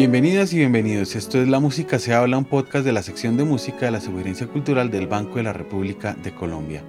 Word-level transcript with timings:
Bienvenidas 0.00 0.54
y 0.54 0.56
bienvenidos. 0.56 1.14
Esto 1.14 1.42
es 1.42 1.46
La 1.46 1.60
Música 1.60 1.98
se 1.98 2.14
habla, 2.14 2.38
un 2.38 2.46
podcast 2.46 2.86
de 2.86 2.92
la 2.92 3.02
sección 3.02 3.36
de 3.36 3.44
música 3.44 3.84
de 3.84 3.90
la 3.90 4.00
Sugerencia 4.00 4.46
Cultural 4.46 4.90
del 4.90 5.06
Banco 5.06 5.34
de 5.34 5.42
la 5.42 5.52
República 5.52 6.14
de 6.14 6.34
Colombia. 6.34 6.82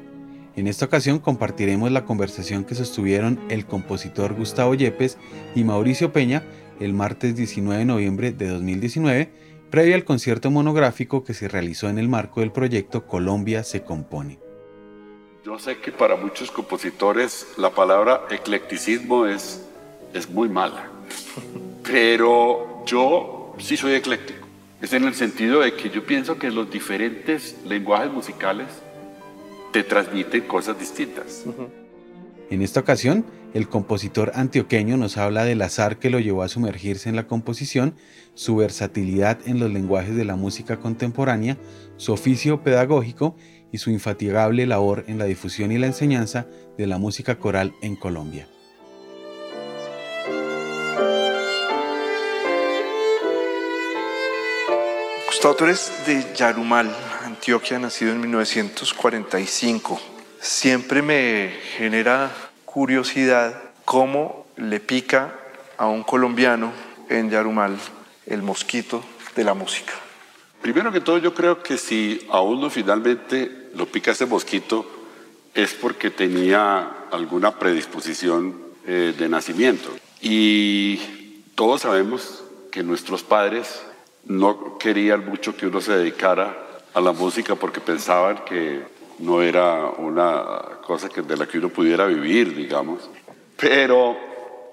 En 0.55 0.65
esta 0.65 0.85
ocasión 0.85 1.19
compartiremos 1.19 1.91
la 1.91 2.05
conversación 2.05 2.63
que 2.63 2.73
sostuvieron 2.73 3.37
el 3.49 3.65
compositor 3.65 4.33
Gustavo 4.33 4.75
Yepes 4.75 5.17
y 5.55 5.65
Mauricio 5.65 6.13
Peña 6.13 6.45
el 6.79 6.93
martes 6.93 7.35
19 7.35 7.79
de 7.79 7.85
noviembre 7.85 8.31
de 8.31 8.47
2019, 8.47 9.29
previo 9.69 9.95
al 9.95 10.05
concierto 10.05 10.49
monográfico 10.49 11.25
que 11.25 11.33
se 11.33 11.49
realizó 11.49 11.89
en 11.89 11.99
el 11.99 12.07
marco 12.07 12.39
del 12.39 12.53
proyecto 12.53 13.07
Colombia 13.07 13.65
se 13.65 13.83
compone. 13.83 14.39
Yo 15.43 15.59
sé 15.59 15.79
que 15.79 15.91
para 15.91 16.15
muchos 16.15 16.49
compositores 16.49 17.45
la 17.57 17.71
palabra 17.71 18.21
eclecticismo 18.29 19.25
es, 19.25 19.67
es 20.13 20.29
muy 20.29 20.47
mala, 20.47 20.89
pero 21.83 22.70
yo 22.85 23.55
sí 23.57 23.77
soy 23.77 23.93
ecléctico. 23.93 24.47
Es 24.81 24.93
en 24.93 25.03
el 25.03 25.13
sentido 25.13 25.61
de 25.61 25.73
que 25.75 25.89
yo 25.89 26.05
pienso 26.05 26.37
que 26.37 26.49
los 26.49 26.71
diferentes 26.71 27.57
lenguajes 27.65 28.11
musicales 28.11 28.67
te 29.71 29.83
transmiten 29.83 30.41
cosas 30.41 30.79
distintas. 30.79 31.45
En 32.49 32.61
esta 32.61 32.79
ocasión, 32.79 33.25
el 33.53 33.69
compositor 33.69 34.31
antioqueño 34.35 34.97
nos 34.97 35.17
habla 35.17 35.45
del 35.45 35.61
azar 35.61 35.97
que 35.99 36.09
lo 36.09 36.19
llevó 36.19 36.43
a 36.43 36.47
sumergirse 36.47 37.09
en 37.09 37.15
la 37.15 37.27
composición, 37.27 37.95
su 38.33 38.55
versatilidad 38.55 39.39
en 39.45 39.59
los 39.59 39.71
lenguajes 39.71 40.15
de 40.15 40.25
la 40.25 40.35
música 40.35 40.77
contemporánea, 40.77 41.57
su 41.97 42.11
oficio 42.11 42.63
pedagógico 42.63 43.35
y 43.71 43.77
su 43.77 43.91
infatigable 43.91 44.65
labor 44.65 45.05
en 45.07 45.17
la 45.17 45.25
difusión 45.25 45.71
y 45.71 45.77
la 45.77 45.87
enseñanza 45.87 46.47
de 46.77 46.87
la 46.87 46.97
música 46.97 47.37
coral 47.37 47.73
en 47.81 47.95
Colombia. 47.95 48.47
Gustavo, 55.31 55.55
de 56.05 56.33
Yarumal, 56.35 56.93
Antioquia, 57.23 57.79
nacido 57.79 58.11
en 58.11 58.19
1945. 58.19 60.01
Siempre 60.41 61.01
me 61.01 61.53
genera 61.77 62.29
curiosidad 62.65 63.71
cómo 63.85 64.45
le 64.57 64.81
pica 64.81 65.33
a 65.77 65.87
un 65.87 66.03
colombiano 66.03 66.73
en 67.07 67.29
Yarumal 67.29 67.77
el 68.25 68.41
mosquito 68.41 69.05
de 69.33 69.45
la 69.45 69.53
música. 69.53 69.93
Primero 70.61 70.91
que 70.91 70.99
todo, 70.99 71.17
yo 71.17 71.33
creo 71.33 71.63
que 71.63 71.77
si 71.77 72.27
a 72.29 72.41
uno 72.41 72.69
finalmente 72.69 73.69
lo 73.73 73.85
pica 73.85 74.11
ese 74.11 74.25
mosquito 74.25 74.85
es 75.53 75.73
porque 75.73 76.09
tenía 76.09 77.07
alguna 77.09 77.57
predisposición 77.57 78.61
eh, 78.85 79.15
de 79.17 79.29
nacimiento. 79.29 79.95
Y 80.19 80.97
todos 81.55 81.83
sabemos 81.83 82.43
que 82.69 82.83
nuestros 82.83 83.23
padres 83.23 83.81
no 84.25 84.77
querían 84.77 85.25
mucho 85.25 85.55
que 85.55 85.67
uno 85.67 85.81
se 85.81 85.93
dedicara 85.93 86.55
a 86.93 87.01
la 87.01 87.11
música 87.11 87.55
porque 87.55 87.79
pensaban 87.79 88.43
que 88.45 88.81
no 89.19 89.41
era 89.41 89.85
una 89.97 90.79
cosa 90.85 91.09
que, 91.09 91.21
de 91.21 91.37
la 91.37 91.47
que 91.47 91.57
uno 91.57 91.69
pudiera 91.69 92.05
vivir, 92.05 92.55
digamos. 92.55 93.09
Pero 93.57 94.17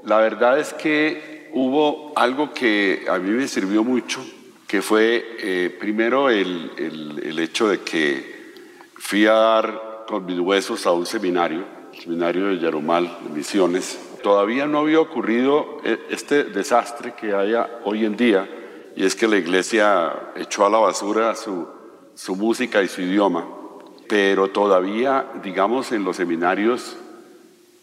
la 0.04 0.18
verdad 0.18 0.58
es 0.58 0.72
que 0.72 1.50
hubo 1.52 2.12
algo 2.16 2.52
que 2.52 3.06
a 3.08 3.18
mí 3.18 3.30
me 3.30 3.46
sirvió 3.46 3.84
mucho, 3.84 4.24
que 4.66 4.82
fue 4.82 5.24
eh, 5.40 5.76
primero 5.78 6.30
el, 6.30 6.72
el, 6.76 7.22
el, 7.24 7.38
hecho 7.38 7.68
de 7.68 7.80
que 7.80 8.52
fui 8.96 9.26
a 9.26 9.32
dar 9.32 10.04
con 10.06 10.26
mis 10.26 10.38
huesos 10.38 10.86
a 10.86 10.92
un 10.92 11.06
seminario, 11.06 11.64
el 11.92 12.00
seminario 12.00 12.46
de 12.46 12.58
Yarumal, 12.58 13.18
de 13.24 13.30
Misiones. 13.30 13.98
Todavía 14.22 14.66
no 14.66 14.78
había 14.78 15.00
ocurrido 15.00 15.78
eh, 15.84 15.98
este 16.10 16.44
desastre 16.44 17.14
que 17.14 17.32
haya 17.32 17.80
hoy 17.84 18.04
en 18.04 18.16
día, 18.16 18.48
y 18.98 19.04
es 19.04 19.14
que 19.14 19.28
la 19.28 19.36
iglesia 19.36 20.32
echó 20.34 20.66
a 20.66 20.70
la 20.70 20.78
basura 20.78 21.36
su, 21.36 21.68
su 22.16 22.34
música 22.34 22.82
y 22.82 22.88
su 22.88 23.00
idioma, 23.00 23.46
pero 24.08 24.48
todavía, 24.48 25.24
digamos, 25.40 25.92
en 25.92 26.02
los 26.02 26.16
seminarios 26.16 26.96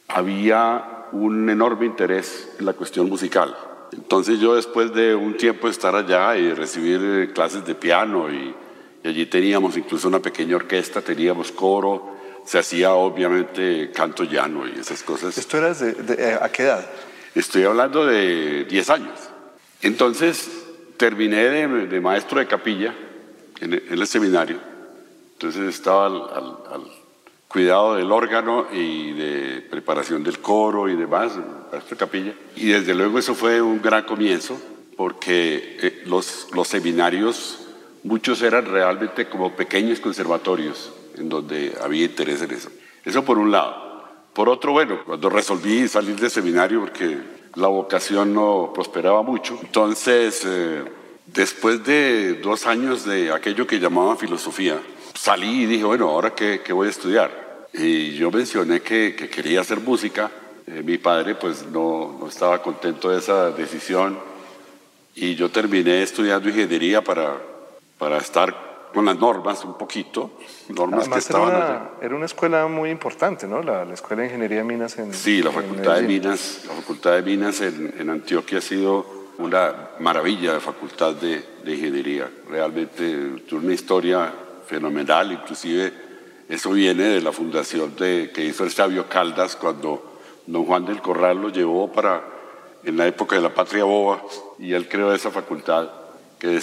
había 0.09 1.05
un 1.13 1.49
enorme 1.49 1.85
interés 1.85 2.53
en 2.59 2.65
la 2.65 2.73
cuestión 2.73 3.07
musical. 3.07 3.55
Entonces 3.93 4.41
yo 4.41 4.55
después 4.55 4.93
de 4.93 5.15
un 5.15 5.37
tiempo 5.37 5.69
estar 5.69 5.95
allá 5.95 6.35
y 6.35 6.51
recibir 6.51 6.99
eh, 7.01 7.31
clases 7.33 7.65
de 7.65 7.75
piano 7.75 8.29
y, 8.29 8.53
allí 9.07 9.25
teníamos 9.27 9.77
incluso 9.77 10.09
una 10.09 10.19
pequeña 10.19 10.57
orquesta, 10.57 11.01
teníamos 11.01 11.53
coro, 11.53 12.17
se 12.43 12.59
hacía 12.59 12.93
obviamente 12.93 13.89
canto 13.91 14.25
llano 14.25 14.67
y 14.67 14.81
esas 14.81 15.01
cosas. 15.01 15.37
¿Esto 15.37 15.59
era 15.59 15.73
de, 15.73 16.33
a 16.41 16.51
qué 16.51 16.63
edad? 16.63 16.85
Estoy 17.33 17.63
hablando 17.63 18.05
de 18.05 18.65
10 18.65 18.89
años. 18.89 19.17
Entonces 19.81 20.64
terminé 20.97 21.49
de, 21.49 22.01
maestro 22.01 22.39
de 22.39 22.47
capilla 22.47 22.93
en, 23.59 23.73
el 23.73 24.07
seminario, 24.07 24.59
entonces 25.33 25.75
estaba 25.75 26.07
al, 26.07 26.83
cuidado 27.47 27.95
del 27.95 28.11
órgano 28.11 28.67
y 28.73 29.13
de 29.13 29.61
preparación 29.69 30.23
del 30.23 30.39
coro 30.39 30.89
y 30.89 30.95
demás, 30.95 31.33
maestro 31.71 31.95
de 31.95 31.97
capilla, 31.97 32.33
y 32.55 32.67
desde 32.67 32.93
luego 32.93 33.19
eso 33.19 33.33
fue 33.33 33.61
un 33.61 33.81
gran 33.81 34.03
comienzo, 34.03 34.59
porque 34.97 35.77
eh, 35.81 36.03
los, 36.05 36.47
los 36.53 36.67
seminarios, 36.67 37.67
muchos 38.03 38.41
eran 38.41 38.65
realmente 38.65 39.27
como 39.29 39.55
pequeños 39.55 39.99
conservatorios, 39.99 40.91
en 41.17 41.29
donde 41.29 41.73
había 41.81 42.05
interés 42.05 42.41
en 42.41 42.51
eso. 42.51 42.69
Eso 43.03 43.23
por 43.23 43.37
un 43.37 43.51
lado. 43.51 43.85
Por 44.33 44.49
otro, 44.49 44.73
bueno, 44.73 44.99
cuando 45.05 45.29
resolví 45.29 45.87
salir 45.87 46.19
del 46.19 46.29
seminario, 46.29 46.81
porque 46.81 47.17
la 47.55 47.67
vocación 47.67 48.33
no 48.33 48.71
prosperaba 48.73 49.21
mucho. 49.21 49.57
Entonces, 49.61 50.41
eh, 50.45 50.83
después 51.25 51.83
de 51.83 52.35
dos 52.35 52.65
años 52.65 53.05
de 53.05 53.31
aquello 53.31 53.65
que 53.65 53.79
llamaba 53.79 54.15
filosofía, 54.15 54.79
salí 55.13 55.63
y 55.63 55.65
dije, 55.65 55.83
bueno, 55.83 56.09
ahora 56.09 56.35
qué, 56.35 56.61
qué 56.63 56.73
voy 56.73 56.87
a 56.87 56.91
estudiar. 56.91 57.67
Y 57.73 58.15
yo 58.15 58.31
mencioné 58.31 58.81
que, 58.81 59.15
que 59.15 59.29
quería 59.29 59.61
hacer 59.61 59.79
música. 59.79 60.31
Eh, 60.67 60.81
mi 60.83 60.97
padre 60.97 61.35
pues 61.35 61.65
no, 61.67 62.17
no 62.19 62.27
estaba 62.27 62.61
contento 62.61 63.09
de 63.09 63.19
esa 63.19 63.51
decisión 63.51 64.17
y 65.13 65.35
yo 65.35 65.49
terminé 65.49 66.01
estudiando 66.01 66.49
ingeniería 66.49 67.03
para, 67.03 67.37
para 67.97 68.17
estar 68.17 68.75
con 68.95 69.05
las 69.05 69.17
normas 69.17 69.63
un 69.65 69.77
poquito, 69.77 70.31
normas 70.69 71.09
que 71.09 71.19
estaban 71.19 71.49
era 71.49 71.57
una, 71.57 71.89
era 72.01 72.15
una, 72.15 72.25
escuela 72.25 72.67
muy 72.67 72.89
importante, 72.89 73.45
¿no? 73.45 73.61
La, 73.61 73.83
Escuela 73.93 74.21
de 74.21 74.29
Ingeniería 74.29 74.59
de 74.59 74.63
Minas 74.63 74.97
en 74.97 75.13
Sí, 75.13 75.43
la 75.43 75.51
Facultad 75.51 75.95
de 75.95 76.03
Minas, 76.03 76.61
la 76.65 76.73
Facultad 76.85 77.15
de 77.15 77.23
Minas 77.23 77.61
en, 77.61 77.95
en, 77.97 78.11
Antioquia 78.11 78.59
ha 78.59 78.61
sido 78.61 79.31
una 79.39 79.89
maravilla 80.01 80.53
de 80.53 80.59
facultad 80.59 81.15
de, 81.15 81.43
de 81.63 81.73
ingeniería. 81.73 82.29
Realmente 82.47 83.41
una 83.53 83.73
historia 83.73 84.31
fenomenal, 84.67 85.31
inclusive 85.31 85.91
eso 86.47 86.69
viene 86.69 87.05
de 87.05 87.21
la 87.21 87.31
fundación 87.31 87.95
de, 87.95 88.29
que 88.31 88.45
hizo 88.45 88.63
el 88.63 88.69
sabio 88.69 89.09
Caldas 89.09 89.55
cuando 89.55 90.19
don 90.45 90.63
Juan 90.63 90.85
del 90.85 91.01
Corral 91.01 91.41
lo 91.41 91.49
llevó 91.49 91.91
para 91.91 92.21
en 92.83 92.97
la 92.97 93.07
época 93.07 93.35
de 93.35 93.41
la 93.41 93.51
Patria 93.51 93.83
Boba 93.83 94.21
y 94.59 94.73
él 94.73 94.87
creó 94.87 95.11
esa 95.11 95.31
facultad 95.31 95.89
que, 96.37 96.61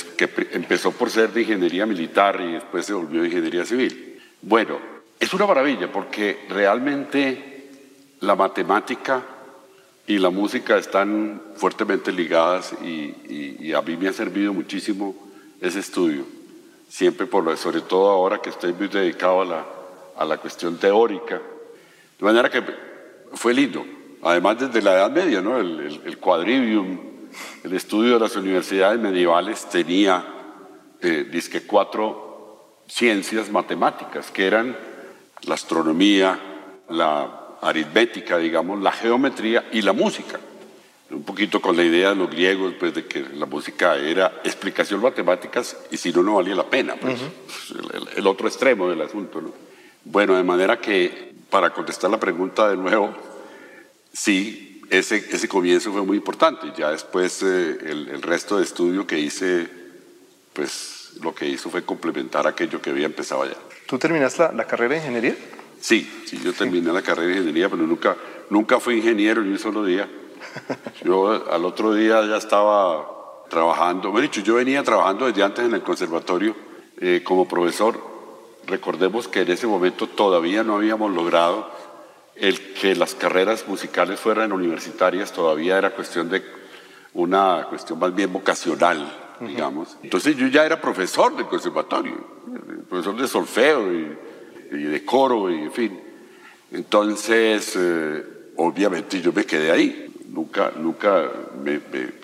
empezó 0.53 0.93
por 0.93 1.11
ser 1.11 1.33
de 1.33 1.41
ingeniería 1.41 1.85
militar 1.85 2.41
y 2.41 2.53
después 2.53 2.87
se 2.87 2.93
volvió 2.93 3.23
de 3.23 3.27
ingeniería 3.27 3.65
civil. 3.65 4.23
Bueno, 4.41 4.79
es 5.19 5.35
una 5.35 5.49
maravilla 5.49 5.91
porque 5.91 6.47
realmente 6.49 7.71
la 8.21 8.37
matemática 8.37 9.25
y 10.07 10.19
la 10.19 10.31
música 10.31 10.77
están 10.77 11.41
fuertemente 11.55 12.13
ligadas 12.13 12.75
y, 12.83 13.73
a 13.73 13.81
mí 13.81 13.97
me 13.97 14.09
ha 14.09 14.13
servido 14.13 14.53
muchísimo 14.53 15.15
ese 15.61 15.79
estudio. 15.79 16.25
Siempre, 16.89 17.27
por, 17.27 17.57
sobre 17.57 17.81
todo 17.81 18.11
ahora 18.11 18.39
que 18.39 18.51
estoy 18.51 18.73
muy 18.75 18.89
dedicado 18.89 19.43
a 19.43 19.45
la, 19.45 19.67
a 20.19 20.25
la 20.25 20.37
cuestión 20.37 20.77
teórica. 20.77 21.41
De 22.19 22.25
manera 22.25 22.51
que 22.51 22.63
fue 23.33 23.55
lindo. 23.55 23.85
Además, 24.23 24.61
desde 24.61 24.83
la 24.83 24.95
Edad 24.95 25.11
Media, 25.11 25.41
¿no? 25.41 25.59
el, 25.59 25.81
el, 25.81 26.01
el 26.05 26.19
quadrivium, 26.19 26.99
el 27.65 27.73
estudio 27.73 28.15
de 28.15 28.21
las 28.21 28.37
universidades 28.37 29.01
medievales 29.01 29.69
tenía, 29.69 30.25
eh, 31.01 31.63
cuatro 31.67 32.83
ciencias 32.87 33.51
matemáticas, 33.51 34.31
que 34.31 34.47
eran 34.47 34.77
la 35.43 35.55
astronomía, 35.55 36.39
la 36.89 37.42
aritmética, 37.63 38.39
digamos, 38.39 38.83
la 38.83 38.93
geometría 38.93 39.65
y 39.73 39.83
la 39.83 39.93
música. 39.93 40.39
Un 41.11 41.25
poquito 41.25 41.61
con 41.61 41.77
la 41.77 41.85
idea 41.85 42.11
de 42.11 42.17
los 42.17 42.31
griegos, 42.31 42.75
pues, 42.79 42.95
de 42.95 43.07
que 43.07 43.21
la 43.35 43.47
música 43.47 43.97
era 43.97 44.41
explicación 44.45 45.01
matemáticas 45.01 45.77
y 45.91 45.97
si 45.97 46.13
no, 46.13 46.23
no 46.23 46.37
valía 46.37 46.55
la 46.55 46.69
pena, 46.69 46.97
pues, 46.97 47.21
el, 48.17 48.27
otro 48.27 48.49
extremo 48.49 48.89
del 48.89 49.01
asunto. 49.03 49.41
¿no? 49.41 49.53
Bueno, 50.05 50.37
de 50.37 50.43
manera 50.43 50.81
que, 50.81 51.33
para 51.51 51.71
contestar 51.71 52.11
la 52.11 52.19
pregunta 52.19 52.69
de 52.69 52.77
nuevo, 52.77 53.15
sí, 54.13 54.83
ese, 54.91 55.17
ese 55.17 55.49
comienzo 55.49 55.93
fue 55.93 56.03
muy 56.03 56.17
importante. 56.17 56.73
Ya 56.77 56.91
después 56.91 57.43
eh, 57.43 57.79
el, 57.83 58.23
resto 58.23 58.59
de 58.59 58.65
estudio 58.65 59.07
que 59.07 59.19
hice, 59.19 59.69
pues 60.53 61.13
lo 61.21 61.35
que 61.35 61.49
hizo 61.49 61.71
fue 61.71 61.85
complementar 61.85 62.47
aquello 62.47 62.81
que 62.81 62.91
había 62.91 63.07
empezado 63.07 63.43
allá. 63.43 63.57
¿Tú 63.87 63.99
terminaste 63.99 64.53
la, 64.55 64.67
carrera 64.67 64.95
de 64.95 65.01
ingeniería? 65.01 65.37
Sí, 65.83 66.09
sí, 66.27 66.39
yo 66.45 66.53
terminé 66.53 66.93
la 66.93 67.03
carrera 67.03 67.27
de 67.27 67.33
ingeniería, 67.39 67.69
pero 67.69 67.83
nunca, 67.83 68.17
nunca 68.51 68.79
fui 68.79 68.99
ingeniero 68.99 69.43
ni 69.43 69.51
un 69.51 69.59
solo 69.59 69.85
día. 69.85 70.09
Yo 71.05 71.51
al 71.53 71.65
otro 71.65 71.93
día 71.93 72.25
ya 72.25 72.37
estaba 72.37 73.45
trabajando, 73.49 74.13
bueno, 74.13 74.23
dicho, 74.23 74.41
yo 74.43 74.55
venía 74.55 74.83
trabajando 74.83 75.27
desde 75.27 75.43
antes 75.43 75.65
en 75.65 75.75
el 75.75 75.83
conservatorio 75.83 76.55
eh, 76.99 77.23
como 77.25 77.49
profesor. 77.49 77.99
Recordemos 78.67 79.27
que 79.27 79.41
en 79.41 79.51
ese 79.51 79.67
momento 79.67 80.07
todavía 80.07 80.63
no 80.63 80.77
habíamos 80.77 81.13
logrado 81.13 81.69
el 82.37 82.75
que 82.75 82.95
las 82.95 83.15
carreras 83.15 83.67
musicales 83.67 84.21
fueran 84.21 84.53
universitarias, 84.53 85.33
todavía 85.33 85.79
era 85.79 85.91
cuestión 85.91 86.29
de 86.31 86.43
una 87.13 87.67
cuestión 87.69 87.99
más 87.99 88.15
bien 88.15 88.33
vocacional, 88.33 89.37
digamos. 89.41 89.97
Entonces 90.03 90.37
yo 90.37 90.47
ya 90.47 90.65
era 90.65 90.81
profesor 90.81 91.37
del 91.37 91.47
conservatorio, 91.47 92.25
profesor 92.89 93.17
de 93.17 93.27
solfeo 93.27 93.93
y, 93.93 94.17
de 94.79 95.05
coro, 95.05 95.51
y 95.51 95.63
en 95.63 95.73
fin. 95.73 96.01
Entonces, 96.73 97.75
eh, 97.77 98.25
obviamente 98.57 99.21
yo 99.21 99.33
me 99.33 99.45
quedé 99.45 99.71
ahí, 99.71 100.13
nunca, 100.29 100.73
nunca 100.77 101.31
me, 101.63 101.81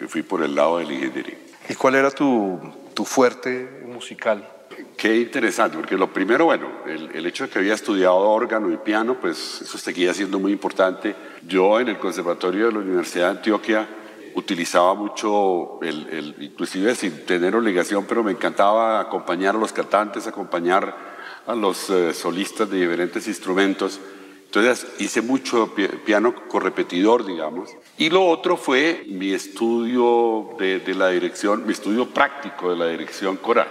fui 0.09 0.23
por 0.23 0.43
el 0.43 0.55
lado 0.55 0.79
de 0.79 0.87
la 0.87 0.93
ingeniería. 0.95 1.39
¿Y 1.69 1.75
cuál 1.75 1.97
era 1.97 2.11
tu, 2.11 2.59
tu 2.95 3.05
fuerte 3.05 3.83
musical? 3.87 4.49
Qué 4.97 5.17
interesante, 5.17 5.77
porque 5.77 5.97
lo 5.97 6.12
primero, 6.12 6.47
bueno, 6.47 6.69
el, 6.87 7.11
el, 7.15 7.27
hecho 7.27 7.45
de 7.45 7.50
que 7.50 7.59
había 7.59 7.75
estudiado 7.75 8.17
órgano 8.17 8.73
y 8.73 8.77
piano, 8.77 9.17
pues 9.21 9.61
eso 9.62 9.77
seguía 9.77 10.15
siendo 10.15 10.39
muy 10.39 10.53
importante. 10.53 11.15
Yo 11.47 11.81
en 11.81 11.89
el 11.89 11.99
Conservatorio 11.99 12.67
de 12.67 12.73
la 12.73 12.79
Universidad 12.79 13.25
de 13.27 13.39
Antioquia 13.39 13.89
utilizaba 14.39 14.95
mucho, 14.95 15.81
el, 15.83 16.35
inclusive 16.41 16.95
sin 16.95 17.27
tener 17.27 17.55
obligación, 17.56 18.06
pero 18.06 18.23
me 18.23 18.31
encantaba 18.31 19.00
acompañar 19.00 19.56
a 19.56 19.59
los 19.59 19.73
cantantes, 19.73 20.27
acompañar 20.27 21.07
a 21.49 21.55
los 21.55 21.89
eh, 21.89 22.12
solistas 22.12 22.71
de 22.71 22.79
diferentes 22.79 23.27
instrumentos. 23.27 23.99
Entonces 24.45 24.87
hice 24.99 25.23
mucho 25.23 25.75
piano 26.05 26.35
correpetidor, 26.47 27.25
digamos. 27.27 27.71
Y 27.97 28.11
lo 28.11 28.25
otro 28.27 28.56
fue 28.56 29.05
mi 29.09 29.33
estudio 29.33 30.50
de, 30.59 30.79
de, 30.81 30.95
la 30.95 31.09
dirección, 31.09 31.67
mi 31.67 31.73
estudio 31.73 32.06
práctico 32.06 32.71
de 32.71 32.77
la 32.77 32.87
dirección 32.87 33.39
coral, 33.39 33.69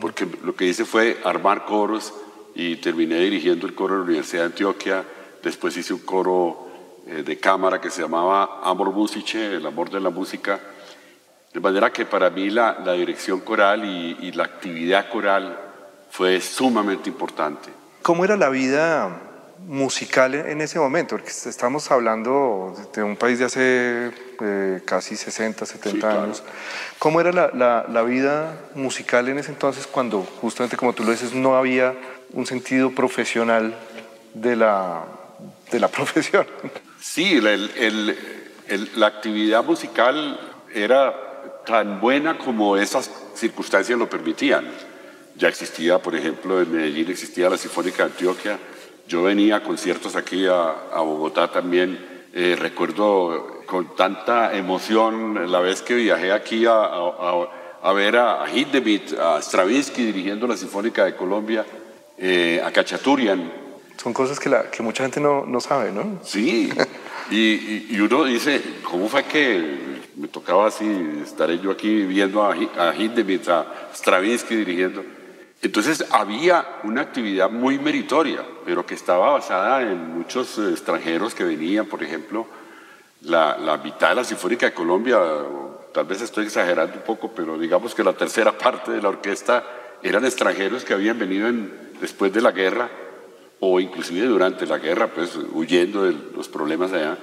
porque 0.00 0.26
lo 0.42 0.54
que 0.54 0.66
hice 0.66 0.84
fue 0.84 1.18
armar 1.24 1.64
coros 1.64 2.12
y 2.54 2.76
terminé 2.76 3.16
dirigiendo 3.20 3.66
el 3.66 3.74
coro 3.74 3.94
de 3.94 4.00
la 4.00 4.04
Universidad 4.06 4.42
de 4.42 4.46
Antioquia. 4.46 5.04
Después 5.42 5.76
hice 5.76 5.94
un 5.94 6.00
coro 6.00 6.68
eh, 7.06 7.22
de 7.22 7.38
cámara 7.38 7.80
que 7.80 7.90
se 7.90 8.02
llamaba 8.02 8.60
Amor 8.62 8.92
Musice, 8.92 9.54
el 9.54 9.66
amor 9.66 9.90
de 9.90 10.00
la 10.00 10.10
música. 10.10 10.60
De 11.52 11.60
manera 11.60 11.92
que 11.92 12.06
para 12.06 12.30
mí 12.30 12.50
la, 12.50 12.80
la 12.84 12.94
dirección 12.94 13.40
coral 13.40 13.84
y, 13.84 14.32
la 14.32 14.44
actividad 14.44 15.08
coral 15.08 15.63
fue 16.14 16.40
sumamente 16.40 17.10
importante. 17.10 17.70
¿Cómo 18.02 18.24
era 18.24 18.36
la 18.36 18.48
vida 18.48 19.20
musical 19.66 20.32
en 20.34 20.60
ese 20.60 20.78
momento? 20.78 21.16
Porque 21.16 21.30
estamos 21.30 21.90
hablando 21.90 22.72
de 22.94 23.02
un 23.02 23.16
país 23.16 23.40
de 23.40 23.44
hace 23.46 24.12
eh, 24.40 24.80
casi 24.84 25.16
60, 25.16 25.66
70 25.66 26.22
años. 26.22 26.44
¿Cómo 27.00 27.20
era 27.20 27.32
la, 27.32 27.50
la, 27.52 27.86
la, 27.88 28.02
vida 28.02 28.56
musical 28.76 29.28
en 29.28 29.40
ese 29.40 29.50
entonces 29.50 29.88
cuando 29.88 30.22
justamente, 30.40 30.76
como 30.76 30.92
tú 30.92 31.02
lo 31.02 31.10
dices, 31.10 31.34
no 31.34 31.56
había 31.56 31.96
un 32.32 32.46
sentido 32.46 32.92
profesional 32.92 33.74
de 34.34 34.54
la, 34.54 35.02
de 35.72 35.80
la 35.80 35.88
profesión? 35.98 36.46
Sí, 37.00 37.40
la 37.40 39.06
actividad 39.08 39.64
musical 39.64 40.38
era 40.72 41.12
tan 41.66 42.00
buena 42.00 42.38
como 42.38 42.76
esas 42.76 43.10
circunstancias 43.34 43.98
lo 43.98 44.08
permitían. 44.08 44.93
Ya 45.36 45.48
existía, 45.48 45.98
por 45.98 46.14
ejemplo, 46.14 46.60
en 46.60 46.72
Medellín 46.72 47.10
existía 47.10 47.50
la 47.50 47.56
Sinfónica 47.56 48.04
de 48.04 48.10
Antioquia. 48.10 48.58
Yo 49.08 49.22
venía 49.22 49.56
a 49.56 49.62
conciertos 49.62 50.16
aquí 50.16 50.46
a, 50.46 50.98
Bogotá 50.98 51.50
también. 51.50 51.98
Eh, 52.32 52.56
recuerdo 52.58 53.62
con 53.66 53.94
tanta 53.96 54.56
emoción 54.56 55.50
la 55.50 55.60
vez 55.60 55.82
que 55.82 55.94
viajé 55.94 56.32
aquí 56.32 56.64
a, 56.66 57.92
ver 57.94 58.16
a, 58.16 58.44
Hindemith, 58.52 59.12
a 59.18 59.40
Stravinsky 59.40 60.04
dirigiendo 60.04 60.46
la 60.46 60.56
Sinfónica 60.56 61.04
de 61.04 61.14
Colombia, 61.14 61.64
eh, 62.18 62.60
a 62.64 62.70
Cachaturian, 62.70 63.64
son 64.02 64.12
cosas 64.12 64.38
que, 64.38 64.48
la, 64.48 64.70
que 64.70 64.82
mucha 64.82 65.04
gente 65.04 65.20
no, 65.20 65.46
no 65.46 65.60
sabe, 65.60 65.92
¿no? 65.92 66.18
Sí, 66.24 66.70
y, 67.30 67.94
y, 67.94 68.00
uno 68.00 68.24
dice, 68.24 68.60
¿cómo 68.82 69.08
fue 69.08 69.24
que 69.24 70.02
me 70.16 70.28
tocaba 70.28 70.66
así, 70.66 70.84
estaré 71.22 71.58
yo 71.58 71.70
aquí 71.70 72.02
viendo 72.02 72.42
a, 72.42 72.52
a 72.52 72.94
Hindemith, 72.94 73.48
a 73.48 73.90
Stravinsky 73.94 74.56
dirigiendo? 74.56 75.04
Entonces 75.64 76.04
había 76.10 76.80
una 76.82 77.00
actividad 77.00 77.48
muy 77.48 77.78
meritoria, 77.78 78.44
pero 78.66 78.84
que 78.84 78.92
estaba 78.92 79.30
basada 79.30 79.80
en 79.80 80.14
muchos 80.14 80.58
extranjeros 80.58 81.34
que 81.34 81.42
venían, 81.42 81.86
por 81.86 82.02
ejemplo, 82.02 82.46
la, 83.22 83.80
mitad 83.82 84.10
de 84.10 84.16
la 84.16 84.24
Sinfónica 84.24 84.66
de 84.66 84.74
Colombia, 84.74 85.18
tal 85.94 86.04
vez 86.04 86.20
estoy 86.20 86.44
exagerando 86.44 86.96
un 86.96 87.02
poco, 87.02 87.32
pero 87.34 87.58
digamos 87.58 87.94
que 87.94 88.04
la 88.04 88.12
tercera 88.12 88.52
parte 88.58 88.92
de 88.92 89.00
la 89.00 89.08
orquesta 89.08 89.64
eran 90.02 90.26
extranjeros 90.26 90.84
que 90.84 90.92
habían 90.92 91.18
venido 91.18 91.48
en, 91.48 91.72
después 91.98 92.30
de 92.30 92.42
la 92.42 92.50
guerra 92.50 92.90
o 93.60 93.80
inclusive 93.80 94.26
durante 94.26 94.66
la 94.66 94.76
guerra, 94.76 95.06
pues 95.06 95.34
huyendo 95.50 96.04
de 96.04 96.14
los 96.36 96.46
problemas 96.46 96.92
allá, 96.92 97.16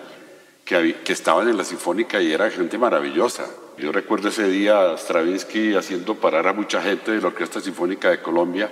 que, 0.65 0.95
que 1.03 1.13
estaban 1.13 1.47
en 1.47 1.57
la 1.57 1.63
Sinfónica 1.63 2.19
y 2.19 2.31
era 2.31 2.49
gente 2.49 2.79
maravillosa. 2.79 3.45
Yo 3.77 3.91
recuerdo 3.91 4.29
ese 4.29 4.47
día 4.47 4.95
Stravinsky 4.97 5.75
haciendo 5.75 6.15
parar 6.15 6.47
a 6.47 6.53
mucha 6.53 6.81
gente 6.81 7.11
de 7.11 7.21
la 7.21 7.27
Orquesta 7.27 7.61
Sinfónica 7.61 8.09
de 8.09 8.21
Colombia 8.21 8.69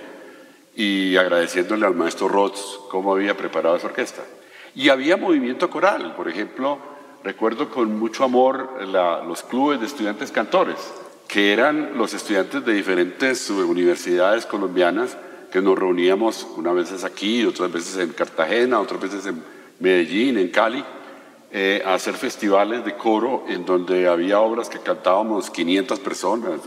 y 0.76 1.16
agradeciéndole 1.16 1.86
al 1.86 1.94
maestro 1.94 2.28
Roth 2.28 2.58
cómo 2.90 3.14
había 3.14 3.36
preparado 3.36 3.76
esa 3.76 3.86
orquesta. 3.86 4.22
Y 4.74 4.88
había 4.88 5.16
movimiento 5.16 5.68
coral, 5.68 6.14
por 6.14 6.28
ejemplo, 6.28 6.78
recuerdo 7.24 7.70
con 7.70 7.98
mucho 7.98 8.24
amor 8.24 8.78
los 9.26 9.42
clubes 9.42 9.80
de 9.80 9.86
estudiantes 9.86 10.30
cantores, 10.30 10.76
que 11.26 11.52
eran 11.52 11.98
los 11.98 12.14
estudiantes 12.14 12.64
de 12.64 12.72
diferentes 12.72 13.50
universidades 13.50 14.46
colombianas 14.46 15.16
que 15.50 15.60
nos 15.60 15.78
reuníamos 15.78 16.46
unas 16.56 16.74
veces 16.74 17.04
aquí, 17.04 17.44
otras 17.44 17.72
veces 17.72 17.96
en 17.96 18.12
Cartagena, 18.12 18.78
otras 18.78 19.00
veces 19.00 19.26
en 19.26 19.42
Medellín, 19.80 20.38
en 20.38 20.48
Cali, 20.48 20.84
eh, 21.52 21.82
a 21.84 21.94
hacer 21.94 22.14
festivales 22.14 22.84
de 22.84 22.94
coro 22.96 23.44
en 23.48 23.64
donde 23.64 24.06
había 24.06 24.40
obras 24.40 24.68
que 24.68 24.78
cantábamos 24.78 25.50
500 25.50 25.98
personas 25.98 26.60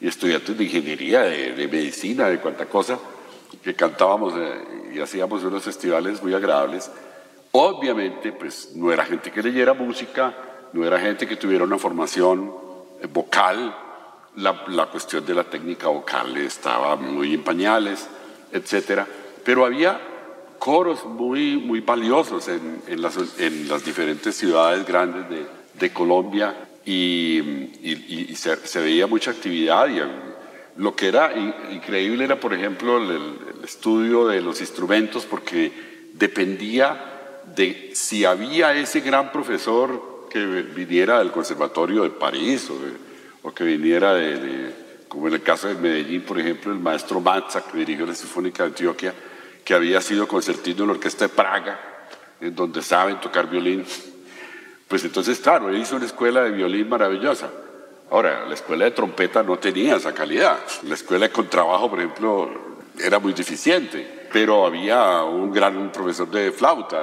y 0.00 0.08
estudiantes 0.08 0.58
de 0.58 0.64
ingeniería, 0.64 1.20
de, 1.20 1.68
medicina, 1.68 2.28
de 2.28 2.38
cuanta 2.38 2.66
cosa, 2.66 2.98
que 3.62 3.74
cantábamos 3.74 4.34
eh, 4.36 4.92
y 4.94 5.00
hacíamos 5.00 5.44
unos 5.44 5.62
festivales 5.62 6.20
muy 6.22 6.34
agradables. 6.34 6.90
Obviamente, 7.52 8.32
pues 8.32 8.72
no 8.74 8.92
era 8.92 9.04
gente 9.04 9.30
que 9.30 9.42
leyera 9.42 9.74
música, 9.74 10.34
no 10.72 10.84
era 10.84 10.98
gente 10.98 11.28
que 11.28 11.36
tuviera 11.36 11.62
una 11.62 11.78
formación 11.78 12.52
eh, 13.00 13.06
vocal, 13.12 13.76
la, 14.36 14.86
cuestión 14.86 15.24
de 15.24 15.34
la 15.34 15.44
técnica 15.44 15.88
vocal 15.88 16.36
estaba 16.36 16.96
muy 16.96 17.34
en 17.34 17.44
pañales, 17.44 18.08
etc. 18.52 19.02
Pero 19.44 19.64
había 19.64 20.00
coros 20.60 21.04
muy, 21.04 21.56
muy 21.56 21.80
valiosos 21.80 22.46
en, 22.46 22.82
en, 22.86 23.02
las, 23.02 23.16
en 23.38 23.68
las, 23.68 23.84
diferentes 23.84 24.36
ciudades 24.36 24.86
grandes 24.86 25.28
de, 25.28 25.44
de 25.74 25.92
Colombia 25.92 26.54
y, 26.84 28.34
se, 28.36 28.80
veía 28.80 29.06
mucha 29.06 29.32
actividad 29.32 29.88
y 29.88 30.00
lo 30.76 30.94
que 30.94 31.08
era 31.08 31.32
increíble 31.72 32.24
era, 32.24 32.38
por 32.38 32.54
ejemplo, 32.54 32.98
el, 32.98 33.50
estudio 33.64 34.26
de 34.26 34.40
los 34.40 34.60
instrumentos 34.60 35.26
porque 35.26 35.70
dependía 36.14 37.40
de 37.54 37.90
si 37.94 38.24
había 38.24 38.72
ese 38.74 39.00
gran 39.00 39.32
profesor 39.32 40.26
que 40.30 40.44
viniera 40.44 41.18
del 41.18 41.30
Conservatorio 41.30 42.04
de 42.04 42.10
París 42.10 42.70
o 43.42 43.52
que 43.52 43.64
viniera 43.64 44.14
de, 44.14 44.72
como 45.08 45.28
en 45.28 45.34
el 45.34 45.42
caso 45.42 45.68
de 45.68 45.74
Medellín, 45.74 46.22
por 46.22 46.38
ejemplo, 46.38 46.72
el 46.72 46.78
maestro 46.78 47.20
Matza, 47.20 47.64
que 47.66 47.78
dirigió 47.78 48.06
la 48.06 48.14
Sinfónica 48.14 48.62
de 48.62 48.68
Antioquia, 48.70 49.14
que 49.64 49.74
había 49.74 50.00
sido 50.00 50.26
concertino 50.26 50.82
en 50.82 50.88
la 50.88 50.94
Orquesta 50.94 51.26
de 51.26 51.34
Praga, 51.34 51.80
en 52.40 52.54
donde 52.54 52.82
saben 52.82 53.20
tocar 53.20 53.48
violín. 53.48 53.84
Pues 54.88 55.04
entonces, 55.04 55.38
claro, 55.38 55.68
él 55.68 55.78
hizo 55.78 55.96
una 55.96 56.06
escuela 56.06 56.42
de 56.42 56.50
violín 56.50 56.88
maravillosa. 56.88 57.50
Ahora, 58.10 58.44
la 58.46 58.54
escuela 58.54 58.86
de 58.86 58.90
trompeta 58.90 59.42
no 59.42 59.58
tenía 59.58 59.96
esa 59.96 60.12
calidad. 60.12 60.58
La 60.82 60.94
escuela 60.94 61.26
de 61.26 61.32
contrabajo, 61.32 61.88
por 61.88 62.00
ejemplo, 62.00 62.50
era 62.98 63.18
muy 63.18 63.32
deficiente, 63.32 64.26
pero 64.32 64.66
había 64.66 65.22
un 65.22 65.52
gran 65.52 65.92
profesor 65.92 66.28
de 66.30 66.50
flauta, 66.50 67.00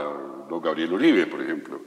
don 0.50 0.62
Gabriel 0.62 0.94
Uribe, 0.94 1.28
por 1.28 1.42
ejemplo, 1.42 1.82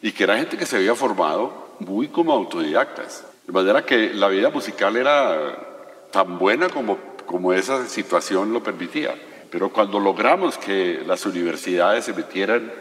y 0.00 0.12
que 0.12 0.24
era 0.24 0.36
gente 0.36 0.56
que 0.56 0.66
se 0.66 0.76
había 0.76 0.94
formado 0.94 1.76
muy 1.80 2.08
como 2.08 2.32
autodidactas. 2.32 3.26
De 3.46 3.52
manera 3.52 3.84
que 3.84 4.14
la 4.14 4.28
vida 4.28 4.50
musical 4.50 4.96
era 4.96 6.08
tan 6.10 6.38
buena 6.38 6.68
como, 6.68 6.98
como 7.26 7.52
esa 7.52 7.86
situación 7.86 8.52
lo 8.52 8.62
permitía. 8.62 9.14
Pero 9.54 9.70
cuando 9.70 10.00
logramos 10.00 10.58
que 10.58 11.04
las 11.06 11.24
universidades 11.26 12.06
se 12.06 12.12
metieran 12.12 12.72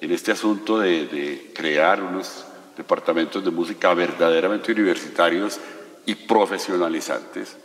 en 0.00 0.10
este 0.10 0.32
asunto 0.32 0.76
de, 0.76 1.52
crear 1.54 2.02
unos 2.02 2.44
departamentos 2.76 3.44
de 3.44 3.52
música 3.52 3.94
verdaderamente 3.94 4.72
universitarios 4.72 5.60
y 6.04 6.16
profesionalizantes, 6.16 7.56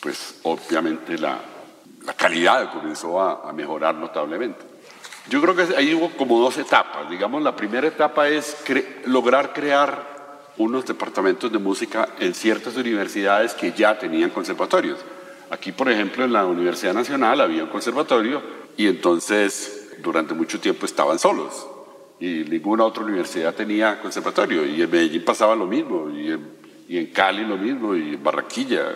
pues 0.00 0.40
obviamente 0.42 1.18
la, 1.18 1.38
la 2.04 2.12
calidad 2.14 2.72
comenzó 2.72 3.20
a, 3.20 3.48
a, 3.48 3.52
mejorar 3.52 3.94
notablemente. 3.94 4.58
Yo 5.28 5.40
creo 5.40 5.54
que 5.54 5.76
ahí 5.76 5.94
hubo 5.94 6.10
como 6.16 6.40
dos 6.40 6.58
etapas. 6.58 7.08
Digamos, 7.08 7.44
la 7.44 7.54
primera 7.54 7.86
etapa 7.86 8.28
es 8.28 8.56
lograr 9.06 9.52
crear 9.52 10.48
unos 10.58 10.84
departamentos 10.84 11.52
de 11.52 11.58
música 11.60 12.08
en 12.18 12.34
ciertas 12.34 12.74
universidades 12.74 13.54
que 13.54 13.70
ya 13.70 13.96
tenían 13.96 14.30
conservatorios. 14.30 14.98
Aquí, 15.50 15.72
por 15.72 15.90
ejemplo, 15.90 16.24
en 16.24 16.32
la 16.32 16.46
Universidad 16.46 16.94
Nacional 16.94 17.40
había 17.40 17.64
un 17.64 17.70
conservatorio 17.70 18.40
y 18.76 18.86
entonces 18.86 19.96
durante 20.00 20.32
mucho 20.32 20.60
tiempo 20.60 20.86
estaban 20.86 21.18
solos 21.18 21.66
y 22.20 22.44
ninguna 22.48 22.84
otra 22.84 23.02
universidad 23.02 23.54
tenía 23.54 24.00
conservatorio 24.00 24.64
y 24.64 24.80
en 24.80 24.90
Medellín 24.90 25.24
pasaba 25.24 25.56
lo 25.56 25.66
mismo 25.66 26.08
y 26.10 26.96
en, 26.96 27.06
Cali 27.06 27.44
lo 27.44 27.56
mismo 27.56 27.96
y 27.96 28.14
en 28.14 28.22
Barranquilla, 28.22 28.94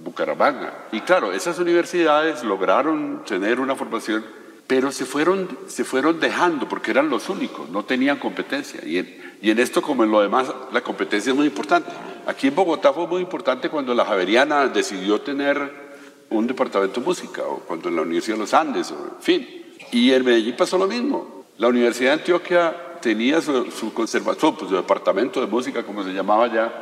Bucaramanga. 0.00 0.88
Y 0.92 1.00
claro, 1.00 1.32
esas 1.32 1.58
universidades 1.58 2.44
lograron 2.44 3.22
tener 3.24 3.58
una 3.58 3.74
formación 3.74 4.24
pero 4.68 4.92
se 4.92 5.06
fueron, 5.06 5.48
se 5.66 5.82
fueron 5.82 6.20
dejando 6.20 6.68
porque 6.68 6.90
eran 6.90 7.08
los 7.08 7.30
únicos, 7.30 7.70
no 7.70 7.86
tenían 7.86 8.18
competencia. 8.18 8.84
Y 8.84 8.98
en, 8.98 9.27
y 9.40 9.50
en 9.50 9.58
esto, 9.58 9.80
como 9.82 10.04
en 10.04 10.10
lo 10.10 10.20
demás, 10.20 10.52
la 10.72 10.80
competencia 10.80 11.30
es 11.30 11.36
muy 11.36 11.46
importante. 11.46 11.90
Aquí 12.26 12.48
en 12.48 12.54
Bogotá 12.54 12.92
fue 12.92 13.06
muy 13.06 13.22
importante 13.22 13.68
cuando 13.68 13.94
la 13.94 14.04
Javeriana 14.04 14.66
decidió 14.66 15.20
tener 15.20 15.88
un 16.30 16.46
departamento 16.46 17.00
de 17.00 17.06
música, 17.06 17.42
o 17.42 17.60
cuando 17.60 17.88
en 17.88 17.96
la 17.96 18.02
Universidad 18.02 18.36
de 18.36 18.40
los 18.40 18.54
Andes, 18.54 18.90
o 18.90 18.94
en 18.94 19.22
fin. 19.22 19.64
Y 19.92 20.12
en 20.12 20.24
Medellín 20.24 20.56
pasó 20.56 20.76
lo 20.76 20.86
mismo. 20.86 21.44
La 21.56 21.68
Universidad 21.68 22.10
de 22.10 22.20
Antioquia 22.20 22.76
tenía 23.00 23.40
su, 23.40 23.70
su 23.70 23.94
conservación, 23.94 24.56
pues, 24.56 24.70
su 24.70 24.76
departamento 24.76 25.40
de 25.40 25.46
música, 25.46 25.84
como 25.84 26.02
se 26.02 26.12
llamaba 26.12 26.52
ya, 26.52 26.72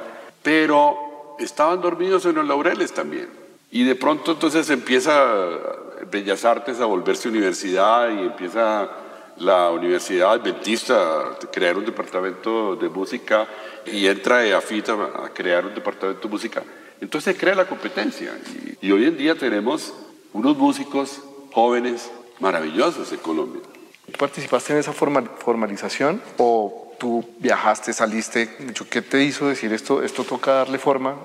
pero 0.43 1.37
estaban 1.39 1.81
dormidos 1.81 2.25
en 2.25 2.37
los 2.37 2.47
laureles 2.47 2.93
también. 2.93 3.29
Y 3.71 3.85
de 3.85 3.95
pronto 3.95 4.33
entonces 4.33 4.71
empieza 4.71 5.35
Bellas 6.11 6.45
Artes 6.45 6.81
a 6.81 6.87
volverse 6.87 7.29
universidad 7.29 8.11
y 8.11 8.21
empieza 8.21 8.89
la 9.39 9.71
Universidad 9.71 10.33
Adventista 10.33 11.37
crear 11.53 11.77
un 11.77 11.85
departamento 11.85 12.77
de 12.77 12.89
música 12.89 13.47
y 13.85 14.07
entra 14.07 14.45
EAFIT 14.47 14.89
a 14.89 15.31
crear 15.35 15.67
un 15.67 15.75
departamento 15.75 16.23
de 16.23 16.29
música. 16.29 16.63
Entonces 17.01 17.35
se 17.35 17.41
crea 17.41 17.55
la 17.55 17.67
competencia 17.67 18.33
y, 18.81 18.87
y 18.87 18.93
hoy 18.93 19.05
en 19.05 19.17
día 19.17 19.35
tenemos 19.35 19.93
unos 20.33 20.57
músicos 20.57 21.21
jóvenes 21.53 22.11
maravillosos 22.41 23.13
en 23.13 23.19
Colombia. 23.19 23.63
¿Participaste 24.19 24.73
en 24.73 24.79
esa 24.79 24.93
formalización 24.93 26.23
o 26.39 26.95
tú 26.99 27.25
viajaste, 27.39 27.93
saliste? 27.93 28.57
¿Qué 28.91 29.03
te 29.03 29.23
hizo 29.23 29.49
decir 29.49 29.73
esto, 29.73 30.03
esto 30.03 30.25
toca 30.25 30.53
darle 30.53 30.79
forma? 30.79 31.17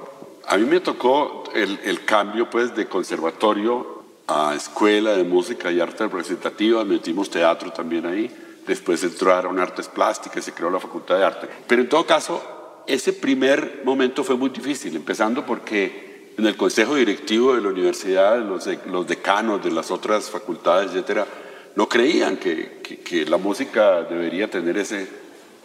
A 0.47 0.57
mí 0.57 0.65
me 0.65 0.79
tocó 0.79 1.43
el, 1.53 1.79
el 1.83 2.03
cambio 2.03 2.49
pues 2.49 2.75
de 2.75 2.87
conservatorio 2.87 4.00
a 4.27 4.53
escuela 4.55 5.15
de 5.15 5.23
música 5.23 5.71
y 5.71 5.79
arte 5.79 6.03
representativa, 6.03 6.83
metimos 6.85 7.29
teatro 7.29 7.71
también 7.71 8.05
ahí, 8.05 8.31
después 8.65 9.03
entraron 9.03 9.59
artes 9.59 9.87
plásticas, 9.87 10.45
se 10.45 10.53
creó 10.53 10.69
la 10.69 10.79
facultad 10.79 11.17
de 11.17 11.25
arte. 11.25 11.47
Pero 11.67 11.81
en 11.81 11.89
todo 11.89 12.05
caso, 12.05 12.83
ese 12.87 13.13
primer 13.13 13.81
momento 13.83 14.23
fue 14.23 14.35
muy 14.35 14.49
difícil, 14.49 14.95
empezando 14.95 15.45
porque 15.45 16.33
en 16.37 16.45
el 16.45 16.55
consejo 16.55 16.95
directivo 16.95 17.55
de 17.55 17.61
la 17.61 17.69
universidad, 17.69 18.39
los, 18.39 18.67
los 18.87 19.07
decanos 19.07 19.63
de 19.63 19.71
las 19.71 19.91
otras 19.91 20.29
facultades, 20.29 20.91
etcétera, 20.91 21.27
no 21.75 21.87
creían 21.87 22.37
que, 22.37 22.79
que, 22.83 22.99
que 22.99 23.25
la 23.25 23.37
música 23.37 24.03
debería 24.03 24.49
tener 24.49 24.77
ese, 24.77 25.07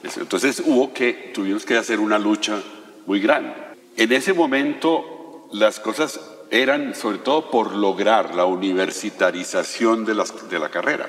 ese, 0.03 0.21
Entonces 0.21 0.63
hubo 0.65 0.93
que, 0.93 1.31
tuvimos 1.35 1.65
que 1.65 1.77
hacer 1.77 2.01
una 2.01 2.19
lucha 2.19 2.63
muy 3.07 3.21
grande. 3.21 3.55
En 3.97 4.13
ese 4.13 4.33
momento 4.33 5.49
las 5.53 5.81
cosas 5.81 6.21
eran 6.51 6.95
sobre 6.95 7.19
todo 7.19 7.51
por 7.51 7.75
lograr 7.75 8.35
la 8.35 8.45
universitarización 8.45 10.05
de, 10.05 10.15
las, 10.15 10.49
de 10.49 10.59
la 10.59 10.69
carrera, 10.69 11.09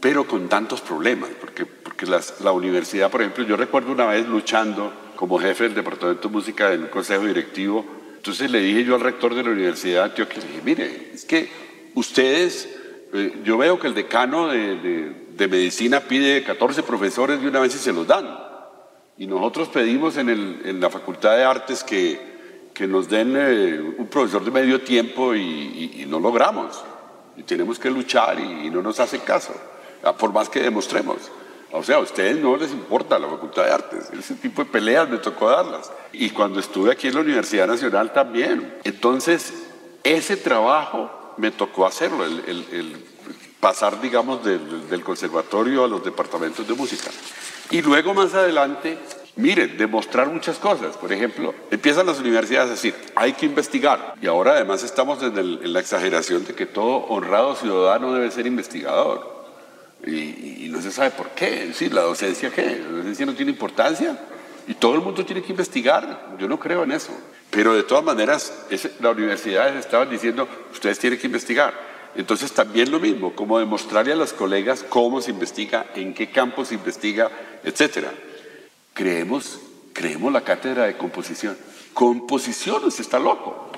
pero 0.00 0.26
con 0.26 0.48
tantos 0.48 0.80
problemas, 0.80 1.30
porque, 1.40 1.66
porque 1.66 2.06
las, 2.06 2.40
la 2.40 2.52
universidad, 2.52 3.10
por 3.10 3.20
ejemplo, 3.20 3.44
yo 3.44 3.56
recuerdo 3.56 3.92
una 3.92 4.06
vez 4.06 4.26
luchando 4.26 4.92
como 5.16 5.38
jefe 5.38 5.64
del 5.64 5.74
Departamento 5.74 6.28
de 6.28 6.34
Música 6.34 6.70
del 6.70 6.88
Consejo 6.90 7.24
Directivo, 7.24 7.84
entonces 8.16 8.50
le 8.50 8.60
dije 8.60 8.84
yo 8.84 8.94
al 8.94 9.00
rector 9.00 9.34
de 9.34 9.42
la 9.42 9.50
Universidad 9.50 10.04
de 10.04 10.10
Antioquia, 10.10 10.42
le 10.42 10.48
dije, 10.48 10.62
mire, 10.64 11.10
es 11.14 11.24
que 11.24 11.48
ustedes, 11.94 12.68
eh, 13.12 13.40
yo 13.44 13.58
veo 13.58 13.78
que 13.78 13.86
el 13.86 13.94
decano 13.94 14.48
de, 14.48 14.76
de, 14.76 15.12
de, 15.36 15.48
Medicina 15.48 16.00
pide 16.00 16.42
14 16.42 16.82
profesores 16.82 17.40
de 17.40 17.48
una 17.48 17.60
vez 17.60 17.74
y 17.74 17.78
se 17.78 17.92
los 17.92 18.06
dan, 18.06 18.28
y 19.16 19.26
nosotros 19.26 19.68
pedimos 19.68 20.16
en, 20.16 20.28
el, 20.28 20.60
en 20.64 20.80
la 20.80 20.90
Facultad 20.90 21.36
de 21.36 21.44
Artes 21.44 21.82
que 21.82 22.37
que 22.78 22.86
nos 22.86 23.08
den 23.08 23.34
eh, 23.36 23.94
un 23.98 24.06
profesor 24.06 24.44
de 24.44 24.52
medio 24.52 24.80
tiempo 24.80 25.34
y, 25.34 25.40
y, 25.40 26.02
y, 26.02 26.06
no 26.06 26.20
logramos. 26.20 26.80
Y 27.36 27.42
tenemos 27.42 27.76
que 27.76 27.90
luchar 27.90 28.38
y, 28.38 28.68
y 28.68 28.70
no 28.70 28.80
nos 28.82 29.00
hacen 29.00 29.20
caso, 29.22 29.52
ah, 30.04 30.16
por 30.16 30.32
más 30.32 30.48
que 30.48 30.60
demostremos. 30.60 31.16
O 31.72 31.82
sea, 31.82 31.96
a 31.96 31.98
ustedes 31.98 32.36
no 32.36 32.56
les 32.56 32.70
importa 32.70 33.18
la 33.18 33.26
Facultad 33.26 33.64
de 33.64 33.72
Artes. 33.72 34.10
Ese 34.16 34.36
tipo 34.36 34.62
de 34.62 34.70
peleas 34.70 35.10
me 35.10 35.18
tocó 35.18 35.50
darlas. 35.50 35.90
Y 36.12 36.30
cuando 36.30 36.60
estuve 36.60 36.92
aquí 36.92 37.08
en 37.08 37.14
la 37.14 37.20
Universidad 37.22 37.66
Nacional 37.66 38.12
también. 38.12 38.78
Entonces, 38.84 39.52
ese 40.04 40.36
trabajo 40.36 41.34
me 41.36 41.50
tocó 41.50 41.84
hacerlo, 41.84 42.24
el, 42.24 42.44
el, 42.46 42.66
el 42.70 43.04
pasar, 43.58 44.00
digamos, 44.00 44.44
del, 44.44 44.88
del 44.88 45.02
conservatorio 45.02 45.82
a 45.82 45.88
los 45.88 46.04
departamentos 46.04 46.66
de 46.66 46.74
música. 46.74 47.10
Y 47.72 47.82
luego 47.82 48.14
más 48.14 48.34
adelante 48.34 48.98
Miren, 49.38 49.78
demostrar 49.78 50.26
muchas 50.26 50.58
cosas. 50.58 50.96
Por 50.96 51.12
ejemplo, 51.12 51.54
empiezan 51.70 52.06
las 52.06 52.18
universidades 52.18 52.70
a 52.70 52.72
decir, 52.72 52.94
hay 53.14 53.34
que 53.34 53.46
investigar. 53.46 54.16
Y 54.20 54.26
ahora 54.26 54.54
además 54.54 54.82
estamos 54.82 55.22
en, 55.22 55.72
la 55.72 55.78
exageración 55.78 56.44
de 56.44 56.54
que 56.56 56.66
todo 56.66 57.06
honrado 57.06 57.54
ciudadano 57.54 58.12
debe 58.12 58.32
ser 58.32 58.48
investigador. 58.48 59.46
Y, 60.04 60.66
no 60.70 60.82
se 60.82 60.90
sabe 60.90 61.12
por 61.12 61.28
qué. 61.30 61.66
Decir, 61.66 61.94
la 61.94 62.02
docencia, 62.02 62.50
¿qué? 62.50 62.80
La 62.82 62.96
docencia 62.96 63.26
no 63.26 63.34
tiene 63.34 63.52
importancia. 63.52 64.18
Y 64.66 64.74
todo 64.74 64.96
el 64.96 65.02
mundo 65.02 65.24
tiene 65.24 65.40
que 65.40 65.52
investigar. 65.52 66.34
Yo 66.36 66.48
no 66.48 66.58
creo 66.58 66.82
en 66.82 66.90
eso. 66.90 67.12
Pero 67.50 67.74
de 67.74 67.84
todas 67.84 68.02
maneras, 68.02 68.66
las 68.98 69.16
universidades 69.16 69.76
estaban 69.76 70.10
diciendo, 70.10 70.48
ustedes 70.72 70.98
tienen 70.98 71.16
que 71.16 71.28
investigar. 71.28 71.74
Entonces 72.16 72.50
también 72.50 72.90
lo 72.90 72.98
mismo, 72.98 73.32
como 73.36 73.60
demostrarle 73.60 74.14
a 74.14 74.16
los 74.16 74.32
colegas 74.32 74.84
cómo 74.88 75.20
se 75.20 75.30
investiga, 75.30 75.86
en 75.94 76.12
qué 76.12 76.28
campo 76.28 76.64
se 76.64 76.74
investiga, 76.74 77.30
etcétera 77.62 78.10
creemos, 78.98 79.60
creemos 79.92 80.32
la 80.32 80.40
cátedra 80.40 80.86
de 80.86 80.96
composición. 80.96 81.56
Composición, 81.94 82.84
usted 82.84 83.02
está 83.02 83.20
loco, 83.20 83.70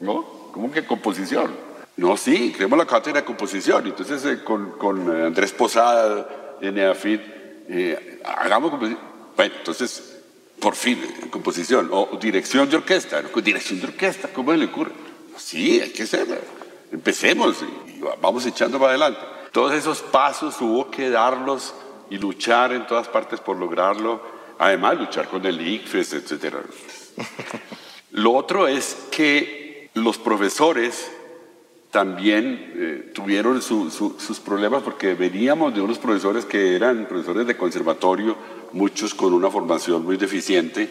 ¿no? 0.00 0.24
¿Cómo 0.52 0.72
que 0.72 0.84
composición? 0.84 1.54
No, 1.96 2.16
sí, 2.16 2.52
creemos 2.54 2.76
la 2.76 2.84
cátedra 2.84 3.20
de 3.20 3.24
composición. 3.24 3.86
Entonces, 3.86 4.24
eh, 4.24 4.42
con, 4.42 4.72
con, 4.72 5.08
Andrés 5.08 5.52
Posada, 5.52 6.56
en 6.60 6.76
EAFIT, 6.78 7.20
eh, 7.68 8.20
hagamos 8.24 8.70
composición. 8.70 9.04
Bueno, 9.36 9.54
entonces, 9.56 10.18
por 10.58 10.74
fin, 10.74 11.00
en 11.22 11.28
composición, 11.28 11.88
o 11.92 12.18
dirección 12.20 12.68
de 12.68 12.76
orquesta, 12.76 13.22
¿no? 13.22 13.28
dirección 13.40 13.80
de 13.80 13.86
orquesta, 13.86 14.30
¿cómo 14.32 14.52
le 14.52 14.64
ocurre? 14.64 14.90
Sí, 15.36 15.80
hay 15.80 15.90
que 15.90 16.02
hacerla. 16.02 16.38
Empecemos 16.90 17.58
y 17.62 18.00
vamos 18.20 18.44
echando 18.46 18.80
para 18.80 18.90
adelante. 18.90 19.20
Todos 19.52 19.74
esos 19.74 20.02
pasos 20.02 20.60
hubo 20.60 20.90
que 20.90 21.08
darlos 21.08 21.72
y 22.10 22.18
luchar 22.18 22.72
en 22.72 22.84
todas 22.88 23.06
partes 23.06 23.38
por 23.38 23.56
lograrlo 23.56 24.35
Además, 24.58 24.98
luchar 24.98 25.28
con 25.28 25.44
el 25.44 25.66
ICFES, 25.66 26.12
etc. 26.14 26.54
Lo 28.12 28.32
otro 28.32 28.66
es 28.66 29.06
que 29.10 29.90
los 29.94 30.18
profesores 30.18 31.10
también 31.90 32.72
eh, 32.76 33.10
tuvieron 33.14 33.62
su, 33.62 33.90
su, 33.90 34.16
sus 34.18 34.38
problemas 34.40 34.82
porque 34.82 35.14
veníamos 35.14 35.74
de 35.74 35.80
unos 35.80 35.98
profesores 35.98 36.44
que 36.44 36.74
eran 36.74 37.06
profesores 37.06 37.46
de 37.46 37.56
conservatorio, 37.56 38.36
muchos 38.72 39.14
con 39.14 39.32
una 39.32 39.50
formación 39.50 40.04
muy 40.04 40.16
deficiente. 40.16 40.88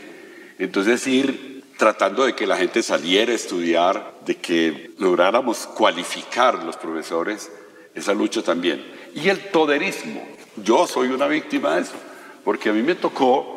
Entonces 0.58 1.06
ir 1.06 1.64
tratando 1.78 2.26
de 2.26 2.34
que 2.34 2.48
la 2.48 2.58
gente 2.58 2.82
saliera 2.82 3.32
a 3.32 3.36
estudiar, 3.36 4.16
de 4.26 4.36
que 4.38 4.92
lográramos 4.98 5.68
cualificar 5.68 6.64
los 6.64 6.78
profesores, 6.78 7.52
esa 7.94 8.14
lucha 8.14 8.42
también. 8.42 8.84
Y 9.14 9.30
el 9.30 9.50
toderismo. 9.52 10.26
Yo 10.58 10.88
soy 10.88 11.10
una 11.10 11.28
víctima 11.28 11.76
de 11.76 11.82
eso, 11.82 11.96
porque 12.44 12.70
a 12.70 12.74
mí 12.74 12.82
me 12.82 12.96
tocó 12.96 13.55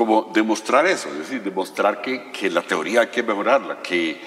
como 0.00 0.30
demostrar 0.32 0.86
eso, 0.86 1.10
es 1.10 1.18
decir, 1.18 1.42
demostrar 1.42 2.00
que, 2.00 2.32
que 2.32 2.48
la 2.48 2.62
teoría 2.62 3.02
hay 3.02 3.06
que 3.08 3.22
mejorarla, 3.22 3.82
que, 3.82 4.18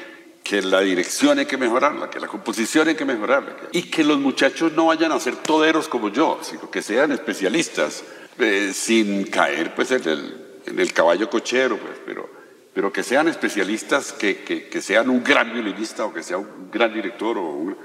que 0.44 0.62
la 0.62 0.82
dirección 0.82 1.40
hay 1.40 1.48
que 1.48 1.58
mejorarla, 1.58 2.12
que 2.12 2.20
la 2.20 2.28
composición 2.28 2.90
hay 2.90 2.94
que 2.94 3.06
mejorarla, 3.06 3.56
y 3.72 3.90
que 3.90 4.04
los 4.04 4.20
muchachos 4.20 4.74
no 4.74 4.86
vayan 4.86 5.12
a 5.12 5.20
ser 5.20 5.36
toderos 5.38 5.88
como 5.88 6.10
yo, 6.10 6.38
sino 6.44 6.70
que 6.70 6.84
sean 6.84 7.12
especialistas, 7.12 8.04
eh, 8.38 8.70
sin 8.72 9.24
caer 9.32 9.74
pues, 9.74 9.90
en, 9.90 10.08
el, 10.08 10.60
en 10.68 10.80
el 10.80 10.94
caballo 10.94 11.28
cochero, 11.28 11.80
pues, 11.80 11.98
pero, 12.06 12.30
pero 12.72 12.94
que 12.94 13.02
sean 13.02 13.28
especialistas, 13.28 14.14
que, 14.14 14.44
que, 14.44 14.70
que, 14.70 14.80
sean 14.80 15.10
un 15.10 15.24
gran 15.24 15.52
violinista 15.52 16.06
o 16.06 16.14
que 16.14 16.22
sea 16.22 16.38
un 16.38 16.70
gran 16.72 16.94
director. 16.94 17.36
O 17.40 17.50
un... 17.50 17.76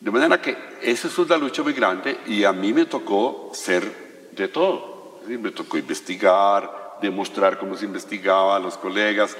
De 0.00 0.10
manera 0.10 0.42
que 0.42 0.56
eso 0.82 1.06
es 1.06 1.16
una 1.16 1.36
lucha 1.36 1.62
muy 1.62 1.74
grande 1.74 2.18
y 2.26 2.42
a 2.42 2.52
mí 2.52 2.72
me 2.72 2.86
tocó 2.86 3.52
ser 3.54 4.30
de 4.32 4.48
todo. 4.48 5.20
Me 5.28 5.52
tocó 5.52 5.78
investigar, 5.78 6.79
demostrar 7.00 7.58
cómo 7.58 7.76
se 7.76 7.84
investigaba 7.84 8.56
a 8.56 8.58
los 8.58 8.76
colegas, 8.76 9.36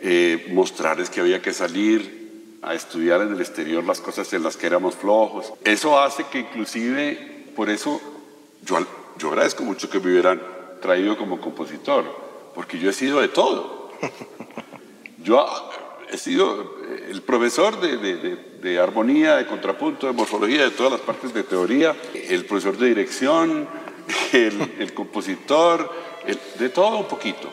eh, 0.00 0.46
mostrarles 0.52 1.10
que 1.10 1.20
había 1.20 1.42
que 1.42 1.52
salir 1.52 2.58
a 2.62 2.74
estudiar 2.74 3.22
en 3.22 3.32
el 3.32 3.40
exterior 3.40 3.84
las 3.84 4.00
cosas 4.00 4.32
en 4.32 4.42
las 4.42 4.56
que 4.56 4.66
éramos 4.66 4.94
flojos. 4.94 5.52
Eso 5.64 5.98
hace 5.98 6.24
que 6.24 6.40
inclusive, 6.40 7.52
por 7.56 7.70
eso 7.70 8.00
yo, 8.62 8.78
yo 9.18 9.28
agradezco 9.28 9.62
mucho 9.62 9.88
que 9.88 9.98
me 9.98 10.10
hubieran 10.10 10.40
traído 10.80 11.16
como 11.16 11.40
compositor, 11.40 12.04
porque 12.54 12.78
yo 12.78 12.90
he 12.90 12.92
sido 12.92 13.20
de 13.20 13.28
todo. 13.28 13.90
Yo 15.22 15.46
he 16.10 16.16
sido 16.16 16.76
el 17.10 17.22
profesor 17.22 17.78
de, 17.80 18.78
armonía, 18.80 19.36
de 19.36 19.46
contrapunto, 19.46 20.06
de 20.06 20.12
morfología, 20.12 20.64
de 20.64 20.70
todas 20.70 20.92
las 20.92 21.00
partes 21.02 21.34
de 21.34 21.42
teoría, 21.42 21.94
el 22.14 22.46
profesor 22.46 22.78
de 22.78 22.88
dirección, 22.88 23.68
el, 24.32 24.94
compositor, 24.94 25.92
de 26.58 26.68
todo 26.68 26.98
un 26.98 27.06
poquito. 27.06 27.48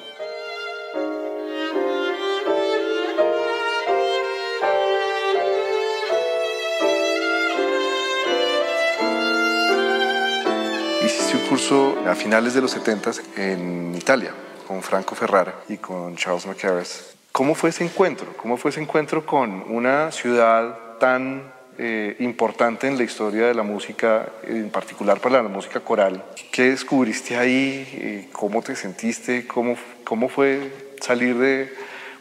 Hiciste 11.04 11.38
un 11.38 11.48
curso 11.48 11.98
a 12.06 12.16
finales 12.16 12.54
de 12.54 12.62
los 12.62 12.72
70 12.72 13.12
en 13.38 13.96
Italia 13.96 14.34
con 14.68 14.82
Franco 14.82 15.16
Ferrara 15.16 15.56
y 15.70 15.78
con 15.78 16.16
Charles 16.18 16.46
McCarras. 16.46 17.16
¿Cómo 17.32 17.56
fue 17.56 17.70
ese 17.70 17.86
encuentro? 17.86 18.36
¿Cómo 18.36 18.58
fue 18.58 18.72
ese 18.72 18.82
encuentro 18.82 19.26
con 19.26 19.64
una 19.70 20.12
ciudad 20.12 20.98
tan 21.00 21.57
eh, 21.78 22.16
importante 22.20 22.88
en 22.88 22.98
la 22.98 23.04
historia 23.04 23.48
de 23.48 23.54
la 23.54 23.64
música, 23.64 24.30
en 24.44 24.70
particular 24.70 25.20
para 25.20 25.44
la 25.44 25.50
música 25.50 25.80
coral? 25.80 26.24
¿Qué 26.52 26.72
descubriste 26.72 27.38
ahí? 27.38 27.88
Eh, 27.94 28.30
¿Cómo 28.32 28.62
te 28.62 28.76
sentiste? 28.76 29.46
¿Cómo, 29.46 29.78
¿Cómo 30.04 30.28
fue 30.28 30.72
salir 31.02 31.38
de 31.38 31.74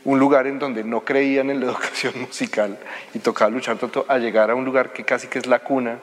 un 0.05 0.19
lugar 0.19 0.47
en 0.47 0.59
donde 0.59 0.85
no 0.85 1.05
creían 1.05 1.51
en 1.51 1.61
la 1.61 1.67
educación 1.73 2.21
musical 2.21 2.79
y 3.15 3.19
tocaba 3.19 3.51
luchar 3.51 3.79
tanto 3.79 4.05
a 4.09 4.19
llegar 4.19 4.51
a 4.51 4.55
un 4.55 4.65
lugar 4.65 4.93
que 4.93 5.05
casi 5.05 5.27
que 5.27 5.39
es 5.39 5.47
la 5.47 5.61
cuna 5.61 5.99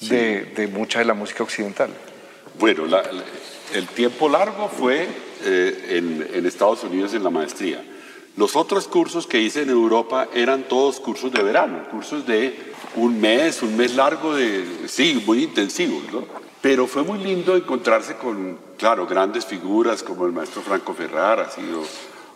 de, 0.00 0.44
de, 0.56 0.66
mucha 0.68 1.00
de 1.00 1.04
la 1.04 1.14
música 1.14 1.42
occidental? 1.42 1.90
Bueno, 2.58 2.84
el 3.74 3.86
tiempo 3.88 4.28
largo 4.28 4.68
fue 4.68 5.06
eh, 5.44 5.96
en, 5.98 6.28
en 6.32 6.46
Estados 6.46 6.84
Unidos 6.84 7.12
en 7.14 7.24
la 7.24 7.30
maestría. 7.30 7.82
Los 8.36 8.54
otros 8.54 8.86
cursos 8.86 9.26
que 9.26 9.40
hice 9.40 9.62
en 9.62 9.70
Europa 9.70 10.28
eran 10.32 10.62
todos 10.68 11.00
cursos 11.00 11.32
de 11.32 11.42
verano, 11.42 11.88
cursos 11.90 12.24
de 12.24 12.67
un 12.98 13.20
mes, 13.20 13.62
un 13.62 13.76
mes 13.76 13.94
largo, 13.94 14.34
de, 14.34 14.64
sí, 14.86 15.22
muy 15.26 15.44
intensivos, 15.44 16.02
¿no? 16.12 16.24
Pero 16.60 16.86
fue 16.86 17.02
muy 17.02 17.18
lindo 17.18 17.56
encontrarse 17.56 18.16
con, 18.16 18.58
claro, 18.76 19.06
grandes 19.06 19.46
figuras 19.46 20.02
como 20.02 20.26
el 20.26 20.32
maestro 20.32 20.62
Franco 20.62 20.92
Ferrara, 20.92 21.50
sido, 21.50 21.82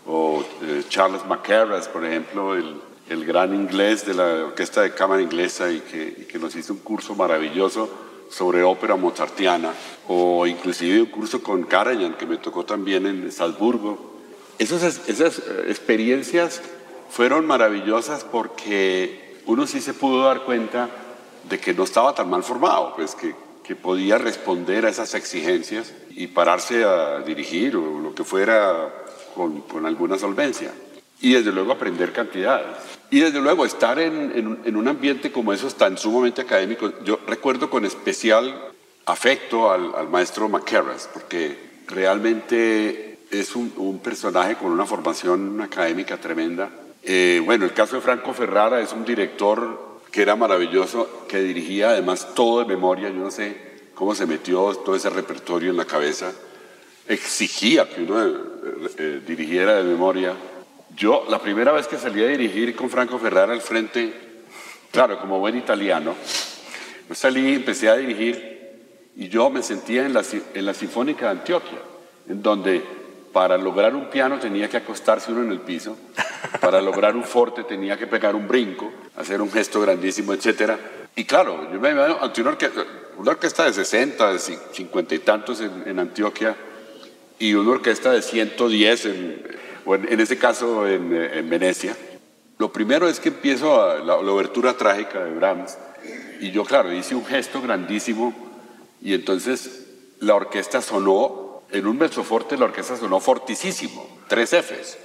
o 0.06 0.44
eh, 0.62 0.84
Charles 0.88 1.24
McCarras, 1.26 1.88
por 1.88 2.04
ejemplo, 2.04 2.54
el, 2.54 2.80
el, 3.08 3.24
gran 3.24 3.54
inglés 3.54 4.06
de 4.06 4.14
la 4.14 4.46
Orquesta 4.46 4.82
de 4.82 4.94
Cámara 4.94 5.22
Inglesa 5.22 5.70
y 5.70 5.80
que, 5.80 6.14
y 6.22 6.24
que 6.24 6.38
nos 6.38 6.54
hizo 6.54 6.72
un 6.72 6.80
curso 6.80 7.14
maravilloso 7.14 7.88
sobre 8.30 8.62
ópera 8.62 8.96
mozartiana, 8.96 9.72
o 10.08 10.46
inclusive 10.46 11.02
un 11.02 11.06
curso 11.06 11.42
con 11.42 11.64
Karajan 11.64 12.14
que 12.14 12.26
me 12.26 12.38
tocó 12.38 12.64
también 12.64 13.06
en 13.06 13.30
Salzburgo, 13.30 14.12
esas, 14.58 15.08
esas 15.08 15.38
eh, 15.38 15.64
experiencias 15.68 16.62
fueron 17.10 17.46
maravillosas 17.46 18.24
porque 18.24 19.31
uno 19.46 19.66
sí 19.66 19.80
se 19.80 19.94
pudo 19.94 20.24
dar 20.24 20.42
cuenta 20.42 20.88
de 21.48 21.58
que 21.58 21.74
no 21.74 21.84
estaba 21.84 22.14
tan 22.14 22.30
mal 22.30 22.42
formado, 22.42 22.94
pues 22.96 23.14
que, 23.14 23.34
que 23.64 23.76
podía 23.76 24.18
responder 24.18 24.86
a 24.86 24.90
esas 24.90 25.14
exigencias 25.14 25.92
y 26.10 26.28
pararse 26.28 26.84
a 26.84 27.20
dirigir 27.20 27.76
o 27.76 28.00
lo 28.00 28.14
que 28.14 28.24
fuera 28.24 28.92
con, 29.34 29.62
con 29.62 29.86
alguna 29.86 30.18
solvencia. 30.18 30.72
Y 31.20 31.34
desde 31.34 31.52
luego 31.52 31.72
aprender 31.72 32.12
cantidades. 32.12 32.66
Y 33.10 33.20
desde 33.20 33.40
luego 33.40 33.64
estar 33.64 33.98
en, 33.98 34.32
en, 34.34 34.60
en, 34.64 34.76
un 34.76 34.88
ambiente 34.88 35.30
como 35.30 35.52
esos 35.52 35.76
tan 35.76 35.96
sumamente 35.96 36.40
académico. 36.40 36.92
Yo 37.04 37.20
recuerdo 37.26 37.70
con 37.70 37.84
especial 37.84 38.70
afecto 39.06 39.70
al, 39.70 39.94
al 39.94 40.08
maestro 40.08 40.48
McCarras, 40.48 41.08
porque 41.12 41.56
realmente 41.86 43.12
es 43.32 43.56
un, 43.56 44.00
personaje 44.02 44.56
con 44.56 44.70
una 44.70 44.84
formación 44.84 45.60
académica 45.60 46.18
tremenda. 46.18 46.70
Eh, 47.04 47.42
bueno, 47.44 47.64
el 47.64 47.72
caso 47.72 47.96
de 47.96 48.02
Franco 48.02 48.32
Ferrara 48.32 48.80
es 48.80 48.92
un 48.92 49.04
director 49.04 50.00
que 50.10 50.22
era 50.22 50.36
maravilloso, 50.36 51.24
que 51.26 51.40
dirigía 51.40 51.90
además 51.90 52.34
todo 52.34 52.60
de 52.60 52.66
memoria. 52.66 53.08
Yo 53.08 53.16
no 53.16 53.30
sé 53.30 53.56
cómo 53.94 54.14
se 54.14 54.26
metió 54.26 54.74
todo 54.76 54.94
ese 54.94 55.10
repertorio 55.10 55.70
en 55.70 55.76
la 55.76 55.84
cabeza. 55.84 56.32
Exigía 57.08 57.88
que 57.88 58.02
uno 58.02 58.24
eh, 58.24 58.34
eh, 58.98 59.20
dirigiera 59.26 59.76
de 59.76 59.82
memoria. 59.82 60.34
Yo, 60.94 61.24
la 61.28 61.40
primera 61.40 61.72
vez 61.72 61.88
que 61.88 61.98
salí 61.98 62.22
a 62.22 62.28
dirigir 62.28 62.76
con 62.76 62.90
Franco 62.90 63.18
Ferrara 63.18 63.52
al 63.52 63.62
frente, 63.62 64.12
claro, 64.92 65.18
como 65.18 65.40
buen 65.40 65.56
italiano, 65.56 66.14
yo 67.08 67.14
salí, 67.14 67.54
empecé 67.54 67.88
a 67.88 67.96
dirigir 67.96 68.52
y 69.16 69.28
yo 69.28 69.50
me 69.50 69.62
sentía 69.62 70.06
en 70.06 70.12
la, 70.12 70.22
en 70.54 70.66
la 70.66 70.74
Sinfónica 70.74 71.26
de 71.26 71.40
Antioquia, 71.40 71.78
en 72.28 72.42
donde 72.42 72.82
para 73.32 73.56
lograr 73.56 73.94
un 73.94 74.10
piano 74.10 74.38
tenía 74.38 74.68
que 74.68 74.76
acostarse 74.76 75.32
uno 75.32 75.42
en 75.42 75.52
el 75.52 75.60
piso, 75.60 75.96
para 76.60 76.80
lograr 76.80 77.16
un 77.16 77.24
forte 77.24 77.64
tenía 77.64 77.96
que 77.96 78.06
pegar 78.06 78.34
un 78.34 78.46
brinco, 78.46 78.92
hacer 79.16 79.40
un 79.40 79.50
gesto 79.50 79.80
grandísimo, 79.80 80.34
etc. 80.34 80.72
Y 81.16 81.24
claro, 81.24 81.70
yo 81.72 81.80
me 81.80 81.94
veo 81.94 82.22
ante 82.22 82.40
una 82.40 82.50
orquesta, 82.50 82.84
una 83.16 83.30
orquesta 83.32 83.64
de 83.64 83.72
60, 83.72 84.32
de 84.32 84.38
50 84.38 85.14
y 85.14 85.18
tantos 85.20 85.60
en, 85.60 85.98
Antioquia, 85.98 86.54
y 87.38 87.54
una 87.54 87.72
orquesta 87.72 88.12
de 88.12 88.22
110, 88.22 89.04
en, 89.06 89.42
o 89.84 89.94
en, 89.94 90.20
ese 90.20 90.38
caso 90.38 90.86
en, 90.86 91.48
Venecia. 91.48 91.96
Lo 92.58 92.72
primero 92.72 93.08
es 93.08 93.18
que 93.18 93.30
empiezo 93.30 93.98
la, 93.98 94.22
la 94.22 94.30
obertura 94.30 94.76
trágica 94.76 95.24
de 95.24 95.32
Brahms, 95.32 95.78
y 96.40 96.50
yo, 96.50 96.64
claro, 96.64 96.92
hice 96.92 97.14
un 97.14 97.24
gesto 97.24 97.62
grandísimo, 97.62 98.34
y 99.00 99.14
entonces 99.14 99.86
la 100.20 100.34
orquesta 100.34 100.80
sonó 100.80 101.41
en 101.72 101.86
un 101.86 101.98
mezzoforte 101.98 102.56
la 102.56 102.66
orquesta 102.66 102.96
sonó 102.96 103.20
fortísimo, 103.20 104.18
tres 104.28 104.50
Fs. 104.50 104.98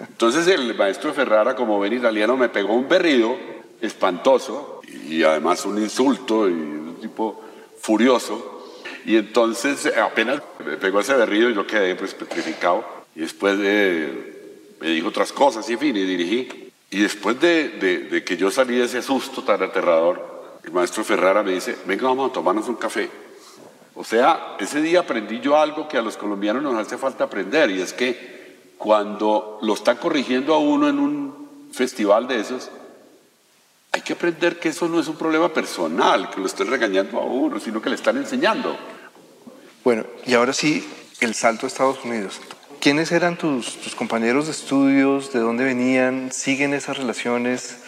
Entonces 0.00 0.46
el 0.48 0.74
maestro 0.74 1.12
Ferrara, 1.12 1.54
como 1.54 1.78
ven 1.78 1.92
italiano, 1.92 2.36
me 2.36 2.48
pegó 2.48 2.74
un 2.74 2.88
berrido 2.88 3.36
espantoso 3.80 4.80
y 5.08 5.22
además 5.22 5.64
un 5.64 5.78
insulto 5.78 6.48
y 6.48 6.52
un 6.52 6.96
tipo 7.00 7.42
furioso. 7.80 8.64
Y 9.04 9.16
entonces 9.16 9.86
apenas 9.96 10.42
me 10.64 10.76
pegó 10.76 11.00
ese 11.00 11.14
berrido 11.14 11.50
y 11.50 11.54
yo 11.54 11.66
quedé 11.66 11.94
pues 11.94 12.14
petrificado. 12.14 12.84
Y 13.14 13.20
después 13.20 13.58
de, 13.58 14.74
me 14.80 14.88
dijo 14.88 15.08
otras 15.08 15.32
cosas 15.32 15.68
y 15.70 15.74
en 15.74 15.78
fin, 15.78 15.96
y 15.96 16.04
dirigí. 16.04 16.70
Y 16.90 17.00
después 17.00 17.40
de, 17.40 17.68
de 18.10 18.24
que 18.24 18.36
yo 18.36 18.50
salí 18.50 18.76
de 18.76 18.84
ese 18.84 19.02
susto 19.02 19.42
tan 19.42 19.62
aterrador, 19.62 20.38
el 20.64 20.72
maestro 20.72 21.04
Ferrara 21.04 21.42
me 21.42 21.52
dice, 21.52 21.76
venga, 21.86 22.04
vamos 22.08 22.30
a 22.30 22.32
tomarnos 22.32 22.68
un 22.68 22.76
café. 22.76 23.08
O 23.98 24.04
sea, 24.04 24.54
ese 24.60 24.80
día 24.80 25.00
aprendí 25.00 25.40
yo 25.40 25.58
algo 25.58 25.88
que 25.88 25.98
a 25.98 26.02
los 26.02 26.16
colombianos 26.16 26.62
nos 26.62 26.78
hace 26.78 26.96
falta 26.96 27.24
aprender 27.24 27.68
y 27.68 27.82
es 27.82 27.92
que 27.92 28.76
cuando 28.78 29.58
lo 29.60 29.74
están 29.74 29.96
corrigiendo 29.96 30.54
a 30.54 30.58
uno 30.58 30.88
en 30.88 31.00
un 31.00 31.68
festival 31.72 32.28
de 32.28 32.38
esos, 32.38 32.70
hay 33.90 34.00
que 34.02 34.12
aprender 34.12 34.60
que 34.60 34.68
eso 34.68 34.88
no 34.88 35.00
es 35.00 35.08
un 35.08 35.16
problema 35.16 35.52
personal, 35.52 36.30
que 36.30 36.38
lo 36.38 36.46
estén 36.46 36.68
regañando 36.68 37.18
a 37.18 37.24
uno, 37.24 37.58
sino 37.58 37.82
que 37.82 37.88
le 37.88 37.96
están 37.96 38.16
enseñando. 38.16 38.78
Bueno, 39.82 40.04
y 40.24 40.34
ahora 40.34 40.52
sí, 40.52 40.88
el 41.18 41.34
salto 41.34 41.66
a 41.66 41.68
Estados 41.68 42.04
Unidos. 42.04 42.40
¿Quiénes 42.80 43.10
eran 43.10 43.36
tus, 43.36 43.80
tus 43.80 43.96
compañeros 43.96 44.46
de 44.46 44.52
estudios? 44.52 45.32
¿De 45.32 45.40
dónde 45.40 45.64
venían? 45.64 46.30
¿Siguen 46.30 46.72
esas 46.72 46.98
relaciones? 46.98 47.78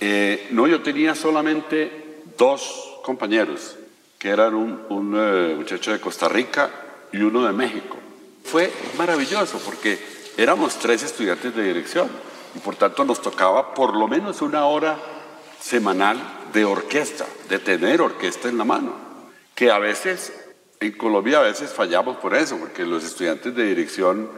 Eh, 0.00 0.46
no, 0.52 0.68
yo 0.68 0.80
tenía 0.84 1.16
solamente 1.16 2.22
dos 2.38 3.00
compañeros 3.02 3.78
que 4.24 4.30
eran 4.30 4.54
un, 4.54 5.14
eh, 5.18 5.54
muchacho 5.54 5.92
de 5.92 6.00
Costa 6.00 6.30
Rica 6.30 6.70
y 7.12 7.18
uno 7.18 7.44
de 7.44 7.52
México. 7.52 7.98
Fue 8.42 8.72
maravilloso 8.96 9.60
porque 9.62 9.98
éramos 10.38 10.78
tres 10.78 11.02
estudiantes 11.02 11.54
de 11.54 11.62
dirección 11.62 12.08
y 12.56 12.58
por 12.60 12.74
tanto 12.74 13.04
nos 13.04 13.20
tocaba 13.20 13.74
por 13.74 13.94
lo 13.94 14.08
menos 14.08 14.40
una 14.40 14.64
hora 14.64 14.96
semanal 15.60 16.16
de 16.54 16.64
orquesta, 16.64 17.26
de 17.50 17.58
tener 17.58 18.00
orquesta 18.00 18.48
en 18.48 18.56
la 18.56 18.64
mano, 18.64 18.94
que 19.54 19.70
a 19.70 19.78
veces, 19.78 20.32
en 20.80 20.92
Colombia 20.92 21.40
a 21.40 21.42
veces 21.42 21.74
fallamos 21.74 22.16
por 22.16 22.34
eso, 22.34 22.56
porque 22.56 22.86
los 22.86 23.04
estudiantes 23.04 23.54
de 23.54 23.66
dirección 23.66 24.30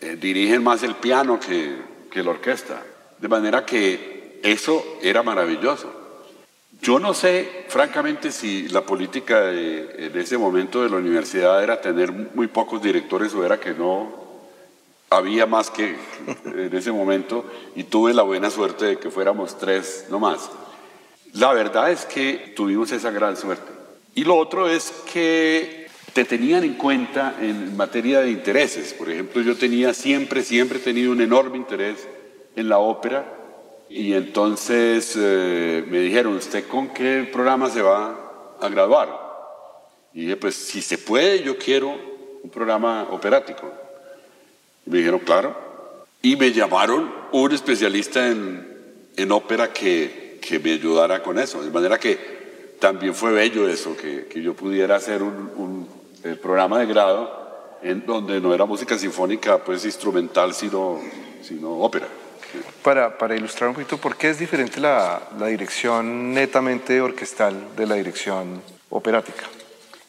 eh, 0.00 0.16
dirigen 0.20 0.64
más 0.64 0.82
el 0.82 0.96
piano 0.96 1.38
que, 1.38 1.76
que 2.10 2.24
la 2.24 2.30
orquesta, 2.30 2.82
de 3.20 3.28
manera 3.28 3.64
que 3.64 4.40
eso 4.42 4.84
era 5.02 5.22
maravilloso. 5.22 6.03
Yo 6.84 6.98
no 6.98 7.14
sé, 7.14 7.64
francamente, 7.68 8.30
si 8.30 8.68
la 8.68 8.82
política 8.82 9.40
de, 9.40 10.06
en 10.06 10.18
ese 10.18 10.36
momento 10.36 10.82
de 10.82 10.90
la 10.90 10.96
universidad 10.96 11.64
era 11.64 11.80
tener 11.80 12.12
muy 12.12 12.46
pocos 12.46 12.82
directores 12.82 13.32
o 13.32 13.42
era 13.42 13.58
que 13.58 13.72
no 13.72 14.12
había 15.08 15.46
más 15.46 15.70
que 15.70 15.96
en 16.44 16.76
ese 16.76 16.92
momento 16.92 17.50
y 17.74 17.84
tuve 17.84 18.12
la 18.12 18.22
buena 18.22 18.50
suerte 18.50 18.84
de 18.84 18.98
que 18.98 19.10
fuéramos 19.10 19.58
tres 19.58 20.08
no 20.10 20.20
más. 20.20 20.50
La 21.32 21.54
verdad 21.54 21.90
es 21.90 22.04
que 22.04 22.52
tuvimos 22.54 22.92
esa 22.92 23.10
gran 23.10 23.38
suerte. 23.38 23.72
Y 24.14 24.24
lo 24.24 24.36
otro 24.36 24.68
es 24.68 24.92
que 25.10 25.86
te 26.12 26.26
tenían 26.26 26.64
en 26.64 26.74
cuenta 26.74 27.34
en 27.40 27.74
materia 27.78 28.20
de 28.20 28.30
intereses. 28.30 28.92
Por 28.92 29.10
ejemplo, 29.10 29.40
yo 29.40 29.56
tenía 29.56 29.94
siempre, 29.94 30.42
siempre 30.42 30.80
tenido 30.80 31.12
un 31.12 31.22
enorme 31.22 31.56
interés 31.56 32.06
en 32.54 32.68
la 32.68 32.76
ópera 32.76 33.43
y 33.96 34.12
entonces 34.12 35.14
eh, 35.16 35.84
me 35.86 36.00
dijeron, 36.00 36.34
¿usted 36.34 36.66
con 36.66 36.88
qué 36.88 37.28
programa 37.32 37.70
se 37.70 37.80
va 37.80 38.56
a 38.60 38.68
graduar? 38.68 39.08
Y 40.12 40.22
dije, 40.22 40.36
pues 40.36 40.56
si 40.56 40.82
se 40.82 40.98
puede, 40.98 41.44
yo 41.44 41.56
quiero 41.56 41.94
un 42.42 42.50
programa 42.50 43.06
operático. 43.12 43.72
me 44.86 44.98
dijeron, 44.98 45.20
claro. 45.20 45.56
Y 46.22 46.34
me 46.34 46.50
llamaron 46.50 47.08
un 47.30 47.52
especialista 47.52 48.26
en, 48.26 48.66
en 49.16 49.30
ópera 49.30 49.72
que, 49.72 50.40
que, 50.42 50.58
me 50.58 50.72
ayudara 50.72 51.22
con 51.22 51.38
eso. 51.38 51.62
De 51.62 51.70
manera 51.70 51.96
que 51.96 52.18
también 52.80 53.14
fue 53.14 53.30
bello 53.30 53.68
eso, 53.68 53.96
que, 53.96 54.26
que 54.26 54.42
yo 54.42 54.54
pudiera 54.54 54.96
hacer 54.96 55.22
un, 55.22 55.52
un 55.54 56.36
programa 56.38 56.80
de 56.80 56.86
grado 56.86 57.78
en 57.80 58.04
donde 58.04 58.40
no 58.40 58.52
era 58.52 58.64
música 58.64 58.98
sinfónica, 58.98 59.58
pues 59.58 59.84
instrumental, 59.84 60.52
sino, 60.52 61.00
sino 61.42 61.78
ópera. 61.78 62.08
Para, 62.82 63.34
ilustrar 63.34 63.70
un 63.70 63.74
poquito, 63.74 63.98
¿por 63.98 64.16
qué 64.16 64.30
es 64.30 64.38
diferente 64.38 64.80
la, 64.80 65.22
la 65.38 65.46
dirección 65.46 66.32
netamente 66.34 67.00
orquestal 67.00 67.74
de 67.76 67.86
la 67.86 67.94
dirección 67.94 68.62
operática? 68.90 69.44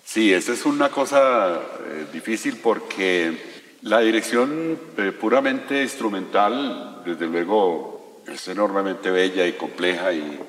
Sí, 0.04 0.34
esa 0.34 0.54
es 0.54 0.66
una 0.66 0.90
cosa 0.90 1.56
eh, 1.56 2.06
difícil 2.12 2.60
porque 2.62 3.38
la 3.82 4.00
dirección 4.00 4.78
eh, 4.98 5.12
puramente 5.12 5.82
instrumental, 5.82 7.02
desde 7.06 7.28
luego, 7.28 8.22
es 8.28 8.48
enormemente 8.48 9.10
bella 9.12 9.46
y 9.48 9.54
compleja 9.54 10.12
y 10.14 10.40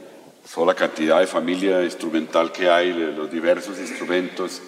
sola 0.45 0.75
cantidad 0.75 1.21
de 1.21 1.27
familia 1.27 1.83
instrumental 1.83 2.53
que 2.53 2.69
hay, 2.69 2.93
los 2.93 3.31
diversos 3.31 3.79
instrumentos 3.79 4.63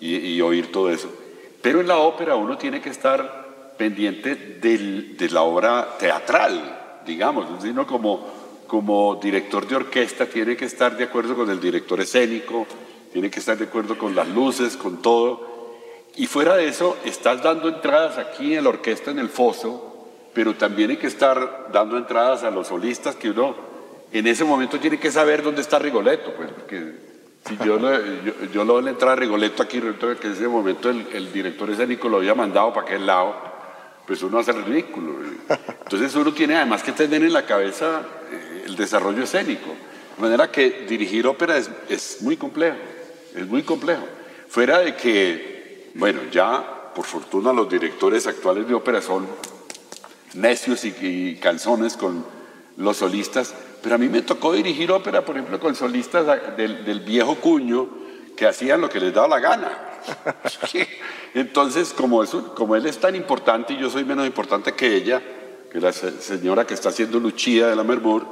y 0.00 0.38
oír 0.42 0.70
todo 0.70 0.90
eso. 0.90 1.10
Pero 1.62 1.80
en 1.80 1.88
la 1.88 1.96
ópera 1.96 2.34
uno 2.36 2.58
tiene 2.58 2.82
que 2.82 2.90
estar 2.90 3.43
pendiente 3.76 4.34
del, 4.60 5.16
de 5.16 5.30
la 5.30 5.42
obra 5.42 5.96
teatral, 5.98 7.02
digamos, 7.06 7.46
sino 7.62 7.86
como, 7.86 8.26
como 8.66 9.16
director 9.16 9.66
de 9.66 9.76
orquesta 9.76 10.26
tiene 10.26 10.56
que 10.56 10.64
estar 10.64 10.96
de 10.96 11.04
acuerdo 11.04 11.34
con 11.34 11.50
el 11.50 11.60
director 11.60 12.00
escénico, 12.00 12.66
tiene 13.12 13.30
que 13.30 13.40
estar 13.40 13.56
de 13.56 13.64
acuerdo 13.64 13.96
con 13.96 14.14
las 14.14 14.28
luces, 14.28 14.76
con 14.76 15.02
todo. 15.02 15.54
Y 16.16 16.26
fuera 16.26 16.56
de 16.56 16.68
eso, 16.68 16.96
estás 17.04 17.42
dando 17.42 17.68
entradas 17.68 18.18
aquí 18.18 18.54
en 18.54 18.64
la 18.64 18.70
orquesta 18.70 19.10
en 19.10 19.18
el 19.18 19.28
foso, 19.28 20.08
pero 20.32 20.54
también 20.54 20.90
hay 20.90 20.96
que 20.96 21.06
estar 21.06 21.68
dando 21.72 21.96
entradas 21.96 22.42
a 22.42 22.50
los 22.50 22.68
solistas 22.68 23.16
que 23.16 23.30
uno 23.30 23.54
en 24.12 24.28
ese 24.28 24.44
momento 24.44 24.78
tiene 24.78 24.98
que 24.98 25.10
saber 25.10 25.42
dónde 25.42 25.60
está 25.60 25.78
Rigoletto, 25.78 26.32
pues, 26.36 26.50
porque 26.52 26.94
si 27.46 27.56
yo, 27.58 27.78
yo, 27.78 28.32
yo 28.52 28.64
le 28.64 28.72
doy 28.72 28.82
la 28.84 28.90
entrada 28.90 29.14
a 29.14 29.16
Rigoletto 29.16 29.62
aquí, 29.62 29.80
que 29.80 30.26
en 30.26 30.32
ese 30.32 30.46
momento 30.46 30.88
el, 30.88 31.06
el, 31.12 31.32
director 31.32 31.68
escénico 31.68 32.08
lo 32.08 32.18
había 32.18 32.34
mandado 32.34 32.72
para 32.72 32.86
aquel 32.86 33.06
lado, 33.06 33.34
pues 34.06 34.22
uno 34.22 34.38
hace 34.38 34.50
el 34.50 34.64
ridículo. 34.64 35.14
Entonces 35.48 36.14
uno 36.14 36.32
tiene 36.32 36.56
además 36.56 36.82
que 36.82 36.92
tener 36.92 37.22
en 37.22 37.32
la 37.32 37.46
cabeza 37.46 38.02
eh, 38.30 38.64
el 38.66 38.76
desarrollo 38.76 39.22
escénico. 39.22 39.70
De 40.16 40.22
manera 40.22 40.50
que 40.50 40.84
dirigir 40.88 41.26
ópera 41.26 41.56
es, 41.56 41.70
es 41.88 42.18
muy 42.20 42.36
complejo, 42.36 42.76
es 43.34 43.46
muy 43.46 43.62
complejo. 43.62 44.06
Fuera 44.48 44.78
de 44.78 44.94
que, 44.94 45.90
bueno, 45.94 46.20
ya 46.30 46.92
por 46.94 47.04
fortuna 47.04 47.52
los 47.52 47.68
directores 47.68 48.26
actuales 48.26 48.68
de 48.68 48.74
ópera 48.74 49.02
son 49.02 49.26
necios 50.34 50.84
y, 50.84 50.94
y 51.00 51.36
canzones 51.36 51.96
con 51.96 52.24
los 52.76 52.98
solistas, 52.98 53.54
pero 53.82 53.96
a 53.96 53.98
mí 53.98 54.08
me 54.08 54.22
tocó 54.22 54.52
dirigir 54.52 54.90
ópera, 54.90 55.24
por 55.24 55.36
ejemplo, 55.36 55.58
con 55.60 55.74
solistas 55.74 56.56
del, 56.56 56.84
del 56.84 57.00
viejo 57.00 57.36
cuño 57.36 57.88
que 58.36 58.46
hacían 58.46 58.80
lo 58.80 58.88
que 58.88 59.00
les 59.00 59.12
daba 59.12 59.28
la 59.28 59.40
gana. 59.40 59.78
Entonces, 61.34 61.92
como, 61.92 62.22
eso, 62.22 62.54
como 62.54 62.76
él 62.76 62.86
es 62.86 62.98
tan 62.98 63.16
importante 63.16 63.74
y 63.74 63.78
yo 63.78 63.90
soy 63.90 64.04
menos 64.04 64.24
importante 64.26 64.72
que 64.72 64.94
ella, 64.94 65.20
que 65.70 65.80
la 65.80 65.92
señora 65.92 66.64
que 66.64 66.74
está 66.74 66.90
haciendo 66.90 67.18
Luchía 67.18 67.66
de 67.66 67.76
la 67.76 67.82
Mermur, 67.82 68.24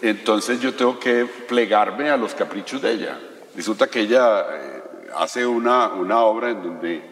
entonces 0.00 0.60
yo 0.60 0.74
tengo 0.74 0.98
que 0.98 1.26
plegarme 1.26 2.08
a 2.08 2.16
los 2.16 2.34
caprichos 2.34 2.80
de 2.80 2.92
ella. 2.92 3.18
Resulta 3.54 3.88
que 3.88 4.00
ella 4.00 4.46
eh, 4.50 4.82
hace 5.16 5.46
una, 5.46 5.88
una 5.88 6.20
obra 6.20 6.50
en 6.50 6.62
donde 6.62 7.02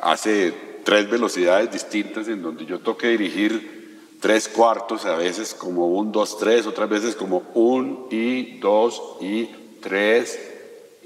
hace 0.00 0.54
tres 0.84 1.10
velocidades 1.10 1.72
distintas, 1.72 2.28
en 2.28 2.42
donde 2.42 2.64
yo 2.64 2.78
tengo 2.78 2.96
que 2.96 3.08
dirigir 3.08 4.18
tres 4.20 4.48
cuartos, 4.48 5.04
a 5.04 5.16
veces 5.16 5.54
como 5.54 5.88
un, 5.88 6.12
dos, 6.12 6.38
tres, 6.38 6.66
otras 6.66 6.88
veces 6.88 7.16
como 7.16 7.42
un 7.54 8.06
y 8.10 8.58
dos 8.58 9.02
y 9.20 9.48
tres. 9.80 10.55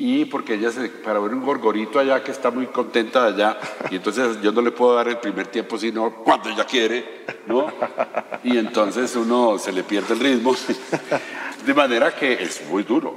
Y 0.02 0.24
porque 0.24 0.54
ella 0.54 0.72
se, 0.72 0.88
para 0.88 1.20
ver 1.20 1.34
un 1.34 1.44
gorgorito 1.44 1.98
allá 1.98 2.24
que 2.24 2.30
está 2.30 2.50
muy 2.50 2.66
contenta 2.68 3.26
allá, 3.26 3.58
y 3.90 3.96
entonces 3.96 4.40
yo 4.40 4.50
no 4.50 4.62
le 4.62 4.70
puedo 4.70 4.94
dar 4.94 5.08
el 5.08 5.18
primer 5.18 5.48
tiempo, 5.48 5.76
sino 5.76 6.10
cuando 6.24 6.48
ella 6.48 6.64
quiere, 6.64 7.26
¿no? 7.46 7.70
Y 8.42 8.56
entonces 8.56 9.14
uno 9.14 9.58
se 9.58 9.72
le 9.72 9.82
pierde 9.82 10.14
el 10.14 10.20
ritmo. 10.20 10.56
De 11.66 11.74
manera 11.74 12.14
que 12.14 12.32
es 12.32 12.62
muy 12.70 12.82
duro, 12.82 13.14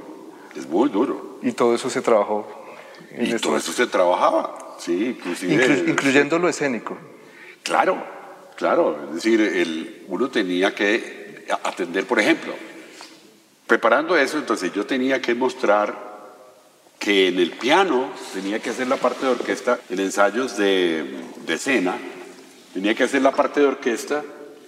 es 0.54 0.68
muy 0.68 0.90
duro. 0.90 1.38
Y 1.40 1.52
todo 1.52 1.74
eso 1.74 1.88
se 1.88 2.02
trabajó. 2.02 2.46
En 3.12 3.34
y 3.34 3.38
todo 3.38 3.56
eso 3.56 3.72
se 3.72 3.86
trabajaba, 3.86 4.76
sí, 4.78 5.16
inclusive. 5.16 5.54
Inclu 5.54 5.90
incluyendo 5.90 6.38
lo 6.38 6.50
escénico. 6.50 6.98
Claro, 7.62 7.96
Claro, 8.56 8.96
es 9.08 9.14
decir, 9.16 9.40
el, 9.40 10.04
uno 10.08 10.28
tenía 10.28 10.74
que 10.74 11.44
atender, 11.64 12.06
por 12.06 12.20
ejemplo, 12.20 12.54
preparando 13.66 14.16
eso, 14.16 14.38
entonces 14.38 14.72
yo 14.72 14.86
tenía 14.86 15.20
que 15.20 15.34
mostrar 15.34 16.03
que 16.98 17.28
en 17.28 17.38
el 17.38 17.50
piano 17.50 18.10
tenía 18.32 18.60
que 18.60 18.70
hacer 18.70 18.88
la 18.88 18.96
parte 18.96 19.26
de 19.26 19.32
orquesta 19.32 19.80
en 19.90 20.00
ensayos 20.00 20.56
de, 20.56 21.22
de 21.46 21.54
escena, 21.54 21.96
tenía 22.72 22.94
que 22.94 23.04
hacer 23.04 23.22
la 23.22 23.32
parte 23.32 23.60
de 23.60 23.66
orquesta 23.66 24.22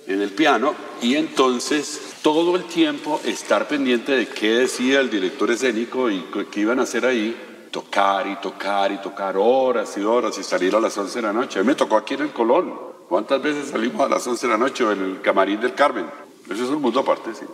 en 0.07 0.21
el 0.23 0.31
piano 0.31 0.75
y 1.03 1.17
entonces 1.17 2.01
todo 2.23 2.57
el 2.57 2.65
tiempo 2.65 3.21
estar 3.25 3.67
pendiente 3.67 4.13
de 4.13 4.29
qué 4.29 4.51
decía 4.51 5.01
el 5.01 5.11
director 5.11 5.51
escénico 5.51 6.11
y 6.11 6.25
qué 6.51 6.61
iban 6.61 6.79
a 6.79 6.83
hacer 6.83 7.07
ahí, 7.07 7.37
tocar 7.71 8.27
y 8.27 8.37
tocar 8.37 8.93
y 8.93 8.99
tocar 8.99 9.37
horas 9.37 9.97
y 9.97 10.03
horas 10.03 10.39
y 10.39 10.43
salir 10.43 10.75
a 10.75 10.81
las 10.81 10.97
11 10.97 11.19
de 11.19 11.23
la 11.23 11.33
noche. 11.33 11.59
A 11.59 11.63
mí 11.63 11.69
me 11.69 11.75
tocó 11.75 11.97
aquí 11.97 12.15
en 12.15 12.23
el 12.23 12.33
Colón, 12.33 12.87
¿Cuántas 13.09 13.41
veces 13.41 13.69
salimos 13.69 14.05
a 14.05 14.09
las 14.09 14.27
11 14.27 14.47
de 14.47 14.53
la 14.53 14.59
noche 14.59 14.85
en 14.85 15.03
el 15.03 15.21
camarín 15.21 15.61
del 15.61 15.75
Carmen? 15.75 16.07
Eso 16.51 16.65
es 16.65 16.71
un 16.71 16.83
mundo 16.83 17.01
aparte, 17.01 17.35
sí. 17.35 17.45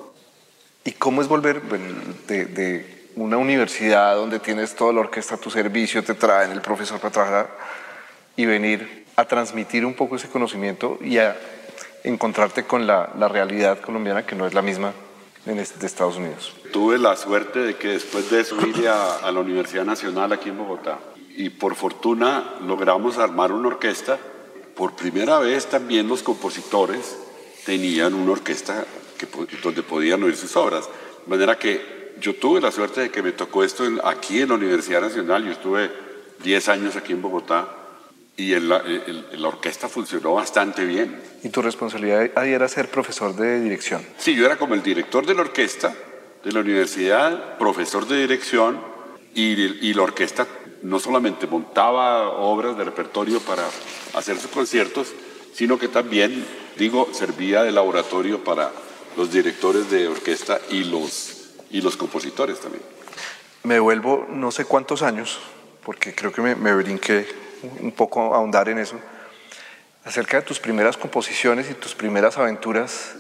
¿Y 0.85 0.93
cómo 0.93 1.21
es 1.21 1.29
volver 1.29 1.63
de, 2.27 2.47
de, 2.47 3.02
una 3.17 3.37
universidad 3.37 4.17
donde 4.17 4.39
tienes 4.39 4.75
toda 4.75 4.93
la 4.93 5.01
orquesta 5.01 5.35
a 5.35 5.39
tu 5.39 5.51
servicio, 5.51 6.03
te 6.03 6.15
traen 6.15 6.53
el 6.53 6.61
profesor 6.61 7.01
para 7.01 7.13
trabajar 7.13 7.51
y 8.37 8.47
venir 8.47 9.07
a 9.17 9.25
transmitir 9.25 9.85
un 9.85 9.95
poco 9.95 10.17
ese 10.17 10.29
conocimiento 10.29 10.99
y 11.01 11.19
a 11.19 11.37
encontrarte 12.05 12.65
con 12.65 12.87
la, 12.87 13.11
la 13.19 13.29
realidad 13.29 13.81
colombiana 13.81 14.25
que 14.25 14.35
no 14.35 14.47
es 14.47 14.55
la 14.55 14.63
misma 14.63 14.93
en 15.47 15.57
de 15.57 15.63
Estados 15.63 16.17
Unidos? 16.17 16.55
Tuve 16.73 16.99
la 16.99 17.17
suerte 17.17 17.59
de 17.59 17.77
que 17.77 17.89
después 17.89 18.31
de 18.31 18.41
eso 18.41 18.57
vine 18.57 18.89
a, 18.89 19.17
a 19.17 19.33
la 19.33 19.41
Universidad 19.41 19.85
Nacional 19.85 20.33
aquí 20.33 20.51
en 20.51 20.59
Bogotá 20.59 20.99
y 21.37 21.51
por 21.51 21.75
fortuna 21.75 22.55
logramos 22.67 23.19
armar 23.19 23.53
una 23.53 23.69
orquesta 23.69 24.19
por 24.77 24.95
primera 24.95 25.39
vez 25.39 25.67
también 25.67 26.09
los 26.09 26.23
compositores 26.23 27.17
tenían 27.65 28.15
una 28.15 28.33
orquesta 28.33 28.85
que, 29.19 29.27
donde 29.63 29.83
podían 29.83 30.23
oír 30.23 30.37
sus 30.37 30.57
obras. 30.57 30.89
De 31.25 31.31
manera 31.31 31.59
que 31.59 32.02
yo 32.23 32.37
tuve 32.37 32.61
la 32.61 32.71
suerte 32.71 33.01
de 33.03 33.11
que 33.11 33.21
me 33.21 33.33
tocó 33.33 33.65
esto 33.65 33.85
aquí 34.05 34.41
en 34.41 34.49
la 34.49 34.55
Universidad 34.55 35.01
Nacional. 35.01 35.45
Yo 35.45 35.51
estuve 35.51 35.91
10 36.43 36.69
años 36.69 36.97
aquí 36.97 37.13
en 37.13 37.21
Bogotá 37.21 37.69
y 38.37 38.55
en 38.55 38.69
la, 38.69 38.83
la, 39.33 39.49
orquesta 39.49 39.89
funcionó 39.89 40.35
bastante 40.35 40.85
bien. 40.85 41.21
¿Y 41.43 41.49
tu 41.49 41.61
responsabilidad 41.61 42.31
ahí 42.37 42.53
era 42.53 42.69
ser 42.69 42.89
profesor 42.89 43.35
de 43.35 43.61
dirección? 43.61 44.07
Sí, 44.19 44.35
yo 44.35 44.47
era 44.47 44.57
como 44.57 44.75
el 44.75 44.83
director 44.83 45.27
de 45.27 45.35
la 45.35 45.43
orquesta 45.43 45.95
de 46.45 46.53
la 46.53 46.61
universidad, 46.61 47.59
profesor 47.59 48.07
de 48.07 48.21
dirección 48.21 48.81
y, 49.35 49.43
y 49.87 49.93
la 49.95 50.03
orquesta 50.03 50.47
no 50.83 51.01
solamente 51.01 51.47
montaba 51.47 52.31
obras 52.31 52.79
de 52.79 52.85
repertorio 52.85 53.41
para 53.41 53.65
hacer 54.15 54.39
sus 54.39 54.51
conciertos, 54.51 55.09
sino 55.53 55.79
que 55.79 55.89
también, 55.89 56.45
digo, 56.79 57.09
servía 57.13 57.63
de 57.63 57.73
laboratorio 57.73 58.43
para 58.43 58.71
los 59.17 59.33
directores 59.33 59.91
de 59.91 60.09
orquesta 60.09 60.61
y 60.71 60.85
los, 60.85 61.42
y 61.73 61.81
los 61.81 61.97
compositores 61.97 62.61
también. 62.61 62.85
Me 63.65 63.81
vuelvo 63.81 64.27
no 64.29 64.51
sé 64.51 64.65
cuántos 64.65 65.03
años, 65.03 65.41
porque 65.85 66.15
creo 66.15 66.33
que 66.33 66.43
me, 66.43 66.55
me 66.55 66.75
brinqué 66.75 67.27
un 67.81 67.93
poco 67.93 68.35
a 68.35 68.37
ahondar 68.37 68.69
en 68.69 68.79
eso, 68.79 68.97
acerca 70.05 70.39
de 70.39 70.43
tus 70.43 70.61
primeras 70.61 70.97
composiciones 70.97 71.71
y 71.71 71.75
tus 71.75 71.95
primeras 71.95 72.37
aventuras 72.39 73.15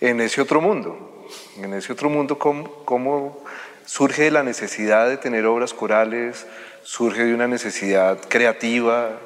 en 0.00 0.20
ese 0.20 0.40
otro 0.40 0.60
mundo. 0.60 1.10
En 1.56 1.72
ese 1.72 1.92
otro 1.92 2.10
mundo, 2.10 2.38
¿cómo, 2.38 2.84
cómo 2.84 3.42
surge 3.86 4.30
la 4.30 4.42
necesidad 4.42 5.08
de 5.08 5.16
tener 5.16 5.46
obras 5.46 5.72
corales? 5.72 6.46
¿Surge 6.82 7.24
de 7.24 7.34
una 7.34 7.48
necesidad 7.48 8.18
creativa? 8.28 9.18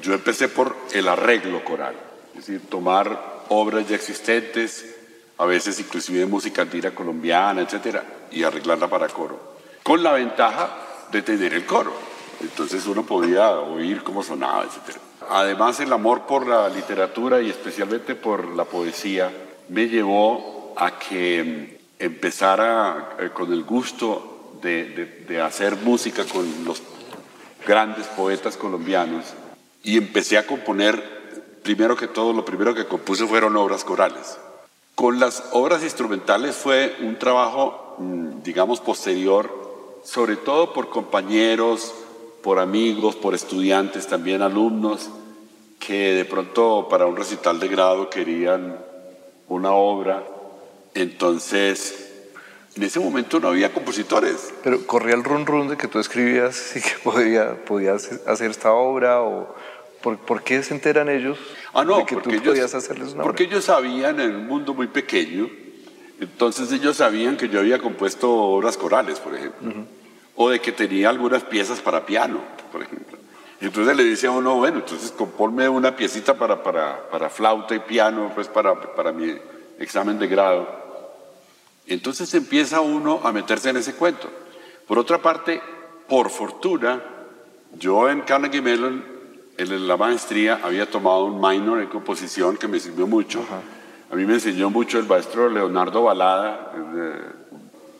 Yo 0.00 0.14
empecé 0.14 0.48
por 0.48 0.74
el 0.94 1.08
arreglo 1.08 1.64
coral, 1.64 1.94
es 2.34 2.46
decir, 2.46 2.68
tomar 2.68 3.42
obras 3.48 3.88
ya 3.88 3.96
existentes, 3.96 4.91
a 5.38 5.46
veces 5.46 5.78
inclusive 5.80 6.26
música 6.26 6.62
andina 6.62 6.94
colombiana, 6.94 7.62
etcétera, 7.62 8.04
y 8.30 8.42
arreglarla 8.42 8.88
para 8.88 9.08
coro, 9.08 9.38
con 9.82 10.02
la 10.02 10.12
ventaja 10.12 10.70
de 11.10 11.22
tener 11.22 11.54
el 11.54 11.66
coro. 11.66 11.92
Entonces 12.40 12.86
uno 12.86 13.04
podía 13.04 13.50
oír 13.50 14.02
cómo 14.02 14.22
sonaba, 14.22 14.64
etcétera. 14.64 14.98
Además, 15.30 15.78
el 15.80 15.92
amor 15.92 16.22
por 16.26 16.46
la 16.46 16.68
literatura 16.68 17.40
y 17.40 17.50
especialmente 17.50 18.14
por 18.14 18.48
la 18.56 18.64
poesía 18.64 19.30
me 19.68 19.88
llevó 19.88 20.74
a 20.76 20.98
que 20.98 21.80
empezara 21.98 23.16
eh, 23.18 23.30
con 23.32 23.52
el 23.52 23.62
gusto 23.62 24.58
de, 24.60 24.84
de, 24.90 25.06
de 25.28 25.40
hacer 25.40 25.76
música 25.76 26.24
con 26.24 26.64
los 26.64 26.82
grandes 27.66 28.06
poetas 28.08 28.56
colombianos 28.56 29.24
y 29.84 29.96
empecé 29.96 30.38
a 30.38 30.46
componer 30.46 31.60
primero 31.62 31.96
que 31.96 32.08
todo, 32.08 32.32
lo 32.32 32.44
primero 32.44 32.74
que 32.74 32.86
compuse 32.86 33.26
fueron 33.26 33.56
obras 33.56 33.84
corales. 33.84 34.36
Con 34.94 35.18
las 35.18 35.42
obras 35.52 35.82
instrumentales 35.82 36.56
fue 36.56 36.96
un 37.00 37.18
trabajo, 37.18 37.96
mm, 37.98 38.42
digamos, 38.42 38.80
posterior, 38.80 40.00
sobre 40.04 40.36
todo 40.36 40.72
por 40.72 40.90
compañeros, 40.90 41.94
por 42.42 42.58
amigos, 42.58 43.16
por 43.16 43.34
estudiantes, 43.34 44.06
también 44.06 44.42
alumnos, 44.42 45.08
que 45.78 46.14
de 46.14 46.24
pronto 46.24 46.88
para 46.90 47.06
un 47.06 47.16
recital 47.16 47.58
de 47.58 47.68
grado 47.68 48.10
querían 48.10 48.78
una 49.48 49.72
obra. 49.72 50.24
Entonces, 50.94 52.12
en 52.76 52.82
ese 52.82 53.00
momento 53.00 53.40
no 53.40 53.48
había 53.48 53.72
compositores. 53.72 54.52
Pero 54.62 54.86
corría 54.86 55.14
el 55.14 55.24
run 55.24 55.46
run 55.46 55.68
de 55.68 55.76
que 55.76 55.88
tú 55.88 55.98
escribías 55.98 56.76
y 56.76 56.80
que 56.80 56.98
podía, 57.02 57.64
podías 57.64 58.10
hacer 58.26 58.50
esta 58.50 58.72
obra 58.72 59.22
o 59.22 59.54
¿por, 60.02 60.42
qué 60.42 60.62
se 60.62 60.74
enteran 60.74 61.08
ellos 61.08 61.38
ah, 61.72 61.84
no, 61.84 61.98
de 61.98 62.06
que 62.06 62.16
tú 62.16 62.30
podías 62.30 62.74
hacerles 62.74 63.14
una 63.14 63.22
Porque 63.22 63.44
ellos 63.44 63.64
sabían 63.64 64.20
en 64.20 64.34
un 64.34 64.46
mundo 64.46 64.74
muy 64.74 64.88
pequeño, 64.88 65.48
entonces 66.20 66.70
ellos 66.72 66.96
sabían 66.96 67.36
que 67.36 67.48
yo 67.48 67.60
había 67.60 67.78
compuesto 67.78 68.30
obras 68.30 68.76
corales, 68.76 69.18
por 69.20 69.34
ejemplo, 69.34 69.86
o 70.36 70.50
de 70.50 70.60
que 70.60 70.72
tenía 70.72 71.08
algunas 71.08 71.44
piezas 71.44 71.80
para 71.80 72.04
piano, 72.04 72.40
por 72.70 72.82
ejemplo. 72.82 73.18
Entonces 73.60 73.96
le 73.96 74.04
decía 74.04 74.30
a 74.30 74.32
uno, 74.32 74.56
bueno, 74.56 74.78
entonces 74.78 75.12
componme 75.12 75.68
una 75.68 75.94
piecita 75.94 76.34
para, 76.34 76.64
para, 76.64 77.08
para 77.08 77.30
flauta 77.30 77.76
y 77.76 77.78
piano, 77.78 78.32
pues 78.34 78.48
para, 78.48 78.74
para 78.94 79.12
mi 79.12 79.36
examen 79.78 80.18
de 80.18 80.26
grado. 80.26 80.82
Entonces 81.86 82.34
empieza 82.34 82.80
uno 82.80 83.20
a 83.22 83.32
meterse 83.32 83.70
en 83.70 83.76
ese 83.76 83.94
cuento. 83.94 84.28
Por 84.86 84.98
otra 84.98 85.18
parte, 85.18 85.62
por 86.08 86.30
fortuna, 86.30 87.02
yo 87.78 88.08
en 88.08 88.22
Carnegie 88.22 88.60
Mellon, 88.60 89.04
en 89.58 89.88
la 89.88 89.96
maestría, 89.96 90.60
había 90.62 90.90
tomado 90.90 91.24
un 91.24 91.40
minor 91.40 91.80
en 91.80 91.88
composición 91.88 92.56
que 92.56 92.68
me 92.68 92.80
sirvió 92.80 93.06
mucho. 93.06 93.44
A 94.10 94.14
mí 94.14 94.24
me 94.24 94.34
enseñó 94.34 94.70
mucho 94.70 94.98
el 94.98 95.06
maestro 95.06 95.48
Leonardo 95.48 96.02
Balada. 96.02 96.72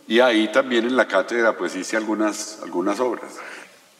y 0.06 0.20
ahí 0.20 0.50
también 0.52 0.84
en 0.84 0.96
la 0.96 1.06
cátedra 1.06 1.56
pues 1.56 1.76
hice 1.76 1.96
algunas, 1.96 2.60
algunas 2.62 3.00
obras. 3.00 3.38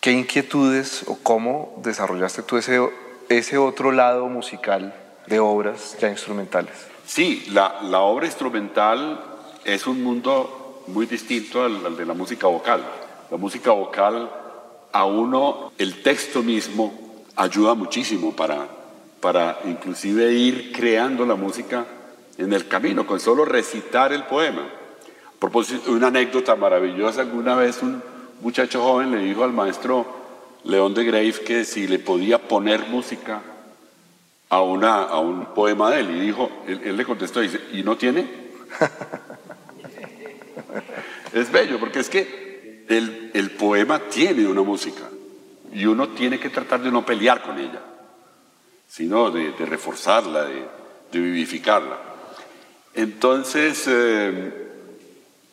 ¿Qué 0.00 0.12
inquietudes 0.12 1.04
o 1.06 1.18
cómo 1.22 1.80
desarrollaste 1.82 2.42
tú 2.42 2.56
ese, 2.56 2.80
ese 3.28 3.56
otro 3.56 3.92
lado 3.92 4.26
musical 4.26 4.94
de 5.26 5.38
obras 5.38 5.96
ya 6.00 6.10
instrumentales? 6.10 6.72
Sí, 7.06 7.46
la, 7.50 7.80
la 7.82 8.00
obra 8.00 8.26
instrumental 8.26 9.20
es 9.64 9.86
un 9.86 10.02
mundo 10.02 10.84
muy 10.88 11.06
distinto 11.06 11.64
al, 11.64 11.96
de 11.96 12.04
la 12.04 12.14
música 12.14 12.46
vocal. 12.46 12.82
La 13.30 13.36
música 13.36 13.70
vocal, 13.70 14.30
a 14.92 15.04
uno, 15.04 15.72
el 15.78 16.02
texto 16.02 16.42
mismo 16.42 17.01
ayuda 17.36 17.74
muchísimo 17.74 18.34
para, 18.34 18.66
para 19.20 19.60
inclusive 19.64 20.32
ir 20.32 20.72
creando 20.72 21.24
la 21.24 21.34
música 21.34 21.86
en 22.38 22.52
el 22.52 22.68
camino, 22.68 23.06
con 23.06 23.20
solo 23.20 23.44
recitar 23.44 24.12
el 24.12 24.24
poema. 24.24 24.62
A 24.62 25.40
propósito, 25.40 25.92
una 25.92 26.08
anécdota 26.08 26.56
maravillosa, 26.56 27.22
alguna 27.22 27.56
vez 27.56 27.82
un 27.82 28.02
muchacho 28.40 28.82
joven 28.82 29.12
le 29.12 29.18
dijo 29.18 29.44
al 29.44 29.52
maestro 29.52 30.06
León 30.64 30.94
de 30.94 31.04
Grave 31.04 31.34
que 31.44 31.64
si 31.64 31.86
le 31.86 31.98
podía 31.98 32.38
poner 32.38 32.86
música 32.88 33.42
a, 34.48 34.60
una, 34.60 35.04
a 35.04 35.18
un 35.18 35.46
poema 35.54 35.90
de 35.90 36.00
él, 36.00 36.16
y 36.16 36.20
dijo, 36.20 36.50
él, 36.66 36.80
él 36.84 36.96
le 36.96 37.04
contestó, 37.04 37.40
dice, 37.40 37.60
¿y 37.72 37.82
no 37.82 37.96
tiene? 37.96 38.26
es 41.32 41.50
bello, 41.50 41.80
porque 41.80 42.00
es 42.00 42.08
que 42.08 42.84
el, 42.88 43.30
el, 43.34 43.50
poema 43.52 43.98
tiene 43.98 44.46
una 44.46 44.62
música 44.62 45.02
y 45.72 45.86
uno 45.86 46.08
tiene 46.10 46.38
que 46.38 46.50
tratar 46.50 46.82
de 46.82 46.90
no 46.90 47.04
pelear 47.04 47.42
con 47.42 47.58
ella, 47.58 47.80
sino 48.86 49.30
de, 49.30 49.52
reforzarla, 49.58 50.44
de, 50.44 50.68
vivificarla. 51.12 51.98
Entonces, 52.94 53.84
eh, 53.86 54.68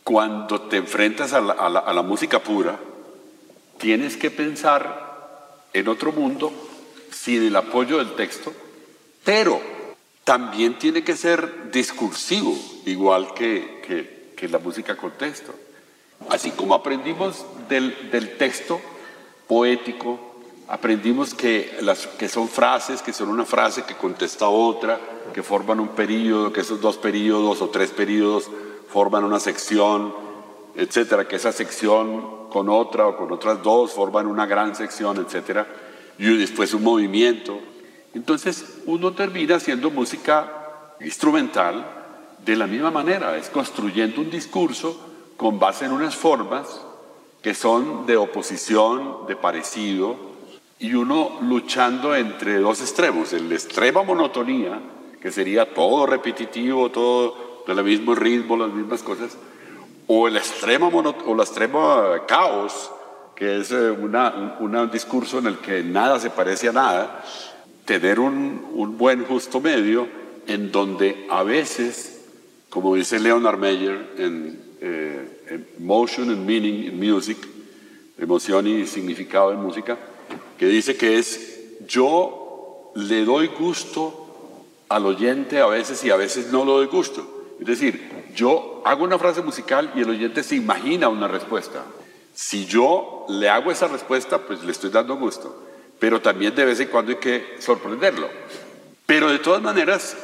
cuando 0.04 0.62
te 0.62 0.78
enfrentas 0.78 1.32
a 1.34 1.40
la, 1.42 2.02
música 2.02 2.40
pura, 2.40 2.78
tienes 3.78 4.18
que 4.18 4.30
pensar 4.30 5.08
en 5.72 5.88
otro 5.88 6.12
mundo 6.12 6.52
sin 7.12 7.44
el 7.44 7.56
apoyo 7.56 8.00
del 8.00 8.16
texto, 8.16 8.52
pero 9.24 9.62
también 10.26 10.78
tiene 10.78 11.04
que 11.04 11.16
ser 11.16 11.72
discursivo, 11.72 12.58
igual 12.86 13.34
que, 13.34 14.28
la 14.50 14.60
música 14.60 14.96
con 14.96 15.12
texto. 15.12 15.54
Así 16.30 16.52
como 16.52 16.74
aprendimos 16.74 17.46
del 17.70 18.38
texto 18.38 18.82
poético, 19.50 20.20
aprendimos 20.68 21.34
que, 21.34 21.76
las, 21.82 22.06
que 22.06 22.30
son 22.30 22.48
frases, 22.48 23.02
que 23.02 23.12
son 23.12 23.30
una 23.30 23.46
frase 23.46 23.84
que 23.84 23.96
contesta 23.96 24.48
otra, 24.48 25.00
que 25.34 25.42
forman 25.42 25.80
un 25.80 25.88
periodo, 25.90 26.54
que 26.54 26.62
esos 26.62 26.80
dos 26.80 26.98
periodos 26.98 27.60
o 27.64 27.70
tres 27.70 27.90
periodos 27.90 28.48
forman 28.90 29.24
una 29.24 29.40
sección, 29.40 30.14
etcétera, 30.76 31.28
que 31.28 31.38
esa 31.38 31.52
sección 31.52 32.48
con 32.52 32.70
otra 32.70 33.08
o 33.08 33.18
con 33.18 33.32
otras 33.32 33.64
dos 33.64 33.92
forman 33.92 34.28
una 34.28 34.46
gran 34.46 34.76
sección, 34.76 35.18
etcétera, 35.18 35.68
y 36.20 36.38
después 36.38 36.76
un 36.76 36.84
movimiento. 36.84 37.60
Entonces 38.14 38.82
uno 38.86 39.14
termina 39.14 39.56
haciendo 39.56 39.90
música 39.90 40.94
instrumental 41.02 41.88
de 42.46 42.56
la 42.56 42.68
misma 42.68 42.92
manera, 42.92 43.36
es 43.36 43.50
construyendo 43.50 44.22
un 44.22 44.30
discurso 44.30 44.96
con 45.38 45.58
base 45.58 45.86
en 45.86 45.92
unas 45.92 46.16
formas 46.16 46.82
que 47.42 47.54
son 47.54 48.06
de 48.06 48.18
oposición, 48.18 49.26
de 49.28 49.36
parecido, 49.36 50.16
y 50.80 50.94
uno 50.94 51.40
luchando 51.42 52.16
entre 52.16 52.60
dos 52.60 52.82
extremos, 52.82 53.34
el 53.34 53.52
extrema 53.52 54.04
monotonía, 54.04 54.80
que 55.22 55.32
sería 55.32 55.74
todo 55.74 56.06
repetitivo, 56.06 56.90
todo 56.90 57.64
del 57.68 57.84
mismo 57.84 58.16
ritmo, 58.16 58.58
las 58.58 58.72
mismas 58.72 59.04
cosas, 59.04 59.38
o 60.08 60.28
el 60.28 60.38
extremo 60.38 60.88
o 60.90 62.26
caos, 62.26 62.92
que 63.36 63.60
es 63.60 63.72
eh, 63.72 63.92
un 63.92 64.90
discurso 64.92 65.40
en 65.40 65.48
el 65.48 65.58
que 65.60 65.84
nada 65.84 66.20
se 66.20 66.30
parece 66.30 66.70
a 66.70 66.74
nada, 66.74 67.24
tener 67.86 68.20
un, 68.20 68.70
un 68.74 68.98
buen 68.98 69.26
justo 69.26 69.62
medio 69.62 70.08
en 70.48 70.72
donde 70.72 71.28
a 71.30 71.44
veces, 71.44 72.26
como 72.70 72.96
dice 72.96 73.20
Leonard 73.20 73.58
Meyer 73.58 74.14
en 74.18 74.60
eh, 74.82 75.39
Motion 75.78 76.30
and 76.30 76.46
Meaning 76.46 76.86
in 76.86 77.00
Music, 77.00 77.38
emoción 78.18 78.68
y 78.68 78.86
significado 78.86 79.52
en 79.52 79.60
música, 79.60 79.98
que 80.58 80.66
dice 80.66 80.96
que 80.98 81.18
es 81.18 81.78
yo 81.88 82.92
le 82.96 83.24
doy 83.26 83.48
gusto 83.48 84.28
al 84.90 85.06
oyente 85.06 85.60
a 85.60 85.68
veces 85.68 86.04
y 86.04 86.10
a 86.10 86.16
veces 86.16 86.52
no 86.52 86.66
le 86.66 86.72
doy 86.72 86.88
gusto. 86.88 87.56
Es 87.60 87.68
decir, 87.68 88.10
yo 88.36 88.82
hago 88.86 89.04
una 89.04 89.20
frase 89.20 89.42
musical 89.42 89.92
y 89.96 90.02
el 90.02 90.10
oyente 90.10 90.44
se 90.44 90.56
imagina 90.56 91.10
una 91.10 91.28
respuesta. 91.28 91.84
Si 92.34 92.66
yo 92.66 93.26
le 93.30 93.50
hago 93.50 93.72
esa 93.72 93.88
respuesta, 93.88 94.40
pues 94.40 94.64
le 94.64 94.72
estoy 94.72 94.90
dando 94.90 95.18
gusto. 95.18 95.66
Pero 96.00 96.22
también 96.22 96.56
de 96.56 96.66
vez 96.66 96.80
en 96.80 96.88
cuando 96.88 97.12
hay 97.12 97.18
que 97.18 97.56
sorprenderlo. 97.60 98.30
Pero 99.06 99.30
de 99.30 99.40
todas 99.40 99.62
maneras, 99.62 100.16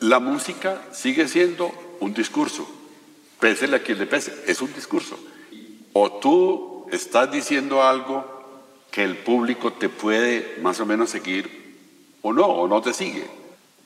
la 0.00 0.18
música 0.18 0.82
sigue 0.92 1.28
siendo 1.28 1.70
un 2.00 2.12
discurso. 2.12 2.68
Pésele 3.40 3.76
a 3.76 3.82
quien 3.82 3.98
le 3.98 4.06
pese, 4.06 4.44
es 4.46 4.60
un 4.62 4.72
discurso. 4.72 5.18
O 5.92 6.12
tú 6.12 6.86
estás 6.90 7.30
diciendo 7.30 7.82
algo 7.82 8.24
que 8.90 9.04
el 9.04 9.16
público 9.18 9.72
te 9.72 9.88
puede 9.88 10.58
más 10.62 10.80
o 10.80 10.86
menos 10.86 11.10
seguir 11.10 11.66
o 12.22 12.32
no, 12.32 12.46
o 12.46 12.68
no 12.68 12.80
te 12.80 12.92
sigue. 12.94 13.26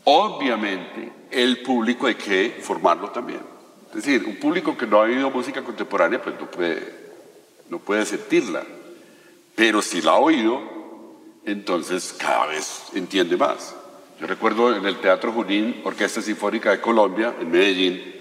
Obviamente, 0.04 1.12
el 1.30 1.62
público 1.62 2.06
hay 2.06 2.14
que 2.14 2.58
formarlo 2.62 3.10
también. 3.10 3.40
Es 3.90 4.04
decir, 4.04 4.24
un 4.24 4.36
público 4.36 4.76
que 4.76 4.86
no 4.86 4.98
ha 4.98 5.02
oído 5.02 5.30
música 5.30 5.62
contemporánea, 5.62 6.22
pues 6.22 6.38
no 6.38 6.50
puede, 6.50 6.94
no 7.68 7.78
puede 7.78 8.06
sentirla. 8.06 8.64
Pero 9.56 9.82
si 9.82 10.00
la 10.00 10.12
ha 10.12 10.18
oído, 10.18 10.62
entonces 11.44 12.14
cada 12.16 12.46
vez 12.46 12.84
entiende 12.94 13.36
más. 13.36 13.74
Yo 14.20 14.26
recuerdo 14.26 14.76
en 14.76 14.86
el 14.86 15.00
Teatro 15.00 15.32
Junín, 15.32 15.80
Orquesta 15.84 16.22
Sinfónica 16.22 16.70
de 16.70 16.80
Colombia, 16.80 17.34
en 17.40 17.50
Medellín, 17.50 18.19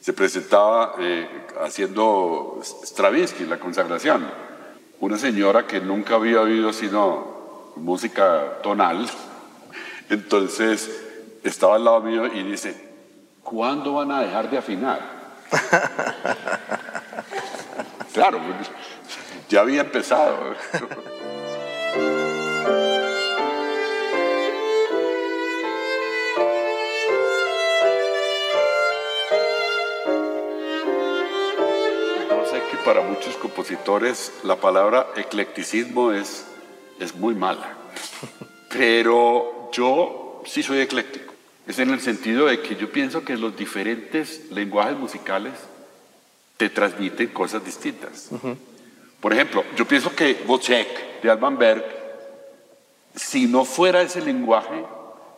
se 0.00 0.12
presentaba 0.12 0.94
eh, 0.98 1.46
haciendo 1.60 2.60
Stravinsky, 2.62 3.44
la 3.44 3.58
consagración. 3.58 4.28
Una 5.00 5.18
señora 5.18 5.66
que 5.66 5.80
nunca 5.80 6.14
había 6.14 6.40
oído 6.40 6.72
sino 6.72 7.72
música 7.76 8.58
tonal, 8.62 9.08
entonces 10.10 10.90
estaba 11.44 11.76
al 11.76 11.84
lado 11.84 12.02
mío 12.02 12.26
y 12.26 12.42
dice, 12.42 12.88
¿cuándo 13.42 13.94
van 13.94 14.10
a 14.10 14.20
dejar 14.20 14.50
de 14.50 14.58
afinar? 14.58 15.00
claro, 18.12 18.40
ya 19.48 19.60
había 19.60 19.82
empezado. 19.82 20.54
muchos 33.58 33.78
compositores 33.78 34.32
la 34.44 34.56
palabra 34.56 35.08
eclecticismo 35.16 36.12
es, 36.12 36.46
es 37.00 37.14
muy 37.14 37.34
mala. 37.34 37.76
Pero 38.70 39.70
yo 39.72 40.42
sí 40.46 40.62
soy 40.62 40.80
ecléctico. 40.80 41.34
Es 41.66 41.78
en 41.78 41.90
el 41.90 42.00
sentido 42.00 42.46
de 42.46 42.60
que 42.60 42.76
yo 42.76 42.90
pienso 42.90 43.24
que 43.24 43.36
los 43.36 43.56
diferentes 43.56 44.50
lenguajes 44.50 44.96
musicales 44.96 45.52
te 46.56 46.70
transmiten 46.70 47.28
cosas 47.28 47.64
distintas. 47.64 48.30
Por 49.20 49.32
ejemplo, 49.32 49.64
yo 49.76 49.86
pienso 49.86 50.14
que 50.14 50.44
Wozzeck 50.46 51.22
de 51.22 51.30
Alban 51.30 51.58
Berg, 51.58 51.84
si 53.14 53.46
no 53.46 53.64
fuera 53.64 54.02
ese 54.02 54.20
lenguaje, 54.20 54.84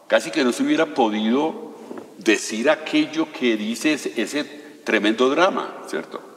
casi 0.07 0.31
que 0.31 0.45
no 0.45 0.53
se 0.53 0.63
hubiera 0.63 0.87
podido 0.87 1.75
decir 2.19 2.69
aquello 2.69 3.33
que 3.33 3.57
dice 3.57 3.95
ese, 3.95 4.45
tremendo 4.85 5.31
drama, 5.31 5.85
¿cierto? 5.89 6.30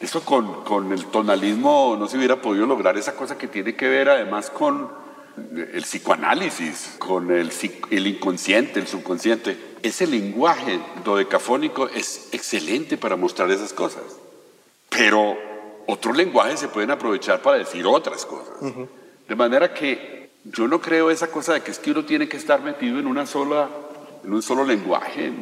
Eso 0.00 0.24
con, 0.24 0.64
con, 0.64 0.92
el 0.92 1.06
tonalismo 1.06 1.96
no 1.98 2.08
se 2.08 2.16
hubiera 2.16 2.40
podido 2.42 2.66
lograr 2.66 2.98
esa 2.98 3.14
cosa 3.14 3.38
que 3.38 3.48
tiene 3.48 3.74
que 3.74 3.88
ver 3.88 4.08
además 4.08 4.50
con 4.50 4.90
el 5.36 5.82
psicoanálisis, 5.82 6.96
con 6.98 7.30
el, 7.30 7.50
el 7.90 8.06
inconsciente, 8.06 8.80
el 8.80 8.86
subconsciente. 8.86 9.56
Ese 9.82 10.06
lenguaje 10.06 10.80
dodecafónico 11.04 11.88
es 11.88 12.28
excelente 12.32 12.96
para 12.96 13.16
mostrar 13.16 13.50
esas 13.50 13.72
cosas. 13.72 14.02
Pero 14.88 15.36
otros 15.86 16.16
lenguajes 16.16 16.60
se 16.60 16.68
pueden 16.68 16.90
aprovechar 16.90 17.42
para 17.42 17.58
decir 17.58 17.86
otras 17.86 18.24
cosas. 18.26 18.54
De 19.28 19.36
manera 19.36 19.72
que 19.74 20.30
yo 20.44 20.68
no 20.68 20.80
creo 20.80 21.10
esa 21.10 21.28
cosa 21.28 21.54
de 21.54 21.62
que 21.62 21.70
es 21.70 21.78
que 21.78 21.90
uno 21.90 22.04
tiene 22.04 22.28
que 22.28 22.36
estar 22.36 22.62
metido 22.62 22.98
en, 22.98 23.06
una 23.06 23.26
sola, 23.26 23.68
en 24.22 24.32
un 24.32 24.42
solo 24.42 24.64
lenguaje. 24.64 25.32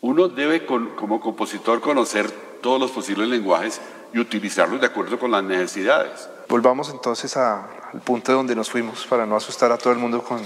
Uno 0.00 0.28
debe 0.28 0.66
como 0.66 1.20
compositor 1.20 1.80
conocer 1.80 2.30
todos 2.60 2.80
los 2.80 2.90
posibles 2.90 3.28
lenguajes 3.28 3.80
y 4.12 4.18
utilizarlos 4.18 4.80
de 4.80 4.86
acuerdo 4.86 5.18
con 5.18 5.30
las 5.30 5.44
necesidades. 5.44 6.28
Volvamos 6.48 6.90
entonces 6.90 7.36
al 7.36 8.00
punto 8.04 8.32
de 8.32 8.36
donde 8.36 8.54
nos 8.54 8.70
fuimos 8.70 9.06
para 9.06 9.26
no 9.26 9.36
asustar 9.36 9.70
a 9.72 9.78
todo 9.78 9.92
el 9.92 9.98
mundo 9.98 10.22
con, 10.22 10.40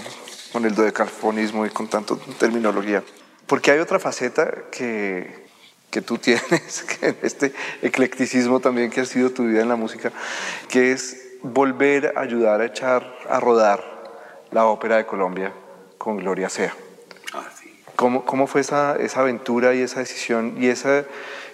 con 0.53 0.65
el 0.65 0.75
dodecafonismo 0.75 1.65
y 1.67 1.71
con 1.71 1.89
tanta 1.89 2.15
terminología. 2.39 3.03
Porque 3.47 3.71
hay 3.71 3.79
otra 3.79 3.99
faceta 3.99 4.51
que, 4.71 5.47
que 5.91 6.03
tú 6.03 6.19
tienes, 6.19 6.83
que 6.83 7.17
este 7.23 7.53
eclecticismo 7.83 8.61
también 8.61 8.91
que 8.91 9.03
ha 9.03 9.05
sido 9.05 9.31
tu 9.31 9.45
vida 9.45 9.63
en 9.63 9.69
la 9.69 9.77
música, 9.77 10.11
que 10.69 10.93
es 10.93 11.39
volver 11.43 12.15
a 12.17 12.21
ayudar 12.21 12.61
a 12.61 12.67
echar 12.67 13.15
a 13.29 13.41
rodar 13.41 13.85
la 14.51 14.67
ópera 14.67 14.97
de 14.97 15.07
Colombia 15.07 15.53
con 15.99 16.17
Gloria 16.17 16.49
Sea. 16.49 16.75
Ah, 17.33 17.49
¿Cómo, 17.97 18.25
¿Cómo, 18.25 18.47
fue 18.47 18.61
esa, 18.61 18.97
esa, 18.97 19.21
aventura 19.21 19.75
y 19.75 19.83
esa 19.83 20.01
decisión 20.01 20.57
y 20.59 20.69
esa, 20.69 21.05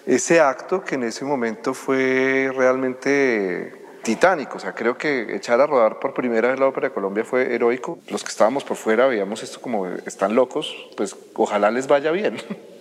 ese 0.09 0.41
acto 0.41 0.83
que 0.83 0.95
en 0.95 1.05
ese 1.05 1.25
momento 1.25 1.75
fue 1.75 2.51
realmente 2.57 3.75
titánico? 4.03 4.57
O 4.57 4.61
sea, 4.61 4.75
creo 4.75 4.97
que 4.97 5.37
echar 5.37 5.61
a 5.61 5.67
rodar 5.67 5.99
por 6.01 6.15
primera 6.15 6.49
vez 6.49 6.59
la 6.59 6.67
ópera 6.67 6.89
de 6.89 6.95
Colombia 6.95 7.25
fue 7.25 7.55
heroico. 7.55 7.99
Los 8.09 8.25
que 8.25 8.31
estábamos 8.31 8.65
por 8.65 8.79
fuera 8.79 9.07
veíamos 9.07 9.43
esto 9.43 9.61
como 9.61 9.87
están 9.87 10.35
locos, 10.35 10.75
pues 10.97 11.15
ojalá 11.35 11.71
les 11.71 11.87
vaya 11.87 12.11
bien. 12.11 12.39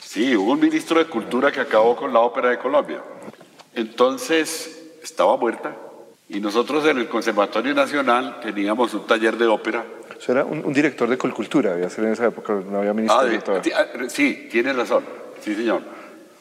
Sí, 0.00 0.34
hubo 0.34 0.52
un 0.52 0.60
ministro 0.60 0.98
de 0.98 1.10
Cultura 1.10 1.52
que 1.52 1.60
acabó 1.60 1.94
con 1.94 2.10
la 2.10 2.20
Ópera 2.20 2.48
de 2.48 2.58
Colombia. 2.58 3.02
Entonces, 3.74 4.94
estaba 5.02 5.36
muerta. 5.36 5.76
Y 6.28 6.40
nosotros 6.40 6.86
en 6.86 6.96
el 6.96 7.08
Conservatorio 7.08 7.74
Nacional 7.74 8.40
teníamos 8.40 8.94
un 8.94 9.06
taller 9.06 9.36
de 9.36 9.46
ópera. 9.46 9.84
Eso 10.18 10.32
era 10.32 10.44
un, 10.44 10.72
director 10.72 11.08
de 11.08 11.18
Cultura, 11.18 11.72
había 11.72 11.90
ser 11.90 12.04
en 12.04 12.12
esa 12.12 12.26
época, 12.26 12.54
no 12.54 12.78
había 12.78 12.94
ministerio. 12.94 13.42
Ah, 13.76 13.84
ah, 13.94 14.04
sí, 14.08 14.48
tiene 14.50 14.72
razón. 14.72 15.04
Sí, 15.42 15.54
señor. 15.54 15.82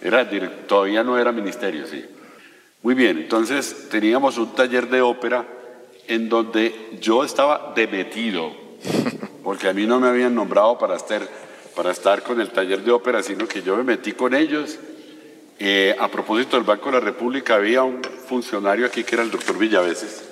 Era, 0.01 0.29
todavía 0.67 1.03
no 1.03 1.17
era 1.17 1.31
ministerio, 1.31 1.87
sí. 1.87 2.05
Muy 2.83 2.93
bien, 2.93 3.17
entonces 3.17 3.89
teníamos 3.89 4.37
un 4.37 4.53
taller 4.53 4.89
de 4.89 5.01
ópera 5.01 5.45
en 6.07 6.29
donde 6.29 6.97
yo 7.01 7.23
estaba 7.23 7.73
demetido, 7.75 8.51
porque 9.43 9.69
a 9.69 9.73
mí 9.73 9.85
no 9.87 9.99
me 9.99 10.07
habían 10.07 10.35
nombrado 10.35 10.77
para 10.77 10.95
estar 10.95 11.21
para 11.75 11.91
estar 11.91 12.23
con 12.23 12.39
el 12.39 12.49
taller 12.49 12.81
de 12.81 12.91
ópera, 12.91 13.21
sino 13.21 13.47
que 13.47 13.61
yo 13.61 13.75
me 13.75 13.83
metí 13.83 14.13
con 14.13 14.33
ellos. 14.33 14.79
Eh, 15.59 15.95
a 15.99 16.09
propósito 16.09 16.55
del 16.55 16.65
Banco 16.65 16.85
de 16.85 16.93
la 16.93 16.99
República, 17.01 17.55
había 17.55 17.83
un 17.83 18.01
funcionario 18.27 18.85
aquí 18.85 19.03
que 19.03 19.15
era 19.15 19.23
el 19.23 19.31
doctor 19.31 19.57
Villaveses, 19.57 20.23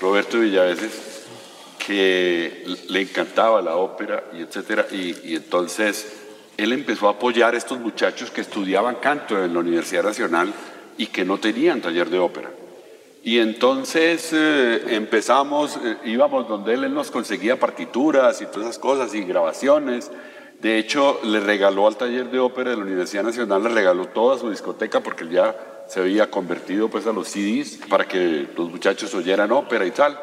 Roberto 0.00 0.38
Villaveses, 0.38 1.24
que 1.84 2.64
le 2.88 3.00
encantaba 3.00 3.60
la 3.60 3.76
ópera 3.76 4.24
y 4.32 4.42
etcétera, 4.42 4.86
y, 4.90 5.34
entonces 5.34 6.23
él 6.56 6.72
empezó 6.72 7.08
a 7.08 7.12
apoyar 7.12 7.54
a 7.54 7.58
estos 7.58 7.80
muchachos 7.80 8.30
que 8.30 8.40
estudiaban 8.40 8.96
canto 8.96 9.42
en 9.42 9.52
la 9.52 9.60
Universidad 9.60 10.04
Nacional 10.04 10.52
y 10.96 11.06
que 11.06 11.24
no 11.24 11.38
tenían 11.38 11.80
taller 11.80 12.10
de 12.10 12.18
ópera. 12.18 12.50
Y 13.22 13.38
entonces 13.38 14.30
eh, 14.32 14.94
empezamos, 14.94 15.78
eh, 15.82 15.96
íbamos 16.04 16.46
donde 16.46 16.74
él, 16.74 16.84
él 16.84 16.94
nos 16.94 17.10
conseguía 17.10 17.58
partituras 17.58 18.40
y 18.42 18.46
todas 18.46 18.68
esas 18.68 18.78
cosas 18.78 19.14
y 19.14 19.22
grabaciones 19.22 20.10
de 20.64 20.78
hecho, 20.78 21.20
le 21.24 21.40
regaló 21.40 21.86
al 21.86 21.98
taller 21.98 22.30
de 22.30 22.38
ópera 22.38 22.70
de 22.70 22.76
la 22.76 22.84
Universidad 22.84 23.22
Nacional, 23.22 23.62
le 23.62 23.68
regaló 23.68 24.06
toda 24.06 24.38
su 24.38 24.48
discoteca 24.48 25.00
porque 25.00 25.28
ya 25.28 25.54
se 25.86 26.00
había 26.00 26.30
convertido 26.30 26.88
pues 26.88 27.06
a 27.06 27.12
los 27.12 27.28
CDs 27.28 27.80
para 27.90 28.08
que 28.08 28.48
los 28.56 28.70
muchachos 28.70 29.14
oyeran 29.14 29.52
ópera 29.52 29.84
y 29.84 29.90
tal. 29.90 30.18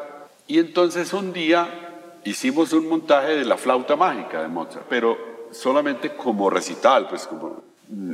Y 0.48 0.58
entonces 0.58 1.12
un 1.12 1.32
día 1.32 2.18
hicimos 2.24 2.72
un 2.72 2.88
montaje 2.88 3.36
de 3.36 3.44
la 3.44 3.56
flauta 3.56 3.94
mágica 3.94 4.42
de 4.42 4.48
Mozart, 4.48 4.86
pero 4.88 5.16
solamente 5.52 6.16
como 6.16 6.50
recital, 6.50 7.08
pues 7.08 7.26
como 7.26 7.62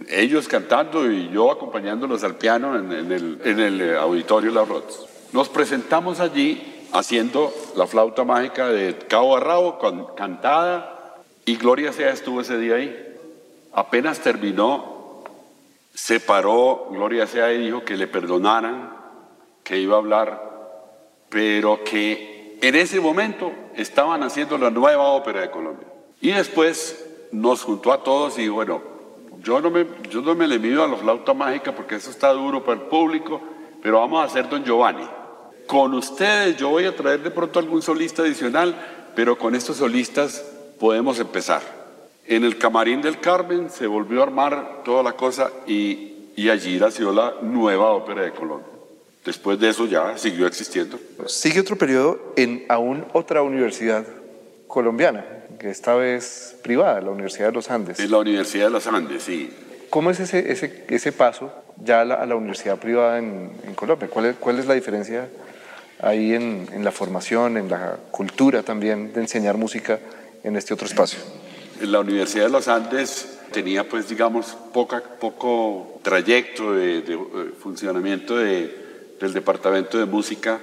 ellos 0.09 0.49
cantando 0.49 1.11
y 1.11 1.31
yo 1.31 1.51
acompañándolos 1.51 2.25
al 2.25 2.37
piano 2.37 2.77
en, 2.77 2.91
el, 3.13 3.41
en 3.45 3.61
el, 3.61 3.97
auditorio 3.97 4.51
La 4.51 4.65
Rods. 4.65 5.07
Nos 5.33 5.49
presentamos 5.49 6.21
allí 6.21 6.87
haciendo 6.93 7.53
la 7.77 7.87
flauta 7.87 8.25
mágica 8.25 8.69
de 8.69 8.97
cabo 8.97 9.37
a 9.37 9.41
rabo, 9.41 9.79
con, 9.79 10.15
cantada 10.15 11.17
y 11.45 11.57
Gloria 11.57 11.93
sea 11.93 12.11
estuvo 12.11 12.41
ese 12.41 12.59
día 12.59 12.77
ahí. 12.77 13.05
Apenas 13.73 14.21
terminó, 14.21 15.23
se 15.95 16.19
paró 16.19 16.89
Gloria 16.91 17.27
sea 17.27 17.53
y 17.53 17.59
dijo 17.59 17.85
que 17.85 17.97
le 17.97 18.07
perdonaran, 18.07 18.93
que 19.63 19.79
iba 19.79 19.95
a 19.95 19.99
hablar, 19.99 20.43
pero 21.29 21.85
que 21.85 22.59
en 22.61 22.75
ese 22.75 23.01
momento 23.01 23.53
estaban 23.77 24.23
haciendo 24.23 24.59
la 24.59 24.71
nueva 24.71 25.05
ópera 25.09 25.43
de 25.43 25.51
Colombia. 25.51 25.87
Y 26.21 26.31
después 26.33 27.08
nos 27.33 27.63
juntó 27.63 27.93
a 27.93 28.03
todos 28.03 28.39
y 28.39 28.49
bueno, 28.49 28.81
yo 29.43 29.61
no 29.61 29.71
me, 29.71 29.87
yo 30.11 30.21
no 30.21 30.35
me 30.35 30.47
le 30.47 30.59
mido 30.59 30.83
a 30.83 30.89
la 30.89 30.97
flauta 30.97 31.35
mágica 31.35 31.75
porque 31.75 31.97
eso 31.97 32.11
está 32.11 32.33
duro 32.33 32.65
para 32.65 32.81
el 32.81 32.87
público, 32.87 33.41
pero 33.83 34.01
vamos 34.01 34.21
a 34.21 34.25
hacer 34.25 34.49
Don 34.49 34.65
Giovanni. 34.65 35.07
Con 35.67 35.95
ustedes 35.95 36.57
yo 36.57 36.71
voy 36.71 36.87
a 36.87 36.97
traer 36.97 37.23
de 37.23 37.31
pronto 37.31 37.59
algún 37.59 37.83
solista 37.83 38.23
adicional, 38.23 38.75
pero 39.15 39.37
con 39.37 39.55
estos 39.55 39.77
solistas 39.77 40.45
podemos 40.81 41.19
empezar. 41.19 41.63
En 42.27 42.45
el 42.45 42.59
camarín 42.59 43.01
del 43.01 43.21
Carmen 43.21 43.71
se 43.71 43.87
volvió 43.87 44.21
a 44.21 44.25
armar 44.25 44.83
toda 44.85 45.03
la 45.03 45.13
cosa 45.13 45.51
y, 45.67 46.31
y 46.37 46.51
allí 46.51 46.79
nació 46.79 47.13
la 47.13 47.35
nueva 47.43 47.91
ópera 47.91 48.23
de 48.23 48.33
Colombia. 48.33 48.67
Después 49.25 49.59
de 49.59 49.69
eso 49.69 49.87
ya 49.87 50.17
siguió 50.17 50.47
existiendo. 50.47 50.99
Sigue 51.27 51.61
otro 51.61 51.77
periodo 51.77 52.33
en 52.37 52.65
aún 52.69 53.05
otra 53.13 53.43
universidad 53.43 54.07
colombiana, 54.67 55.25
que 55.59 55.71
esta 55.71 55.95
vez 55.95 56.57
privada, 56.63 57.01
la 57.01 57.11
Universidad 57.11 57.49
de 57.49 57.53
los 57.53 57.71
Andes. 57.71 57.99
En 57.99 58.11
la 58.11 58.19
Universidad 58.19 58.67
de 58.67 58.71
los 58.71 58.87
Andes, 58.87 59.23
sí. 59.23 59.51
¿Cómo 59.91 60.11
es 60.11 60.21
ese, 60.21 60.53
ese, 60.53 60.85
ese 60.89 61.13
paso 61.13 61.53
ya 61.83 62.03
a 62.03 62.05
la, 62.05 62.15
a 62.17 62.27
la 62.27 62.37
universidad 62.37 62.79
privada 62.79 63.19
en, 63.19 63.53
en 63.67 63.75
Colombia? 63.75 64.09
¿Cuál 64.09 64.27
es, 64.27 64.37
¿Cuál 64.37 64.59
es, 64.59 64.67
la 64.67 64.75
diferencia 64.75 65.29
ahí 66.01 66.35
en, 66.35 66.69
en, 66.73 66.85
la 66.85 66.93
formación, 66.93 67.57
en 67.57 67.69
la 67.69 67.97
cultura 68.11 68.63
también 68.63 69.13
de 69.13 69.21
enseñar 69.21 69.57
música 69.57 69.99
en 70.45 70.57
este 70.57 70.75
otro 70.75 70.87
espacio? 70.87 71.19
La 71.81 72.01
Universidad 72.01 72.45
de 72.45 72.51
los 72.51 72.69
Andes 72.69 73.39
tenía, 73.53 73.89
pues, 73.89 74.09
digamos, 74.09 74.57
poca, 74.73 75.03
poco 75.19 76.01
trayecto 76.03 76.75
de, 76.75 77.19
funcionamiento 77.59 78.37
de, 78.37 79.15
del 79.19 79.33
Departamento 79.33 79.99
de 79.99 80.05
Música 80.05 80.61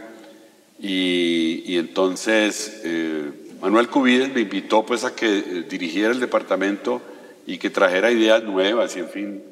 y, 0.79 1.63
y 1.65 1.77
entonces 1.77 2.81
eh, 2.83 3.31
Manuel 3.65 3.89
Cubides 3.89 4.33
me 4.33 4.41
invitó, 4.41 4.85
pues, 4.85 5.03
a 5.03 5.15
que 5.15 5.25
eh, 5.25 5.65
dirigiera 5.69 6.11
el 6.11 6.19
departamento 6.19 7.01
y 7.45 7.57
que 7.57 7.69
trajera 7.69 8.11
ideas 8.11 8.43
nuevas 8.43 8.95
y, 8.95 8.99
en 8.99 9.09
fin, 9.09 9.43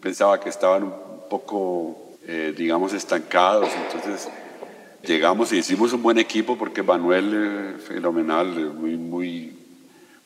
pensaba 0.00 0.40
que 0.40 0.48
estaban 0.48 0.84
un 0.84 0.92
poco, 1.30 2.16
eh, 2.26 2.52
digamos, 2.56 2.92
estancados, 2.92 3.68
entonces 3.86 4.28
llegamos 5.02 5.52
y 5.52 5.58
hicimos 5.58 5.92
un 5.92 6.02
buen 6.02 6.18
equipo 6.18 6.56
porque 6.58 6.82
Manuel, 6.82 7.76
fenomenal, 7.86 8.74
muy, 8.74 8.96
muy 8.96 9.52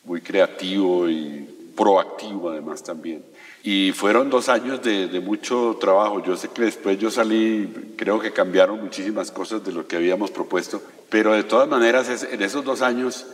muy 0.04 0.20
creativo 0.20 1.08
y 1.08 1.48
proactivo 1.76 2.50
además 2.50 2.82
también. 2.82 3.24
Y 3.62 3.92
fueron 3.92 4.28
dos 4.28 4.48
años 4.48 4.82
de, 4.82 5.20
mucho 5.20 5.78
trabajo. 5.80 6.22
Yo 6.22 6.36
sé 6.36 6.48
que 6.48 6.62
después 6.62 6.98
yo 6.98 7.10
salí, 7.10 7.94
creo 7.96 8.20
que 8.20 8.32
cambiaron 8.32 8.80
muchísimas 8.80 9.30
cosas 9.30 9.64
de 9.64 9.72
lo 9.72 9.86
que 9.86 9.96
habíamos 9.96 10.30
propuesto, 10.30 10.82
pero 11.10 11.32
de 11.34 11.44
todas 11.44 11.68
maneras 11.68 12.24
en 12.24 12.42
esos 12.42 12.64
dos 12.64 12.82
años 12.82 13.26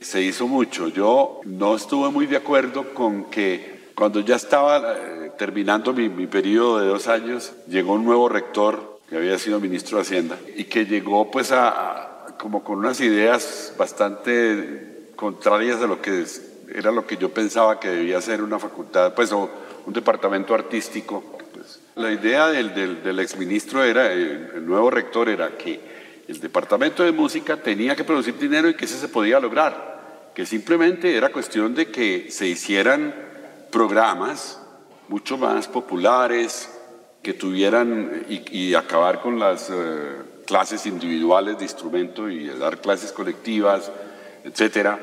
se 0.00 0.22
hizo 0.22 0.46
mucho. 0.46 0.88
Yo 0.88 1.40
no 1.44 1.76
estuve 1.76 2.10
muy 2.10 2.26
de 2.26 2.36
acuerdo 2.36 2.94
con 2.94 3.24
que 3.24 3.90
cuando 3.94 4.20
ya 4.20 4.36
estaba 4.36 4.96
eh, 4.96 5.32
terminando 5.38 5.92
mi, 5.92 6.08
mi 6.08 6.26
periodo 6.26 6.80
de 6.80 6.86
dos 6.86 7.06
años, 7.06 7.52
llegó 7.68 7.94
un 7.94 8.04
nuevo 8.04 8.28
rector 8.28 9.00
que 9.08 9.16
había 9.16 9.38
sido 9.38 9.60
ministro 9.60 9.98
de 9.98 10.02
Hacienda 10.02 10.38
y 10.56 10.64
que 10.64 10.86
llegó 10.86 11.30
pues 11.30 11.52
a, 11.52 12.36
como 12.38 12.64
con 12.64 12.78
unas 12.78 13.00
ideas 13.00 13.74
bastante 13.76 15.10
contrarias 15.16 15.82
a 15.82 15.86
lo 15.86 16.00
que 16.00 16.24
era 16.72 16.92
lo 16.92 17.06
que 17.06 17.16
yo 17.16 17.30
pensaba 17.30 17.80
que 17.80 17.88
debía 17.88 18.20
ser 18.20 18.42
una 18.42 18.58
facultad, 18.58 19.12
pues 19.14 19.32
o 19.32 19.50
un 19.84 19.92
departamento 19.92 20.54
artístico. 20.54 21.22
Pues, 21.52 21.80
la 21.96 22.12
idea 22.12 22.48
del, 22.48 22.74
del, 22.74 23.02
del 23.02 23.18
exministro 23.18 23.82
era, 23.82 24.12
el, 24.12 24.64
nuevo 24.64 24.90
rector 24.90 25.28
era 25.28 25.56
que 25.58 25.80
el 26.30 26.40
departamento 26.40 27.02
de 27.02 27.10
música 27.10 27.56
tenía 27.56 27.96
que 27.96 28.04
producir 28.04 28.38
dinero 28.38 28.68
y 28.68 28.74
que 28.74 28.84
eso 28.84 28.96
se 28.96 29.08
podía 29.08 29.40
lograr, 29.40 30.30
que 30.32 30.46
simplemente 30.46 31.16
era 31.16 31.32
cuestión 31.32 31.74
de 31.74 31.90
que 31.90 32.30
se 32.30 32.46
hicieran 32.46 33.12
programas 33.72 34.60
mucho 35.08 35.36
más 35.36 35.66
populares, 35.66 36.70
que 37.20 37.34
tuvieran 37.34 38.24
y, 38.28 38.74
acabar 38.74 39.20
con 39.20 39.40
las 39.40 39.70
eh, 39.70 40.22
clases 40.46 40.86
individuales 40.86 41.58
de 41.58 41.64
instrumento 41.64 42.30
y 42.30 42.46
dar 42.46 42.80
clases 42.80 43.10
colectivas, 43.10 43.90
etcétera, 44.44 45.00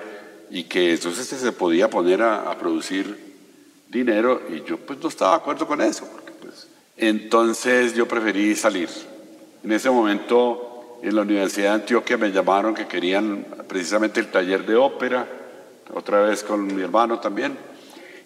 y 0.50 0.64
que 0.64 0.94
entonces 0.94 1.28
se 1.28 1.52
podía 1.52 1.90
poner 1.90 2.22
a, 2.22 2.58
producir 2.58 3.36
dinero 3.90 4.42
y 4.50 4.64
yo 4.64 4.78
pues 4.78 4.98
no 5.00 5.10
estaba 5.10 5.32
de 5.32 5.38
acuerdo 5.38 5.68
con 5.68 5.82
eso, 5.82 6.08
porque, 6.10 6.32
pues, 6.42 6.70
entonces 6.96 7.94
yo 7.94 8.08
preferí 8.08 8.56
salir. 8.56 8.90
En 9.64 9.74
ese 9.74 9.90
momento 9.90 10.77
en 11.02 11.16
la 11.16 11.22
Universidad 11.22 11.70
de 11.70 11.82
Antioquia 11.82 12.18
me 12.18 12.32
llamaron 12.32 12.74
que 12.74 12.88
querían 12.88 13.46
precisamente 13.68 14.20
el 14.20 14.28
taller 14.28 14.66
de 14.66 14.76
ópera, 14.76 15.28
otra 15.94 16.22
vez 16.22 16.44
con 16.44 16.76
mi 16.76 16.82
hermano 16.82 17.20
también, 17.20 17.58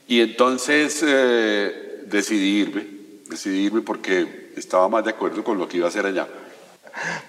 y 0.08 0.22
entonces 0.22 1.04
eh, 1.06 2.04
decidí 2.06 2.62
irme, 2.62 2.86
decidí 3.30 3.66
irme 3.66 3.82
porque 3.82 4.52
estaba 4.56 4.90
más 4.90 5.04
de 5.04 5.12
acuerdo 5.12 5.44
con 5.44 5.58
lo 5.58 5.68
que 5.68 5.78
iba 5.78 5.86
a 5.86 5.90
hacer 5.90 6.06
allá. 6.06 6.28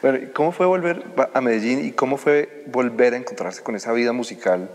Bueno, 0.00 0.28
¿cómo 0.34 0.52
fue 0.52 0.66
volver 0.66 1.04
a 1.32 1.40
Medellín 1.40 1.84
y 1.84 1.92
cómo 1.92 2.16
fue 2.16 2.64
volver 2.66 3.14
a 3.14 3.16
encontrarse 3.16 3.62
con 3.62 3.76
esa 3.76 3.92
vida 3.92 4.12
musical, 4.12 4.68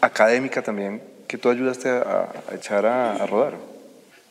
académica 0.00 0.62
también, 0.62 1.02
que 1.26 1.36
tú 1.36 1.50
ayudaste 1.50 1.90
a, 1.90 2.32
echar 2.54 2.86
a, 2.86 3.26
rodar? 3.26 3.54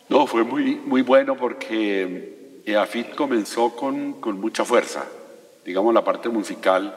No, 0.09 0.25
fue 0.25 0.43
muy, 0.43 0.75
muy 0.75 1.03
bueno 1.03 1.35
porque 1.37 2.61
EAFIT 2.65 3.13
comenzó 3.15 3.75
con, 3.75 4.13
con 4.13 4.39
mucha 4.39 4.65
fuerza, 4.65 5.03
digamos 5.67 5.93
la 5.93 6.03
parte 6.03 6.29
musical, 6.29 6.95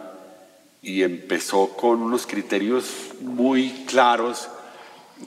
y 0.80 1.02
empezó 1.02 1.70
con 1.70 2.00
unos 2.00 2.26
criterios 2.26 3.08
muy 3.20 3.84
claros 3.86 4.48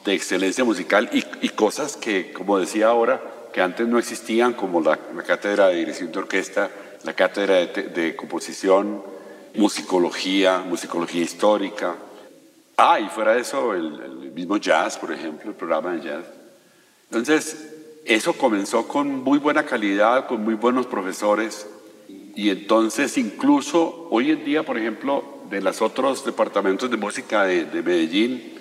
de 0.06 0.14
excelencia 0.14 0.64
musical 0.64 1.10
y, 1.14 1.24
y, 1.42 1.50
cosas 1.50 1.98
que, 1.98 2.32
como 2.32 2.58
decía 2.58 2.88
ahora, 2.88 3.22
que 3.54 3.62
antes 3.62 3.86
no 3.86 4.00
existían, 4.00 4.54
como 4.54 4.80
la, 4.80 4.98
la 5.14 5.24
cátedra 5.24 5.68
de 5.68 5.76
dirección 5.76 6.12
de 6.12 6.20
orquesta, 6.20 6.72
la 7.04 7.14
cátedra 7.14 7.66
de, 7.66 8.16
composición, 8.16 9.04
musicología, 9.56 10.60
musicología 10.60 11.22
histórica. 11.22 11.96
Ah, 12.78 13.00
y 13.02 13.10
fuera 13.10 13.34
de 13.34 13.42
eso, 13.42 13.74
el, 13.74 14.32
mismo 14.34 14.56
jazz, 14.56 14.98
por 14.98 15.12
ejemplo, 15.12 15.52
el 15.52 15.56
programa 15.56 15.92
de 15.92 16.02
jazz. 16.02 16.26
Entonces, 17.12 17.74
eso 18.06 18.34
comenzó 18.34 18.88
con 18.88 19.22
muy 19.22 19.38
buena 19.38 19.66
calidad, 19.66 20.28
con 20.28 20.44
muy 20.44 20.56
buenos 20.56 20.88
profesores. 20.88 21.68
Y 22.36 22.50
entonces, 22.50 23.18
incluso 23.18 24.08
hoy 24.10 24.32
en 24.32 24.44
día, 24.44 24.64
por 24.64 24.78
ejemplo, 24.78 25.42
de 25.50 25.62
los 25.62 25.82
otros 25.82 26.26
departamentos 26.26 26.90
de 26.90 26.98
música 26.98 27.44
de, 27.44 27.66
Medellín, 27.84 28.54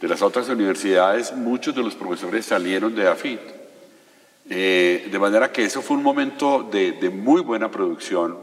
de 0.00 0.08
las 0.08 0.22
otras 0.22 0.48
universidades, 0.48 1.34
muchos 1.34 1.74
de 1.74 1.82
los 1.82 1.94
profesores 1.94 2.46
salieron 2.46 2.94
de 2.94 3.08
AFIT. 3.08 3.40
Eh, 4.48 5.08
de 5.10 5.18
manera 5.18 5.52
que 5.52 5.64
eso 5.64 5.82
fue 5.82 5.98
un 5.98 6.02
momento 6.02 6.66
de, 6.72 7.10
muy 7.10 7.42
buena 7.42 7.70
producción, 7.70 8.38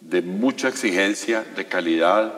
de 0.00 0.22
mucha 0.22 0.68
exigencia, 0.68 1.44
de 1.56 1.66
calidad, 1.66 2.32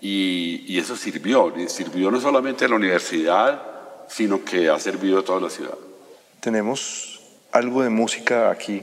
y, 0.00 0.78
eso 0.78 0.96
sirvió, 0.96 1.52
sirvió 1.66 2.10
no 2.10 2.20
solamente 2.20 2.66
a 2.66 2.68
la 2.68 2.76
universidad, 2.76 3.62
sino 4.08 4.44
que 4.44 4.68
ha 4.68 4.78
servido 4.78 5.18
a 5.18 5.24
toda 5.24 5.40
la 5.40 5.50
ciudad. 5.50 5.76
Tenemos 6.40 7.20
algo 7.50 7.82
de 7.82 7.88
música 7.88 8.50
aquí 8.50 8.82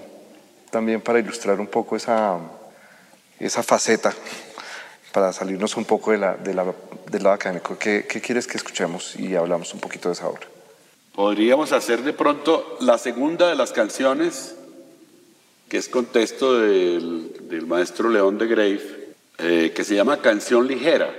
también 0.72 1.02
para 1.02 1.20
ilustrar 1.20 1.60
un 1.60 1.68
poco 1.68 1.96
esa, 1.96 2.40
esa 3.40 3.62
faceta, 3.62 4.14
para 5.12 5.34
salirnos 5.34 5.76
un 5.78 5.86
poco 5.86 6.12
de 6.12 6.18
la, 6.18 6.36
de 6.36 6.54
la, 6.54 6.74
del 7.12 7.24
lado 7.24 7.36
académico. 7.36 7.78
¿Qué, 7.78 8.06
¿Qué 8.10 8.22
quieres 8.22 8.48
que 8.48 8.58
escuchemos 8.58 9.16
y 9.18 9.36
hablamos 9.36 9.74
un 9.74 9.80
poquito 9.80 10.10
de 10.10 10.14
esa 10.14 10.28
obra? 10.28 10.48
Podríamos 11.14 11.74
hacer 11.74 12.02
de 12.04 12.14
pronto 12.14 12.78
la 12.80 12.98
segunda 12.98 13.50
de 13.50 13.56
las 13.56 13.74
canciones, 13.74 14.56
que 15.68 15.78
es 15.78 15.90
contexto 15.90 16.58
del, 16.58 17.50
del 17.50 17.68
maestro 17.68 18.10
León 18.10 18.38
de 18.38 18.48
Grave, 18.48 19.14
eh, 19.38 19.74
que 19.76 19.84
se 19.84 19.96
llama 19.96 20.22
Canción 20.22 20.68
Ligera. 20.68 21.14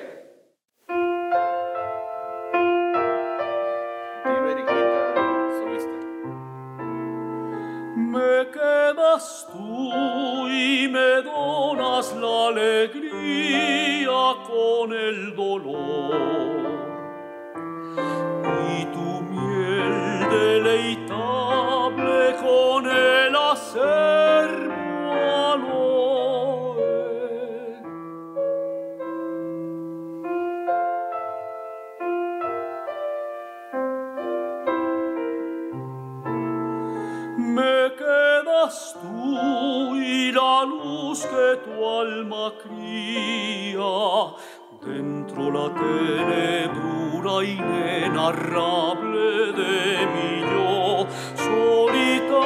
Con 14.83 14.93
el 14.93 15.37
dolor. 15.37 16.67
Y 18.77 18.85
tu 18.87 19.11
miel 19.31 19.95
deleitable 20.29 22.21
con 22.43 22.87
el 22.87 23.37
acervo 23.37 24.73
aloe. 25.53 26.83
Me 37.37 37.95
quedas 37.97 38.97
tú 39.01 39.97
y 39.97 40.33
la 40.33 40.65
luz 40.65 41.25
que 41.25 41.57
tu 41.65 41.89
alma 42.01 42.53
cría 42.65 43.53
dentro 45.23 45.51
la 45.51 45.73
tenebra 45.73 47.45
inenarrable 47.45 49.53
de 49.53 50.07
mi 50.13 50.41
yo 50.41 51.07
solitario. 51.37 52.43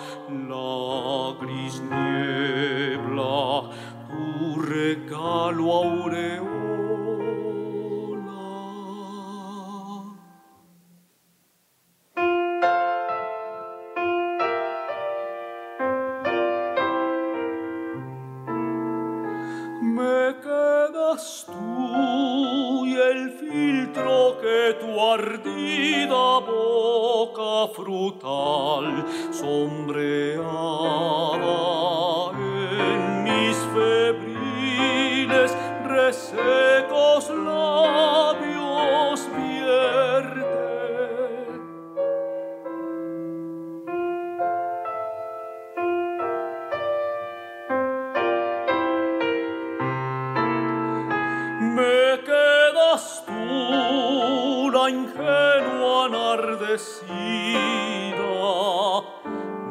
me 51.76 52.22
quedas 52.24 53.24
tú, 53.26 54.72
la 54.72 54.90
ingenua 54.90 56.06
enardecida, 56.08 57.12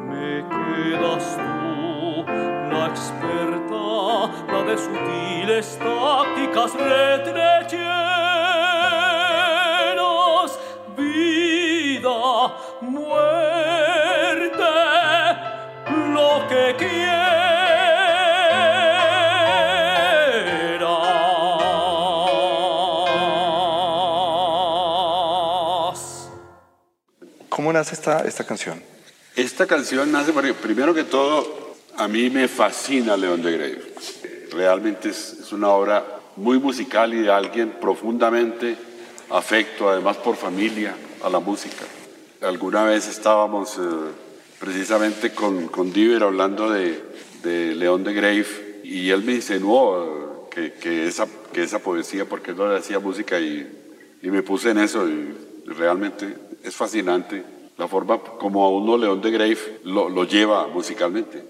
me 0.09 0.45
quedas 0.53 1.25
tú, 1.35 2.25
la 2.71 2.83
experta, 2.93 3.85
la 4.51 4.59
de 4.67 4.75
sutiles 4.77 5.67
tácticas 5.79 6.71
retrecheras, 6.75 7.79
vida, 10.95 12.19
muerte, 12.81 14.73
lo 16.13 16.29
que 16.47 16.75
quieras. 16.77 17.24
Nace 27.75 27.93
esta, 27.93 28.19
esta 28.21 28.45
canción? 28.45 28.81
Esta 29.35 29.67
canción 29.67 30.09
nace, 30.09 30.31
porque, 30.31 30.53
primero 30.53 30.93
que 30.93 31.03
todo, 31.03 31.75
a 31.97 32.07
mí 32.07 32.29
me 32.29 32.47
fascina 32.47 33.17
León 33.17 33.41
de 33.43 33.51
Grave. 33.51 33.93
Realmente 34.51 35.09
es, 35.09 35.37
es 35.41 35.51
una 35.51 35.69
obra 35.69 36.05
muy 36.37 36.57
musical 36.57 37.13
y 37.13 37.21
de 37.21 37.31
alguien 37.31 37.71
profundamente 37.81 38.77
afecto, 39.29 39.89
además 39.89 40.15
por 40.17 40.37
familia, 40.37 40.95
a 41.21 41.29
la 41.29 41.39
música. 41.39 41.83
Alguna 42.41 42.85
vez 42.85 43.09
estábamos 43.09 43.77
eh, 43.77 43.81
precisamente 44.57 45.33
con, 45.33 45.67
con 45.67 45.91
Diver 45.91 46.23
hablando 46.23 46.69
de, 46.69 47.03
de 47.43 47.75
León 47.75 48.05
de 48.05 48.13
Grave 48.13 48.81
y 48.85 49.09
él 49.09 49.21
me 49.23 49.33
insinuó 49.33 50.47
eh, 50.55 50.71
que, 50.71 50.73
que, 50.73 51.07
esa, 51.07 51.27
que 51.51 51.63
esa 51.63 51.79
poesía, 51.79 52.23
porque 52.23 52.53
no 52.53 52.71
le 52.71 52.77
hacía 52.77 52.99
música 52.99 53.37
y, 53.37 53.67
y 54.21 54.29
me 54.29 54.43
puse 54.43 54.69
en 54.69 54.77
eso 54.77 55.09
y 55.09 55.35
realmente 55.65 56.37
es 56.63 56.73
fascinante 56.73 57.54
la 57.77 57.87
forma 57.87 58.17
como 58.19 58.63
a 58.65 58.69
uno 58.69 58.97
León 58.97 59.21
de 59.21 59.31
Grave 59.31 59.79
lo, 59.83 60.09
lo 60.09 60.23
lleva 60.23 60.67
musicalmente. 60.67 61.43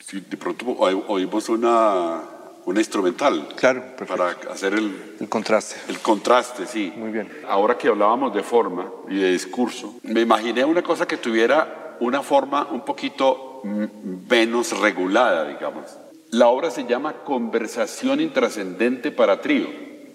Si 0.00 0.20
de 0.20 0.36
pronto 0.36 0.66
oí- 0.66 1.02
oímos 1.08 1.48
una, 1.48 2.20
una 2.64 2.80
instrumental 2.80 3.48
Claro, 3.56 3.80
perfecto. 3.96 4.16
para 4.16 4.52
hacer 4.52 4.74
el, 4.74 5.16
El 5.20 5.28
contraste. 5.28 5.76
el 5.88 5.98
contraste, 6.00 6.66
sí. 6.66 6.92
Muy 6.96 7.10
bien. 7.10 7.30
Ahora 7.48 7.76
que 7.76 7.88
hablábamos 7.88 8.32
de 8.34 8.42
forma 8.42 8.90
y 9.08 9.16
de 9.16 9.32
discurso, 9.32 9.96
me 10.04 10.20
imaginé 10.20 10.64
una 10.64 10.82
cosa 10.82 11.06
que 11.06 11.16
tuviera 11.16 11.96
una 12.00 12.22
forma 12.22 12.68
un 12.70 12.84
poquito 12.84 13.60
mm, 13.64 13.84
menos 14.30 14.78
regulada, 14.80 15.48
digamos. 15.48 15.84
La 16.30 16.48
obra 16.48 16.70
se 16.70 16.84
llama 16.86 17.14
Conversación 17.24 18.20
intrascendente 18.20 19.10
para 19.10 19.40
trío. 19.40 19.66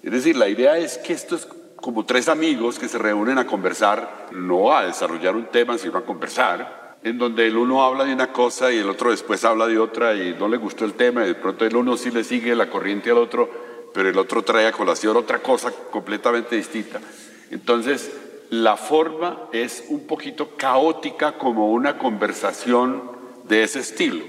Es 0.02 0.10
decir, 0.12 0.36
la 0.36 0.48
idea 0.48 0.76
es 0.78 0.98
que 0.98 1.12
esto 1.12 1.36
es 1.36 1.46
como 1.82 2.06
tres 2.06 2.28
amigos 2.28 2.78
que 2.78 2.88
se 2.88 2.96
reúnen 2.96 3.38
a 3.38 3.46
conversar, 3.46 4.28
no 4.30 4.74
a 4.74 4.86
desarrollar 4.86 5.34
un 5.34 5.46
tema, 5.46 5.76
sino 5.76 5.98
a 5.98 6.04
conversar, 6.04 6.96
en 7.02 7.18
donde 7.18 7.48
el 7.48 7.56
uno 7.56 7.82
habla 7.82 8.04
de 8.04 8.14
una 8.14 8.32
cosa 8.32 8.72
y 8.72 8.78
el 8.78 8.88
otro 8.88 9.10
después 9.10 9.44
habla 9.44 9.66
de 9.66 9.80
otra 9.80 10.14
y 10.14 10.34
no 10.38 10.46
le 10.46 10.58
gustó 10.58 10.84
el 10.84 10.94
tema 10.94 11.24
y 11.24 11.28
de 11.28 11.34
pronto 11.34 11.66
el 11.66 11.74
uno 11.74 11.96
sí 11.96 12.12
le 12.12 12.22
sigue 12.22 12.54
la 12.54 12.70
corriente 12.70 13.10
al 13.10 13.18
otro, 13.18 13.50
pero 13.92 14.08
el 14.08 14.16
otro 14.16 14.42
trae 14.42 14.68
a 14.68 14.72
colación 14.72 15.16
otra 15.16 15.40
cosa 15.40 15.72
completamente 15.90 16.54
distinta. 16.54 17.00
Entonces, 17.50 18.12
la 18.50 18.76
forma 18.76 19.48
es 19.52 19.86
un 19.88 20.06
poquito 20.06 20.50
caótica 20.56 21.36
como 21.36 21.72
una 21.72 21.98
conversación 21.98 23.10
de 23.48 23.64
ese 23.64 23.80
estilo. 23.80 24.24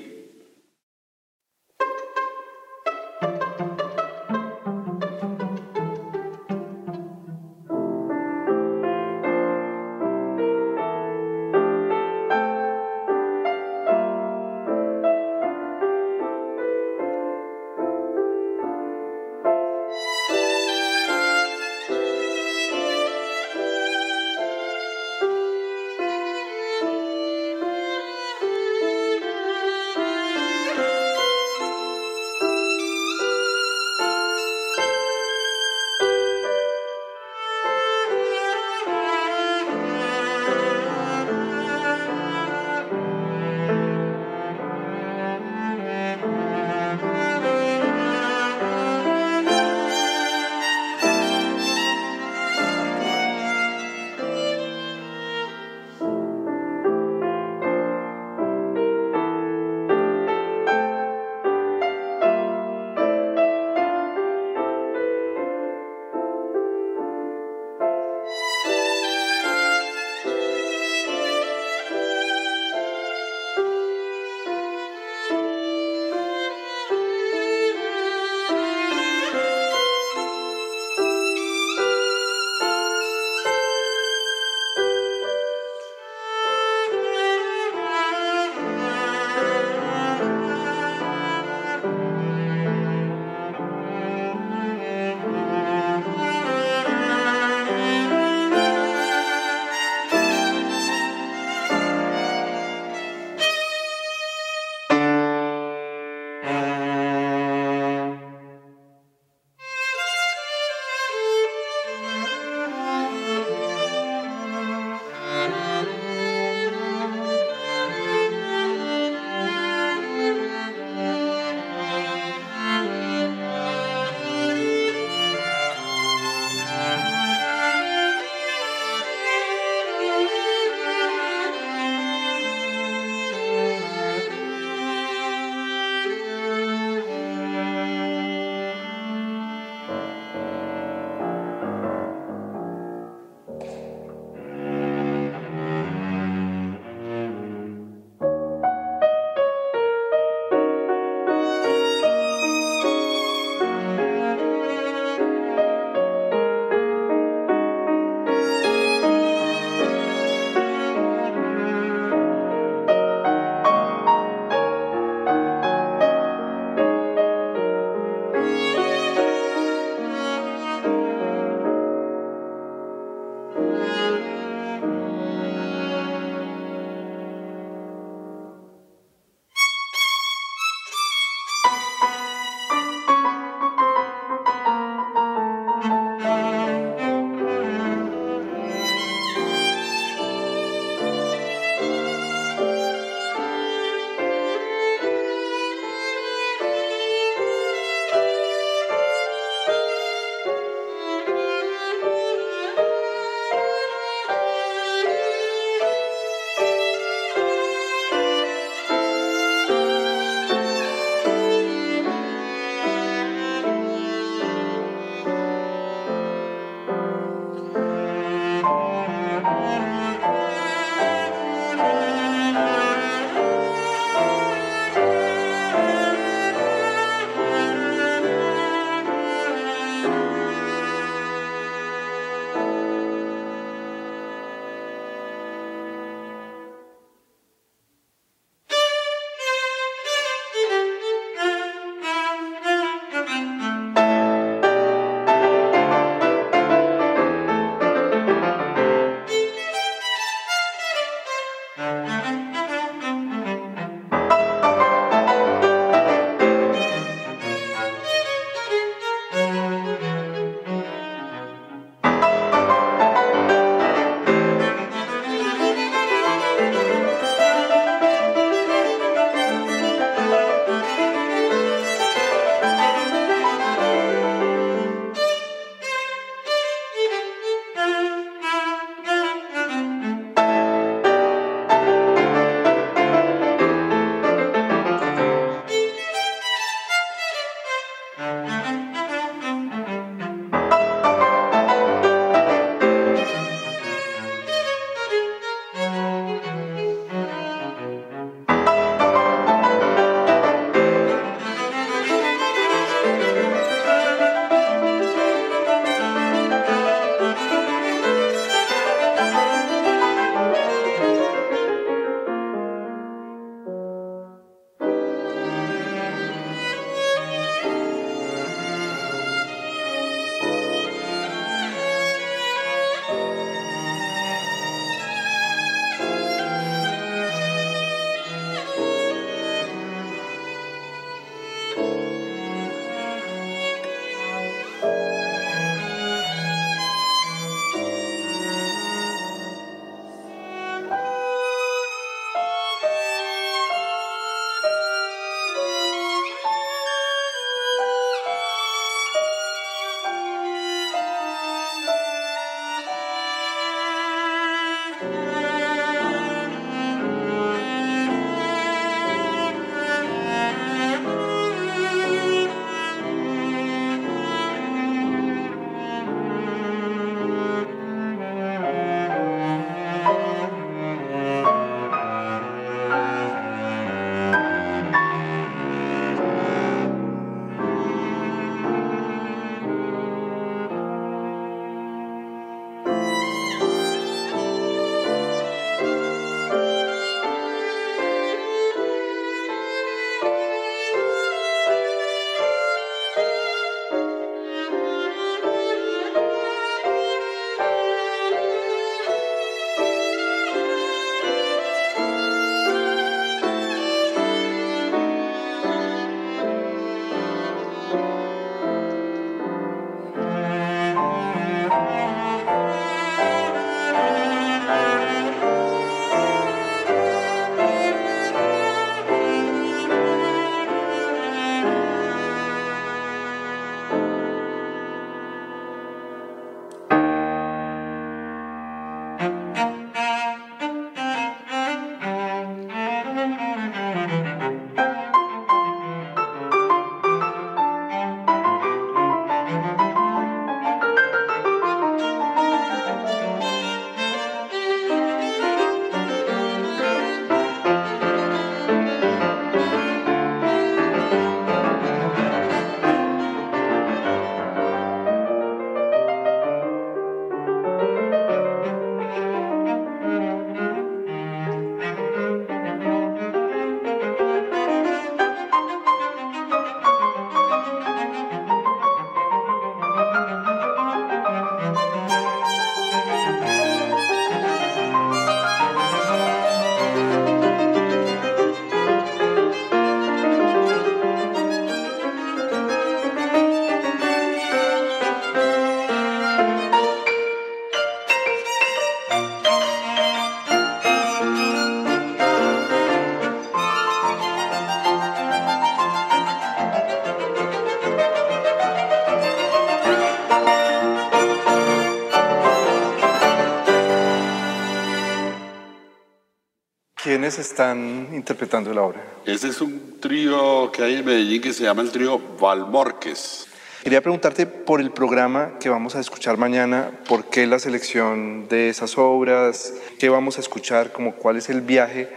¿Quiénes 507.23 507.39
están 507.39 508.09
interpretando 508.11 508.73
la 508.73 508.81
obra? 508.81 509.01
Ese 509.25 509.47
es 509.47 509.61
un 509.61 509.97
trío 510.01 510.69
que 510.73 510.83
hay 510.83 510.95
en 510.95 511.05
Medellín 511.05 511.41
que 511.41 511.53
se 511.53 511.63
llama 511.63 511.81
el 511.81 511.89
trío 511.89 512.19
Valmorques. 512.37 513.47
Quería 513.81 514.01
preguntarte 514.01 514.45
por 514.45 514.81
el 514.81 514.91
programa 514.91 515.53
que 515.57 515.69
vamos 515.69 515.95
a 515.95 516.01
escuchar 516.01 516.35
mañana, 516.35 516.91
por 517.07 517.29
qué 517.29 517.47
la 517.47 517.59
selección 517.59 518.49
de 518.49 518.67
esas 518.67 518.97
obras, 518.97 519.73
qué 519.99 520.09
vamos 520.09 520.37
a 520.37 520.41
escuchar, 520.41 520.91
como 520.91 521.15
cuál 521.15 521.37
es 521.37 521.47
el 521.47 521.61
viaje 521.61 522.09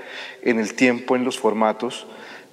en 0.43 0.59
el 0.59 0.75
tiempo, 0.75 1.15
en 1.15 1.23
los 1.23 1.39
formatos, 1.39 2.09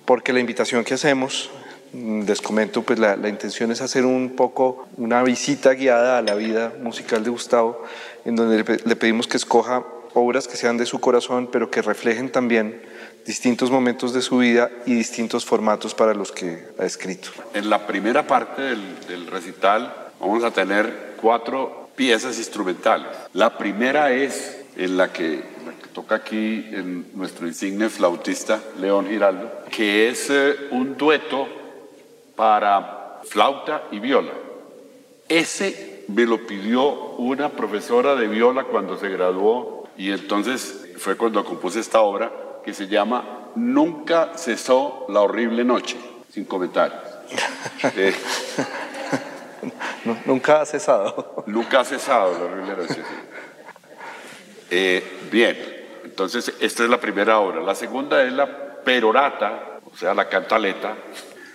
porque 0.06 0.32
la 0.32 0.40
invitación 0.40 0.84
que 0.84 0.94
hacemos, 0.94 1.50
mm, 1.94 2.26
les 2.28 2.40
comento, 2.40 2.84
pues 2.84 3.00
la, 3.00 3.16
la 3.16 3.30
intención 3.30 3.72
es 3.72 3.82
hacer 3.82 4.06
un 4.06 4.36
poco 4.36 4.88
una 4.98 5.24
visita 5.24 5.74
guiada 5.74 6.20
a 6.20 6.22
la 6.22 6.36
vida 6.36 6.72
musical 6.84 7.24
de 7.24 7.32
Gustavo, 7.32 7.84
en 8.26 8.36
donde 8.36 8.64
le, 8.64 8.78
le 8.86 8.96
pedimos 8.96 9.26
que 9.26 9.38
escoja 9.38 9.84
obras 10.14 10.48
que 10.48 10.58
sean 10.58 10.78
de 10.78 10.86
su 10.86 11.00
corazón, 11.00 11.50
pero 11.52 11.70
que 11.70 11.82
reflejen 11.82 12.32
también 12.32 12.82
distintos 13.26 13.72
momentos 13.72 14.14
de 14.14 14.22
su 14.22 14.38
vida 14.38 14.70
y 14.86 14.94
distintos 14.94 15.46
formatos 15.46 15.94
para 15.96 16.14
los 16.14 16.32
que 16.32 16.68
ha 16.78 16.86
escrito. 16.86 17.30
En 17.54 17.70
la 17.70 17.88
primera 17.88 18.28
parte 18.28 18.62
del, 18.62 18.82
del 19.08 19.28
recital 19.28 19.94
vamos 20.20 20.44
a 20.44 20.52
tener 20.52 21.16
cuatro 21.22 21.90
piezas 21.96 22.38
instrumentales. 22.38 23.08
La 23.34 23.58
primera 23.58 24.12
es 24.12 24.64
en 24.76 24.98
la 24.98 25.12
que, 25.14 25.44
la 25.66 25.74
que 25.82 25.88
toca 25.94 26.16
aquí 26.16 26.66
en 26.72 27.06
nuestro 27.14 27.48
insigne 27.48 27.90
flautista 27.90 28.62
León 28.80 29.08
Giraldo, 29.08 29.52
que 29.72 30.10
es 30.10 30.30
eh, 30.30 30.56
un 30.72 30.98
dueto 30.98 31.48
para 32.36 33.22
flauta 33.26 33.84
y 33.92 34.00
viola. 34.00 34.32
Ese 35.30 36.06
me 36.08 36.26
lo 36.26 36.46
pidió 36.46 36.92
una 37.18 37.50
profesora 37.50 38.16
de 38.16 38.28
viola 38.28 38.66
cuando 38.66 38.98
se 38.98 39.10
graduó 39.10 39.83
y 39.98 40.12
entonces 40.12 40.94
fue 40.98 41.18
cuando 41.18 41.44
compuse 41.44 41.80
esta 41.80 42.02
obra 42.02 42.32
que 42.64 42.74
se 42.74 42.88
llama 42.88 43.52
Nunca 43.56 44.32
cesó 44.36 45.06
la 45.10 45.22
horrible 45.22 45.64
noche, 45.64 45.98
sin 46.30 46.46
comentarios. 46.46 47.02
Eh, 47.96 48.14
nunca 50.26 50.62
ha 50.62 50.66
cesado. 50.66 51.44
nunca 51.48 51.82
ha 51.82 51.86
cesado 51.86 52.34
la 52.38 52.46
horrible 52.46 52.76
noche. 52.76 52.96
sí. 52.96 53.02
Eh, 54.70 55.20
bien, 55.32 55.58
entonces 56.04 56.52
esta 56.60 56.84
es 56.84 56.90
la 56.90 57.00
primera 57.00 57.40
obra. 57.40 57.62
La 57.62 57.76
segunda 57.76 58.24
es 58.24 58.34
la 58.34 58.82
perorata, 58.84 59.80
o 59.86 59.96
sea, 59.96 60.14
la 60.14 60.28
cantaleta, 60.28 60.96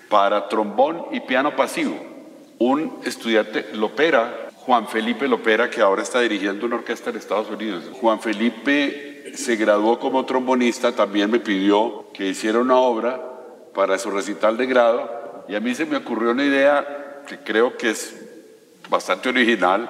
para 0.08 0.48
trombón 0.48 1.06
y 1.12 1.20
piano 1.20 1.56
pasivo. 1.56 1.96
Un 2.58 3.00
estudiante, 3.04 3.70
Lopera, 3.74 4.47
Juan 4.68 4.86
Felipe 4.86 5.26
Lopera, 5.26 5.70
que 5.70 5.80
ahora 5.80 6.02
está 6.02 6.20
dirigiendo 6.20 6.66
una 6.66 6.76
orquesta 6.76 7.08
en 7.08 7.16
Estados 7.16 7.48
Unidos. 7.48 7.84
Juan 7.90 8.20
Felipe 8.20 9.32
se 9.34 9.56
graduó 9.56 9.98
como 9.98 10.26
trombonista, 10.26 10.92
también 10.92 11.30
me 11.30 11.40
pidió 11.40 12.08
que 12.12 12.26
hiciera 12.28 12.58
una 12.58 12.76
obra 12.76 13.18
para 13.74 13.96
su 13.98 14.10
recital 14.10 14.58
de 14.58 14.66
grado 14.66 15.46
y 15.48 15.54
a 15.54 15.60
mí 15.60 15.74
se 15.74 15.86
me 15.86 15.96
ocurrió 15.96 16.32
una 16.32 16.44
idea 16.44 17.22
que 17.26 17.38
creo 17.38 17.78
que 17.78 17.88
es 17.88 18.14
bastante 18.90 19.30
original, 19.30 19.88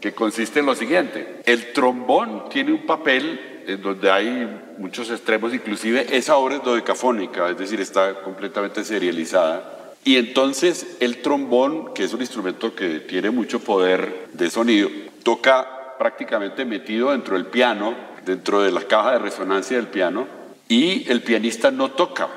que 0.00 0.14
consiste 0.14 0.60
en 0.60 0.66
lo 0.66 0.74
siguiente. 0.74 1.42
El 1.44 1.74
trombón 1.74 2.48
tiene 2.48 2.72
un 2.72 2.86
papel 2.86 3.64
en 3.66 3.82
donde 3.82 4.10
hay 4.10 4.62
muchos 4.78 5.10
extremos, 5.10 5.52
inclusive 5.52 6.16
esa 6.16 6.36
obra 6.36 6.54
es 6.54 6.62
dodecafónica, 6.62 7.50
es 7.50 7.58
decir, 7.58 7.82
está 7.82 8.14
completamente 8.22 8.82
serializada. 8.82 9.85
Y 10.06 10.18
entonces 10.18 10.98
el 11.00 11.20
trombón, 11.20 11.92
que 11.92 12.04
es 12.04 12.14
un 12.14 12.20
instrumento 12.20 12.76
que 12.76 13.00
tiene 13.00 13.30
mucho 13.30 13.58
poder 13.58 14.28
de 14.34 14.48
sonido, 14.50 14.88
toca 15.24 15.96
prácticamente 15.98 16.64
metido 16.64 17.10
dentro 17.10 17.34
del 17.34 17.46
piano, 17.46 17.96
dentro 18.24 18.62
de 18.62 18.70
la 18.70 18.82
caja 18.82 19.10
de 19.14 19.18
resonancia 19.18 19.76
del 19.76 19.88
piano, 19.88 20.28
y 20.68 21.10
el 21.10 21.24
pianista 21.24 21.72
no 21.72 21.90
toca, 21.90 22.28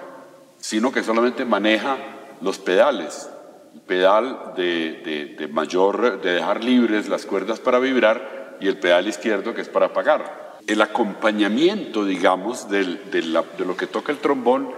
sino 0.57 0.91
que 0.91 1.03
solamente 1.03 1.45
maneja 1.45 1.97
los 2.41 2.57
pedales. 2.57 3.29
El 3.75 3.81
pedal 3.81 4.53
de, 4.57 5.35
de- 5.37 5.47
mayor, 5.49 6.21
de 6.23 6.33
dejar 6.33 6.63
libres 6.63 7.07
las 7.07 7.27
cuerdas 7.27 7.59
para 7.59 7.77
vibrar 7.77 8.57
y 8.59 8.67
el 8.67 8.79
pedal 8.79 9.07
izquierdo 9.07 9.53
que 9.53 9.61
es 9.61 9.69
para 9.69 9.85
apagar. 9.85 10.57
El 10.65 10.81
acompañamiento, 10.81 12.03
digamos, 12.03 12.67
del- 12.67 13.11
de 13.11 13.21
lo 13.63 13.77
que 13.77 13.85
toca 13.85 14.11
el 14.11 14.17
trombón 14.17 14.71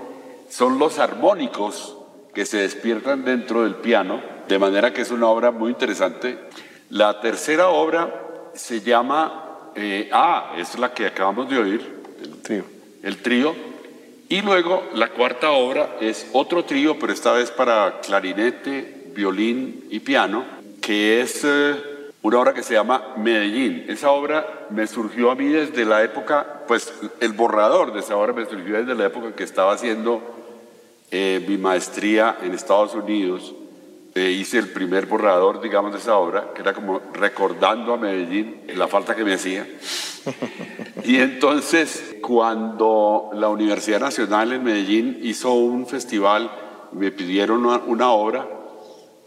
son 0.49 0.77
los 0.77 0.99
armónicos 0.99 1.95
que 2.33 2.45
se 2.45 2.57
despiertan 2.57 3.25
dentro 3.25 3.63
del 3.63 3.75
piano, 3.75 4.21
de 4.47 4.59
manera 4.59 4.93
que 4.93 5.01
es 5.01 5.11
una 5.11 5.27
obra 5.27 5.51
muy 5.51 5.71
interesante. 5.71 6.37
La 6.89 7.19
tercera 7.21 7.69
obra 7.69 8.49
se 8.53 8.81
llama, 8.81 9.71
eh, 9.75 10.09
ah, 10.11 10.53
es 10.57 10.77
la 10.77 10.93
que 10.93 11.07
acabamos 11.07 11.49
de 11.49 11.57
oír, 11.57 12.01
Trío. 12.43 12.63
el 13.03 13.17
trío. 13.21 13.55
Y 14.29 14.41
luego 14.41 14.83
la 14.93 15.09
cuarta 15.09 15.51
obra 15.51 15.97
es 15.99 16.29
otro 16.31 16.63
trío, 16.63 16.97
pero 16.99 17.11
esta 17.11 17.33
vez 17.33 17.51
para 17.51 17.99
clarinete, 17.99 19.11
violín 19.13 19.85
y 19.89 19.99
piano, 19.99 20.45
que 20.81 21.21
es 21.21 21.41
eh, 21.43 21.75
una 22.21 22.39
obra 22.39 22.53
que 22.53 22.63
se 22.63 22.73
llama 22.73 23.13
Medellín. 23.17 23.85
Esa 23.89 24.11
obra 24.11 24.67
me 24.69 24.87
surgió 24.87 25.31
a 25.31 25.35
mí 25.35 25.47
desde 25.47 25.83
la 25.85 26.01
época, 26.03 26.61
pues 26.67 26.93
el 27.19 27.33
borrador 27.33 27.93
de 27.93 27.99
esa 27.99 28.15
obra 28.15 28.31
me 28.31 28.45
surgió 28.45 28.77
desde 28.77 28.95
la 28.95 29.07
época 29.07 29.35
que 29.35 29.43
estaba 29.43 29.73
haciendo 29.73 30.40
eh, 31.11 31.43
mi 31.47 31.57
maestría 31.57 32.37
en 32.41 32.53
Estados 32.53 32.95
Unidos. 32.95 33.53
Eh, 34.15 34.31
hice 34.31 34.57
el 34.57 34.69
primer 34.69 35.05
borrador, 35.05 35.61
digamos, 35.61 35.93
de 35.93 35.99
esa 35.99 36.17
obra, 36.17 36.51
que 36.53 36.61
era 36.61 36.73
como 36.73 37.01
recordando 37.13 37.93
a 37.93 37.97
Medellín 37.97 38.61
la 38.75 38.87
falta 38.87 39.15
que 39.15 39.23
me 39.23 39.33
hacía. 39.33 39.67
Y 41.03 41.17
entonces, 41.17 42.17
cuando 42.21 43.31
la 43.33 43.49
Universidad 43.49 43.99
Nacional 43.99 44.53
en 44.53 44.63
Medellín 44.63 45.19
hizo 45.23 45.51
un 45.53 45.87
festival, 45.87 46.51
me 46.91 47.11
pidieron 47.11 47.65
una, 47.65 47.77
una 47.77 48.11
obra, 48.11 48.47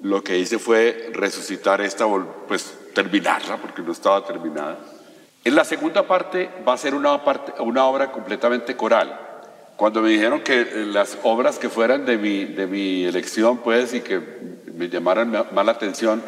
lo 0.01 0.23
que 0.23 0.39
hice 0.39 0.59
fue 0.61 1.11
resucitar 1.13 1.81
esta, 1.81 2.07
pues 2.47 2.79
terminarla, 2.95 3.57
porque 3.57 3.83
no 3.83 3.91
estaba 3.91 4.25
terminada. 4.25 4.79
En 5.45 5.55
la 5.55 5.65
segunda 5.65 6.07
parte 6.07 6.49
va 6.67 6.75
a 6.75 6.79
ser 6.79 6.95
una, 6.95 7.25
parte, 7.25 7.61
una 7.61 7.85
obra 7.87 8.13
completamente 8.13 8.77
coral. 8.77 9.24
Cuando 9.77 10.03
me 10.03 10.11
dijeron 10.11 10.41
que 10.41 10.61
eh, 10.61 10.87
las 10.87 11.19
obras 11.25 11.59
que 11.59 11.69
fueran 11.69 12.05
de 12.07 12.17
mi, 12.17 12.45
de 12.45 12.67
mi 12.67 13.05
elección, 13.05 13.59
pues, 13.59 13.93
y 13.95 14.01
que 14.01 14.21
me 14.77 14.89
llamaran 14.89 15.31
ma- 15.31 15.47
más 15.53 15.67
la 15.67 15.73
atención, 15.73 16.23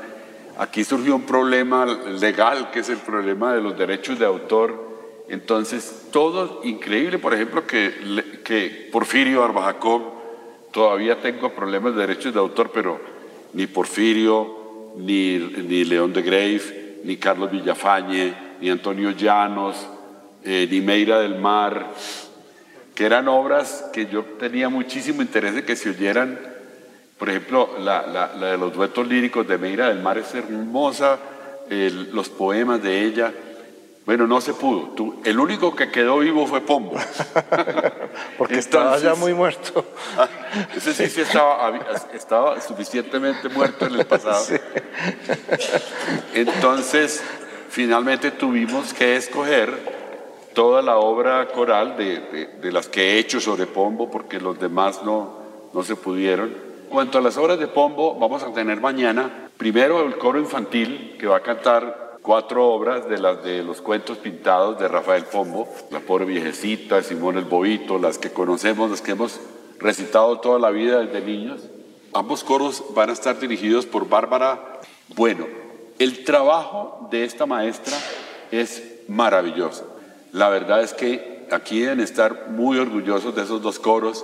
aquí 0.59 0.83
surgió 0.85 1.15
un 1.15 1.23
problema 1.23 1.87
legal, 1.87 2.71
que 2.73 2.81
es 2.81 2.89
el 2.89 2.99
problema 2.99 3.55
de 3.55 3.61
los 3.61 3.79
derechos 3.79 4.19
de 4.19 4.27
autor. 4.27 4.85
Entonces, 5.29 6.07
todo 6.13 6.61
increíble, 6.65 7.19
por 7.19 7.35
ejemplo, 7.35 7.67
que, 7.67 8.41
que 8.45 8.89
Porfirio 8.93 9.45
Arbajacob, 9.45 10.03
todavía 10.73 11.21
tengo 11.21 11.53
problemas 11.55 11.95
de 11.95 12.01
derechos 12.01 12.33
de 12.35 12.41
autor, 12.41 12.71
pero 12.73 13.01
ni 13.53 13.67
Porfirio, 13.67 14.93
ni, 14.97 15.39
ni 15.39 15.85
León 15.85 16.13
de 16.13 16.23
Grave, 16.23 16.99
ni 17.05 17.17
Carlos 17.17 17.51
Villafañe, 17.51 18.35
ni 18.61 18.71
Antonio 18.71 19.11
Llanos, 19.13 19.77
eh, 20.45 20.67
ni 20.71 20.81
Meira 20.81 21.21
del 21.21 21.37
Mar, 21.39 21.93
que 22.97 23.07
eran 23.07 23.29
obras 23.29 23.85
que 23.93 24.07
yo 24.07 24.25
tenía 24.25 24.69
muchísimo 24.69 25.23
interés 25.23 25.55
de 25.55 25.65
que 25.65 25.77
se 25.77 25.91
oyeran. 25.91 26.41
Por 27.19 27.31
ejemplo, 27.31 27.77
la, 27.79 28.05
la- 28.07 28.33
la 28.35 28.47
de 28.49 28.59
los 28.59 28.73
duetos 28.73 29.07
líricos 29.07 29.47
de 29.47 29.57
Meira 29.59 29.89
del 29.89 30.01
Mar 30.03 30.19
es 30.19 30.35
hermosa, 30.35 31.19
el- 31.71 32.11
los 32.13 32.29
poemas 32.29 32.83
de 32.83 33.05
ella. 33.05 33.33
Bueno, 34.07 34.27
no 34.27 34.41
se 34.41 34.55
pudo. 34.55 34.91
Tú- 34.95 35.21
el 35.25 35.39
único 35.41 35.75
que 35.77 35.91
quedó 35.91 36.19
vivo 36.21 36.47
fue 36.47 36.61
Pombo. 36.61 36.95
Porque 38.39 38.59
estaba 38.59 38.93
ya 38.93 38.97
Entonces- 39.11 39.19
muy 39.19 39.35
muerto. 39.35 39.85
Ah, 40.19 40.29
Ese 40.75 40.95
sí, 40.95 41.07
sí 41.11 41.21
estaba, 41.21 41.79
estaba 42.15 42.61
suficientemente 42.63 43.49
muerto 43.51 43.85
en 43.87 43.97
el 43.97 44.07
pasado. 44.07 44.47
Entonces, 46.35 47.23
finalmente 47.69 48.31
tuvimos 48.31 48.95
que 48.95 49.17
escoger 49.17 50.06
toda 50.57 50.81
la 50.81 50.97
obra 50.97 51.49
coral 51.49 51.99
de, 51.99 52.49
de- 52.63 52.73
las 52.73 52.89
que 52.89 53.03
he 53.13 53.19
hecho 53.19 53.41
sobre 53.41 53.67
Pombo, 53.67 54.11
porque 54.11 54.41
los 54.41 54.59
demás 54.59 55.03
no, 55.05 55.35
no 55.75 55.83
se 55.83 55.97
pudieron. 55.97 56.49
En 56.49 56.89
cuanto 56.89 57.19
a 57.19 57.21
las 57.21 57.37
obras 57.37 57.59
de 57.59 57.69
Pombo, 57.69 58.15
vamos 58.19 58.43
a 58.43 58.55
tener 58.55 58.81
mañana 58.81 59.51
primero 59.59 60.01
el 60.07 60.17
coro 60.17 60.39
infantil, 60.39 61.17
que 61.21 61.27
va 61.27 61.37
a 61.37 61.43
cantar 61.43 62.17
cuatro 62.23 62.67
obras 62.71 63.07
de 63.07 63.19
las 63.19 63.45
de 63.45 63.63
los 63.63 63.83
cuentos 63.83 64.17
pintados 64.17 64.79
de 64.79 64.89
Rafael 64.89 65.25
Pombo, 65.25 65.69
La 65.91 66.01
pobre 66.01 66.25
viejecita, 66.25 67.03
Simón 67.03 67.37
el 67.37 67.45
Bobito, 67.45 67.99
las 67.99 68.17
que 68.17 68.31
conocemos, 68.33 68.91
las 68.91 69.03
que 69.03 69.11
hemos 69.13 69.39
recitado 69.79 70.41
toda 70.41 70.59
la 70.59 70.71
vida 70.71 71.01
desde 71.01 71.21
niños. 71.21 71.61
Ambos 72.15 72.43
coros 72.43 72.83
van 72.95 73.11
a 73.11 73.13
estar 73.13 73.39
dirigidos 73.39 73.85
por 73.85 74.09
Bárbara 74.09 74.81
Bueno. 75.15 75.47
El 75.99 76.25
trabajo 76.25 77.09
de 77.11 77.25
esta 77.25 77.47
maestra 77.47 77.97
es 78.51 79.01
maravilloso. 79.09 79.96
La 80.37 80.51
verdad 80.51 80.83
es 80.83 80.93
que 80.93 81.47
aquí 81.51 81.81
deben 81.81 82.01
estar 82.01 82.49
muy 82.51 82.79
orgullosos 82.79 83.35
de 83.35 83.43
esos 83.43 83.63
dos 83.63 83.79
coros 83.79 84.23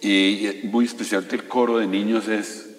y 0.00 0.60
muy 0.62 0.84
especialmente 0.84 1.34
el 1.34 1.48
coro 1.48 1.78
de 1.78 1.88
niños 1.88 2.28
es, 2.28 2.70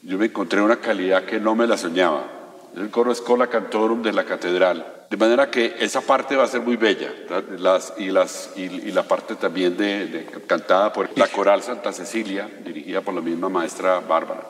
yo 0.00 0.16
me 0.16 0.24
encontré 0.24 0.62
una 0.62 0.76
calidad 0.76 1.26
que 1.26 1.38
no 1.38 1.54
me 1.54 1.66
la 1.66 1.76
soñaba. 1.76 2.30
el 2.74 2.88
coro 2.88 3.12
Escola 3.12 3.48
Cantorum 3.48 4.00
de 4.02 4.14
la 4.14 4.24
Catedral. 4.24 4.86
De 5.10 5.18
manera 5.18 5.50
que 5.50 5.76
esa 5.78 6.00
parte 6.00 6.34
va 6.34 6.44
a 6.44 6.48
ser 6.48 6.62
muy 6.62 6.76
bella. 6.76 7.12
Y, 7.98 8.08
la 8.90 9.02
parte 9.02 9.34
también 9.34 9.76
de, 9.76 10.26
cantada 10.46 10.94
por 10.94 11.10
la 11.18 11.28
coral 11.28 11.62
Santa 11.62 11.92
Cecilia, 11.92 12.48
dirigida 12.64 13.02
por 13.02 13.12
la 13.12 13.20
misma 13.20 13.50
maestra 13.50 14.00
Bárbara. 14.00 14.46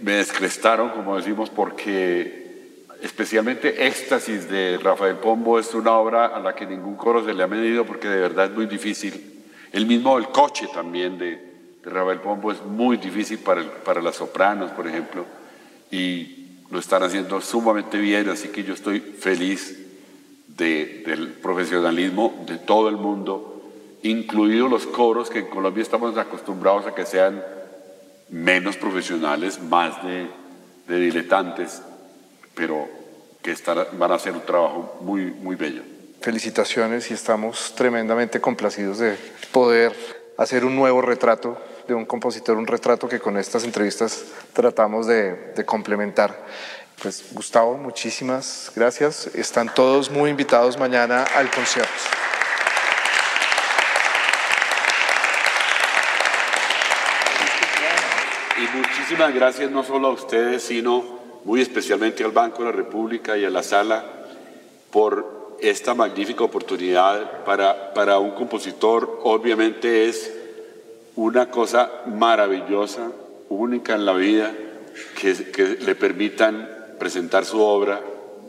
Me 0.00 0.12
descrestaron, 0.12 0.88
como 0.88 1.18
decimos, 1.18 1.50
porque 1.50 2.41
especialmente 3.02 3.86
Éxtasis 3.86 4.48
de 4.48 4.78
Rafael 4.82 5.16
Pombo 5.16 5.58
es 5.58 5.74
una 5.74 5.92
obra 5.92 6.26
a 6.26 6.40
la 6.40 6.54
que 6.54 6.66
ningún 6.66 6.96
coro 6.96 7.24
se 7.24 7.34
le 7.34 7.42
ha 7.42 7.48
medido 7.48 7.84
porque 7.84 8.08
de 8.08 8.20
verdad 8.20 8.46
es 8.46 8.52
muy 8.52 8.66
difícil. 8.66 9.44
El 9.72 9.86
mismo 9.86 10.18
El 10.18 10.28
Coche 10.28 10.68
también 10.72 11.18
de, 11.18 11.30
de 11.82 11.90
Rafael 11.90 12.20
Pombo 12.20 12.52
es 12.52 12.62
muy 12.62 12.96
difícil 12.96 13.38
para, 13.38 13.62
para 13.84 14.00
las 14.00 14.16
sopranos, 14.16 14.70
por 14.70 14.86
ejemplo. 14.86 15.26
Y 15.90 16.42
lo 16.70 16.78
están 16.78 17.02
haciendo 17.02 17.40
sumamente 17.40 17.98
bien, 17.98 18.30
así 18.30 18.48
que 18.48 18.64
yo 18.64 18.72
estoy 18.72 19.00
feliz 19.00 19.78
del 20.56 21.34
profesionalismo 21.42 22.44
de 22.46 22.56
todo 22.58 22.88
el 22.88 22.96
mundo, 22.96 23.62
incluidos 24.02 24.70
los 24.70 24.86
coros, 24.86 25.28
que 25.28 25.40
en 25.40 25.46
Colombia 25.46 25.82
estamos 25.82 26.16
acostumbrados 26.16 26.86
a 26.86 26.94
que 26.94 27.06
sean 27.06 27.42
menos 28.30 28.76
profesionales, 28.76 29.60
más 29.62 29.94
de, 30.02 30.28
diletantes, 30.88 31.82
pero 32.54 32.88
que 33.42 33.56
van 33.92 34.12
a 34.12 34.14
hacer 34.14 34.32
un 34.32 34.42
trabajo 34.42 34.98
muy, 35.00 35.26
muy 35.26 35.56
bello. 35.56 35.82
Felicitaciones 36.20 37.10
y 37.10 37.14
estamos 37.14 37.74
tremendamente 37.74 38.40
complacidos 38.40 38.98
de 38.98 39.16
poder 39.50 39.92
hacer 40.38 40.64
un 40.64 40.76
nuevo 40.76 41.02
retrato 41.02 41.58
de 41.86 41.94
un 41.94 42.04
compositor, 42.04 42.56
un 42.56 42.66
retrato 42.66 43.08
que 43.08 43.18
con 43.18 43.36
estas 43.36 43.64
entrevistas 43.64 44.24
tratamos 44.52 45.06
de, 45.06 45.52
complementar. 45.66 46.46
Pues 47.02 47.24
Gustavo, 47.32 47.76
muchísimas 47.76 48.70
gracias. 48.76 49.26
Están 49.34 49.74
todos 49.74 50.10
muy 50.10 50.30
invitados 50.30 50.78
mañana 50.78 51.24
al 51.34 51.50
concierto. 51.50 51.90
Y 58.58 58.76
muchísimas 58.76 59.34
gracias 59.34 59.70
no 59.72 59.82
solo 59.82 60.08
a 60.08 60.12
ustedes, 60.12 60.62
sino 60.62 61.21
muy 61.44 61.60
especialmente 61.60 62.24
al 62.24 62.32
Banco 62.32 62.58
de 62.58 62.70
la 62.70 62.76
República 62.76 63.36
y 63.36 63.44
a 63.44 63.50
la 63.50 63.62
sala 63.62 64.04
por 64.90 65.56
esta 65.60 65.94
magnífica 65.94 66.44
oportunidad 66.44 67.44
para, 67.44 67.94
para 67.94 68.18
un 68.18 68.32
compositor. 68.32 69.20
Obviamente 69.22 70.08
es 70.08 70.32
una 71.16 71.50
cosa 71.50 71.90
maravillosa, 72.06 73.10
única 73.48 73.94
en 73.94 74.04
la 74.04 74.12
vida, 74.14 74.52
que, 75.20 75.78
le 75.80 75.94
permitan 75.94 76.68
presentar 76.98 77.44
su 77.44 77.60
obra 77.60 78.00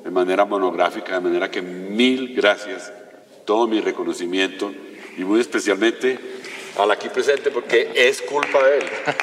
de 0.04 0.10
manera 0.12 0.46
monográfica, 0.46 1.14
de 1.16 1.22
manera 1.22 1.52
que 1.52 1.62
mil 1.62 2.36
gracias, 2.36 2.92
todo 3.46 3.68
mi 3.68 3.80
reconocimiento 3.80 4.72
y 5.18 5.24
muy 5.24 5.40
especialmente 5.40 6.20
al 6.78 6.92
aquí 6.92 7.10
presente 7.10 7.52
porque 7.52 7.92
es 7.96 8.22
culpa 8.22 8.64
de 8.64 8.80
él. 8.80 8.86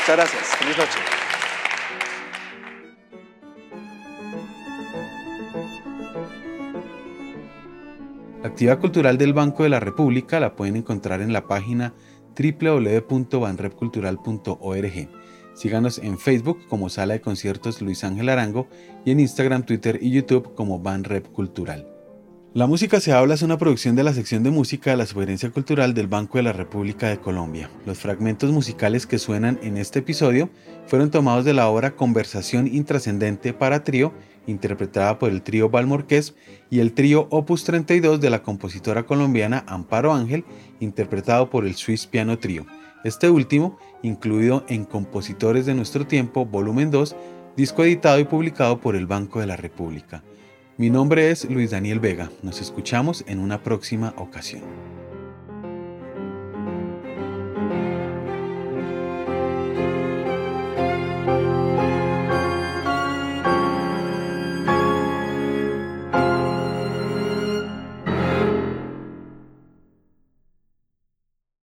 Muchas 0.00 0.16
gracias. 0.16 0.56
Feliz 0.56 0.78
noche. 0.78 1.27
Actividad 8.58 8.80
cultural 8.80 9.18
del 9.18 9.34
Banco 9.34 9.62
de 9.62 9.68
la 9.68 9.78
República 9.78 10.40
la 10.40 10.56
pueden 10.56 10.74
encontrar 10.74 11.20
en 11.20 11.32
la 11.32 11.46
página 11.46 11.94
www.banrepcultural.org. 12.36 15.08
Síganos 15.54 15.98
en 15.98 16.18
Facebook 16.18 16.66
como 16.66 16.88
Sala 16.88 17.14
de 17.14 17.20
Conciertos 17.20 17.80
Luis 17.80 18.02
Ángel 18.02 18.28
Arango 18.28 18.66
y 19.04 19.12
en 19.12 19.20
Instagram, 19.20 19.64
Twitter 19.64 20.00
y 20.02 20.10
YouTube 20.10 20.56
como 20.56 20.80
Banrep 20.80 21.28
Cultural. 21.28 21.86
La 22.52 22.66
música 22.66 22.98
se 22.98 23.12
habla 23.12 23.34
es 23.34 23.42
una 23.42 23.58
producción 23.58 23.94
de 23.94 24.02
la 24.02 24.12
sección 24.12 24.42
de 24.42 24.50
música 24.50 24.90
de 24.90 24.96
la 24.96 25.06
Sugerencia 25.06 25.52
Cultural 25.52 25.94
del 25.94 26.08
Banco 26.08 26.38
de 26.38 26.42
la 26.42 26.52
República 26.52 27.08
de 27.08 27.20
Colombia. 27.20 27.70
Los 27.86 27.98
fragmentos 27.98 28.50
musicales 28.50 29.06
que 29.06 29.20
suenan 29.20 29.60
en 29.62 29.76
este 29.76 30.00
episodio 30.00 30.50
fueron 30.88 31.12
tomados 31.12 31.44
de 31.44 31.54
la 31.54 31.68
obra 31.68 31.94
Conversación 31.94 32.66
Intrascendente 32.66 33.52
para 33.52 33.84
Trío 33.84 34.12
interpretada 34.48 35.18
por 35.18 35.30
el 35.30 35.42
trío 35.42 35.68
Balmorqués, 35.70 36.34
y 36.70 36.80
el 36.80 36.92
trío 36.92 37.28
Opus 37.30 37.64
32 37.64 38.20
de 38.20 38.30
la 38.30 38.42
compositora 38.42 39.04
colombiana 39.04 39.64
Amparo 39.68 40.12
Ángel, 40.12 40.44
interpretado 40.80 41.50
por 41.50 41.64
el 41.64 41.76
Swiss 41.76 42.06
Piano 42.06 42.38
Trio. 42.38 42.66
Este 43.04 43.30
último, 43.30 43.78
incluido 44.02 44.64
en 44.68 44.84
Compositores 44.84 45.66
de 45.66 45.74
Nuestro 45.74 46.06
Tiempo, 46.06 46.44
volumen 46.44 46.90
2, 46.90 47.14
disco 47.56 47.84
editado 47.84 48.18
y 48.18 48.24
publicado 48.24 48.80
por 48.80 48.96
el 48.96 49.06
Banco 49.06 49.38
de 49.40 49.46
la 49.46 49.56
República. 49.56 50.24
Mi 50.76 50.90
nombre 50.90 51.30
es 51.30 51.48
Luis 51.48 51.70
Daniel 51.70 52.00
Vega. 52.00 52.30
Nos 52.42 52.60
escuchamos 52.60 53.24
en 53.26 53.38
una 53.38 53.62
próxima 53.62 54.14
ocasión. 54.16 54.97